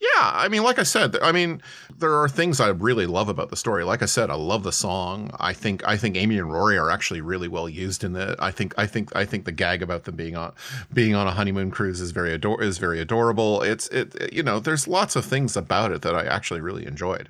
yeah, 0.00 0.30
I 0.32 0.48
mean, 0.48 0.62
like 0.62 0.78
I 0.78 0.84
said, 0.84 1.16
I 1.20 1.32
mean, 1.32 1.60
there 1.98 2.14
are 2.14 2.28
things 2.28 2.60
I 2.60 2.68
really 2.68 3.06
love 3.06 3.28
about 3.28 3.50
the 3.50 3.56
story. 3.56 3.82
Like 3.82 4.00
I 4.02 4.06
said, 4.06 4.30
I 4.30 4.34
love 4.34 4.62
the 4.62 4.70
song. 4.72 5.30
I 5.40 5.52
think 5.52 5.82
I 5.86 5.96
think 5.96 6.16
Amy 6.16 6.38
and 6.38 6.52
Rory 6.52 6.78
are 6.78 6.90
actually 6.90 7.20
really 7.20 7.48
well 7.48 7.68
used 7.68 8.04
in 8.04 8.14
it. 8.14 8.36
I 8.38 8.52
think 8.52 8.74
I 8.78 8.86
think 8.86 9.14
I 9.16 9.24
think 9.24 9.44
the 9.44 9.52
gag 9.52 9.82
about 9.82 10.04
them 10.04 10.14
being 10.14 10.36
on 10.36 10.52
being 10.92 11.14
on 11.16 11.26
a 11.26 11.32
honeymoon 11.32 11.70
cruise 11.72 12.00
is 12.00 12.12
very 12.12 12.32
ador- 12.32 12.62
is 12.62 12.78
very 12.78 13.00
adorable. 13.00 13.60
It's 13.62 13.88
it 13.88 14.14
it- 14.14 14.32
you 14.32 14.42
know, 14.44 14.60
there's 14.60 14.86
lots 14.86 15.16
of 15.16 15.24
things 15.24 15.56
about 15.56 15.90
it 15.90 16.02
that 16.02 16.14
I 16.14 16.24
actually 16.26 16.60
really 16.60 16.86
enjoyed. 16.86 17.28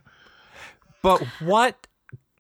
But 1.03 1.23
what 1.41 1.87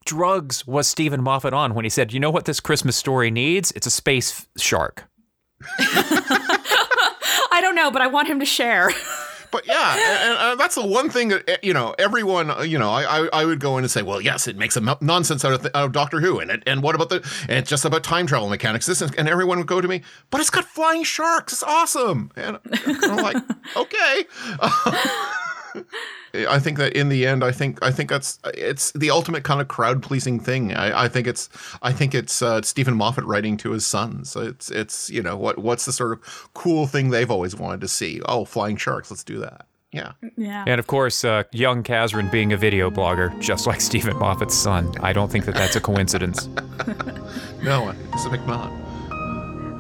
drugs 0.05 0.67
was 0.67 0.87
Steven 0.89 1.23
Moffat 1.23 1.55
on 1.55 1.75
when 1.75 1.85
he 1.87 1.89
said, 1.91 2.13
"You 2.13 2.21
know 2.21 2.31
what 2.31 2.45
this 2.45 2.61
Christmas 2.61 2.97
story 2.97 3.31
needs? 3.31 3.73
It's 3.73 3.87
a 3.87 3.91
space 3.91 4.47
shark." 4.59 5.05
I 5.79 7.61
don't 7.63 7.75
know, 7.75 7.91
but 7.91 8.03
I 8.03 8.07
want 8.09 8.29
him 8.29 8.41
to 8.41 8.47
share. 8.47 8.91
But 9.51 9.67
yeah, 9.67 9.95
and, 9.95 10.31
and, 10.31 10.39
uh, 10.39 10.55
that's 10.57 10.75
the 10.75 10.87
one 10.87 11.11
thing 11.11 11.29
that 11.29 11.49
uh, 11.49 11.57
you 11.63 11.73
know 11.73 11.95
everyone 11.99 12.51
uh, 12.51 12.61
you 12.63 12.79
know 12.79 12.91
I, 12.91 13.03
I 13.03 13.29
I 13.33 13.45
would 13.45 13.61
go 13.61 13.79
in 13.79 13.85
and 13.85 13.91
say, 13.91 14.03
well, 14.03 14.21
yes, 14.21 14.47
it 14.47 14.57
makes 14.57 14.77
a 14.77 14.97
nonsense 15.01 15.45
out 15.45 15.53
of, 15.53 15.61
th- 15.63 15.75
out 15.75 15.87
of 15.87 15.93
Doctor 15.93 16.21
Who, 16.21 16.39
and 16.39 16.51
it, 16.51 16.63
and 16.67 16.83
what 16.83 16.95
about 16.95 17.09
the 17.09 17.17
and 17.43 17.59
it's 17.59 17.71
just 17.71 17.85
about 17.85 18.05
time 18.05 18.27
travel 18.27 18.49
mechanics. 18.49 18.87
This 18.87 19.03
is, 19.03 19.13
and 19.15 19.29
everyone 19.29 19.59
would 19.59 19.67
go 19.67 19.81
to 19.81 19.89
me, 19.89 20.03
but 20.31 20.41
it's 20.41 20.51
got 20.51 20.65
flying 20.65 21.05
sharks. 21.05 21.53
It's 21.53 21.63
awesome, 21.63 22.31
and 22.37 22.59
I'm 23.03 23.17
like, 23.17 23.37
okay. 23.77 24.25
I 26.49 26.59
think 26.59 26.79
that 26.79 26.93
in 26.93 27.09
the 27.09 27.27
end, 27.27 27.43
I 27.43 27.53
think 27.53 27.79
I 27.83 27.91
think 27.91 28.11
that's 28.11 28.39
it's 28.55 28.93
the 28.93 29.11
ultimate 29.11 29.45
kind 29.45 29.61
of 29.61 29.69
crowd 29.69 30.03
pleasing 30.03 30.41
thing. 30.41 30.75
I, 30.75 31.05
I 31.05 31.09
think 31.09 31.27
it's 31.27 31.49
I 31.83 31.93
think 31.93 32.15
it's 32.15 32.43
uh, 32.43 32.63
Steven 32.63 32.95
Moffat 32.95 33.25
writing 33.25 33.57
to 33.59 33.73
his 33.73 33.87
sons. 33.87 34.37
It's 34.37 34.71
it's 34.71 35.11
you 35.11 35.23
know 35.23 35.37
what 35.37 35.59
what's 35.59 35.85
the 35.85 35.93
sort 35.93 36.13
of 36.13 36.51
cool 36.55 36.87
thing 36.87 37.11
they've 37.11 37.31
always 37.31 37.57
wanted 37.57 37.81
to 37.83 37.89
see? 37.89 38.21
Oh, 38.27 38.45
flying 38.45 38.77
sharks. 38.77 39.11
Let's 39.11 39.25
do 39.25 39.39
that. 39.39 39.67
Yeah. 39.93 40.13
Yeah. 40.37 40.65
And 40.67 40.79
of 40.79 40.87
course, 40.87 41.25
uh, 41.25 41.45
young 41.53 41.83
Kazran 41.83 42.31
being 42.31 42.53
a 42.53 42.59
video 42.59 42.91
blogger, 42.91 43.39
just 43.41 43.67
like 43.67 43.81
Steven 43.89 44.19
Moffat's 44.19 44.55
son. 44.55 44.95
I 45.01 45.13
don't 45.13 45.31
think 45.33 45.47
that 45.47 45.55
that's 45.55 45.77
a 45.77 45.81
coincidence. 45.81 46.49
No, 47.61 47.93
Pacific 48.13 48.41
not. 48.47 48.71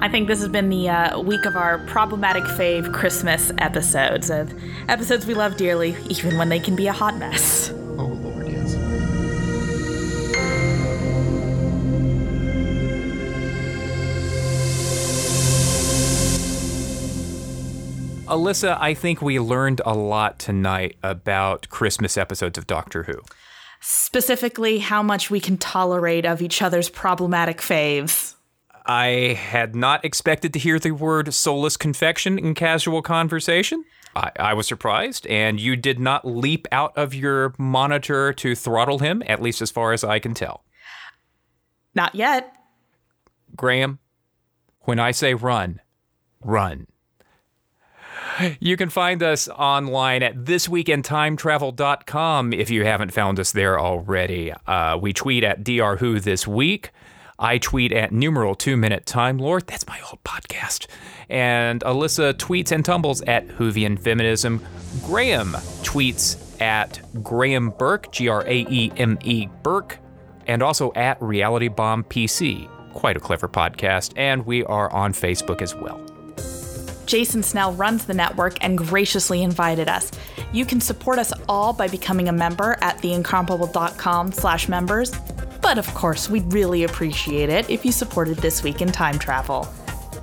I 0.00 0.08
think 0.08 0.28
this 0.28 0.38
has 0.38 0.48
been 0.48 0.68
the 0.68 0.88
uh, 0.88 1.20
week 1.20 1.44
of 1.44 1.56
our 1.56 1.78
problematic 1.86 2.44
fave 2.44 2.94
Christmas 2.94 3.50
episodes 3.58 4.30
of 4.30 4.54
episodes 4.88 5.26
we 5.26 5.34
love 5.34 5.56
dearly, 5.56 5.96
even 6.08 6.38
when 6.38 6.50
they 6.50 6.60
can 6.60 6.76
be 6.76 6.86
a 6.86 6.92
hot 6.92 7.16
mess. 7.16 7.70
Oh 7.70 8.06
Lord, 8.06 8.48
yes. 8.48 8.76
Alyssa, 18.28 18.78
I 18.80 18.94
think 18.94 19.20
we 19.20 19.40
learned 19.40 19.80
a 19.84 19.94
lot 19.94 20.38
tonight 20.38 20.96
about 21.02 21.68
Christmas 21.70 22.16
episodes 22.16 22.56
of 22.56 22.68
Doctor 22.68 23.02
Who. 23.02 23.20
Specifically, 23.80 24.78
how 24.78 25.02
much 25.02 25.28
we 25.28 25.40
can 25.40 25.56
tolerate 25.56 26.24
of 26.24 26.40
each 26.40 26.62
other's 26.62 26.88
problematic 26.88 27.58
faves. 27.58 28.36
I 28.88 29.38
had 29.38 29.76
not 29.76 30.04
expected 30.04 30.52
to 30.54 30.58
hear 30.58 30.78
the 30.78 30.92
word 30.92 31.34
soulless 31.34 31.76
confection 31.76 32.38
in 32.38 32.54
casual 32.54 33.02
conversation. 33.02 33.84
I, 34.16 34.30
I 34.38 34.54
was 34.54 34.66
surprised, 34.66 35.26
and 35.26 35.60
you 35.60 35.76
did 35.76 36.00
not 36.00 36.26
leap 36.26 36.66
out 36.72 36.96
of 36.96 37.14
your 37.14 37.52
monitor 37.58 38.32
to 38.32 38.54
throttle 38.54 39.00
him, 39.00 39.22
at 39.26 39.42
least 39.42 39.60
as 39.60 39.70
far 39.70 39.92
as 39.92 40.02
I 40.02 40.18
can 40.18 40.32
tell. 40.32 40.64
Not 41.94 42.14
yet. 42.14 42.56
Graeme, 43.54 43.98
when 44.80 44.98
I 44.98 45.10
say 45.10 45.34
run, 45.34 45.82
run. 46.42 46.86
You 48.60 48.76
can 48.76 48.88
find 48.88 49.20
us 49.22 49.48
online 49.48 50.22
at 50.22 50.44
thisweekintimetravel.com 50.44 52.52
if 52.52 52.70
you 52.70 52.84
haven't 52.84 53.12
found 53.12 53.40
us 53.40 53.52
there 53.52 53.78
already. 53.78 54.52
Uh, 54.66 54.98
we 55.00 55.12
tweet 55.12 55.44
at 55.44 55.62
Dr. 55.64 55.96
Who 55.96 56.20
this 56.20 56.46
week. 56.46 56.90
I 57.38 57.58
tweet 57.58 57.92
at 57.92 58.10
numeral 58.10 58.54
two 58.54 58.76
minute 58.76 59.06
time 59.06 59.38
lord. 59.38 59.66
That's 59.66 59.86
my 59.86 60.00
old 60.10 60.22
podcast. 60.24 60.86
And 61.28 61.82
Alyssa 61.82 62.34
tweets 62.34 62.72
and 62.72 62.84
tumbles 62.84 63.22
at 63.22 63.46
Whovian 63.46 63.98
Feminism. 63.98 64.64
Graeme 65.04 65.52
tweets 65.82 66.60
at 66.60 67.00
Graeme 67.22 67.70
Burk, 67.70 68.10
G 68.10 68.28
R 68.28 68.42
A 68.46 68.66
E 68.68 68.92
M 68.96 69.18
E 69.22 69.46
Burk, 69.62 69.98
and 70.46 70.62
also 70.62 70.92
at 70.94 71.20
Reality 71.22 71.68
Bomb 71.68 72.04
PC. 72.04 72.68
Quite 72.92 73.16
a 73.16 73.20
clever 73.20 73.48
podcast. 73.48 74.12
And 74.16 74.44
we 74.44 74.64
are 74.64 74.90
on 74.92 75.12
Facebook 75.12 75.62
as 75.62 75.74
well. 75.76 76.00
Jason 77.06 77.42
Snell 77.42 77.72
runs 77.72 78.04
the 78.04 78.12
network 78.12 78.62
and 78.62 78.76
graciously 78.76 79.42
invited 79.42 79.88
us. 79.88 80.10
You 80.52 80.66
can 80.66 80.80
support 80.80 81.18
us 81.18 81.32
all 81.48 81.72
by 81.72 81.88
becoming 81.88 82.28
a 82.28 82.32
member 82.32 82.76
at 82.82 82.98
theincomparable.com 82.98 84.32
slash 84.32 84.68
members. 84.68 85.12
But 85.60 85.78
of 85.78 85.86
course, 85.94 86.28
we'd 86.30 86.50
really 86.52 86.84
appreciate 86.84 87.48
it 87.50 87.68
if 87.68 87.84
you 87.84 87.92
supported 87.92 88.38
This 88.38 88.62
Week 88.62 88.80
in 88.80 88.90
Time 88.92 89.18
Travel. 89.18 89.68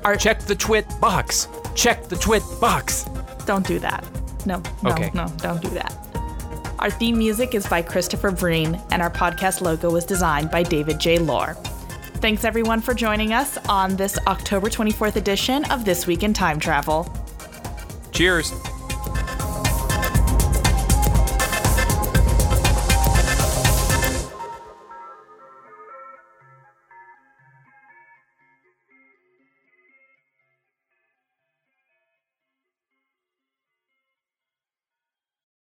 Our, 0.03 0.15
Check 0.15 0.41
the 0.41 0.55
twit 0.55 0.85
box. 0.99 1.47
Check 1.75 2.07
the 2.07 2.15
twit 2.15 2.43
box. 2.61 3.05
don't 3.45 3.65
do 3.67 3.79
that. 3.79 4.03
No, 4.45 4.61
no, 4.83 4.91
Okay. 4.91 5.11
no, 5.13 5.27
don't 5.37 5.61
do 5.61 5.69
that. 5.69 5.95
Our 6.79 6.89
theme 6.91 7.17
music 7.17 7.55
is 7.55 7.65
by 7.67 7.81
Christopher 7.81 8.31
Breen, 8.31 8.79
and 8.91 9.01
our 9.01 9.09
podcast 9.09 9.61
logo 9.61 9.89
was 9.91 10.05
designed 10.05 10.51
by 10.51 10.61
David 10.63 10.99
J. 10.99 11.17
Loehr. 11.19 11.55
Thanks 12.21 12.43
everyone 12.43 12.81
for 12.81 12.93
joining 12.93 13.33
us 13.33 13.57
on 13.69 13.95
this 13.95 14.17
October 14.27 14.69
24th 14.69 15.15
edition 15.15 15.63
of 15.71 15.85
This 15.85 16.05
Week 16.07 16.23
in 16.23 16.33
Time 16.33 16.59
Travel. 16.59 17.11
Cheers. 18.11 18.51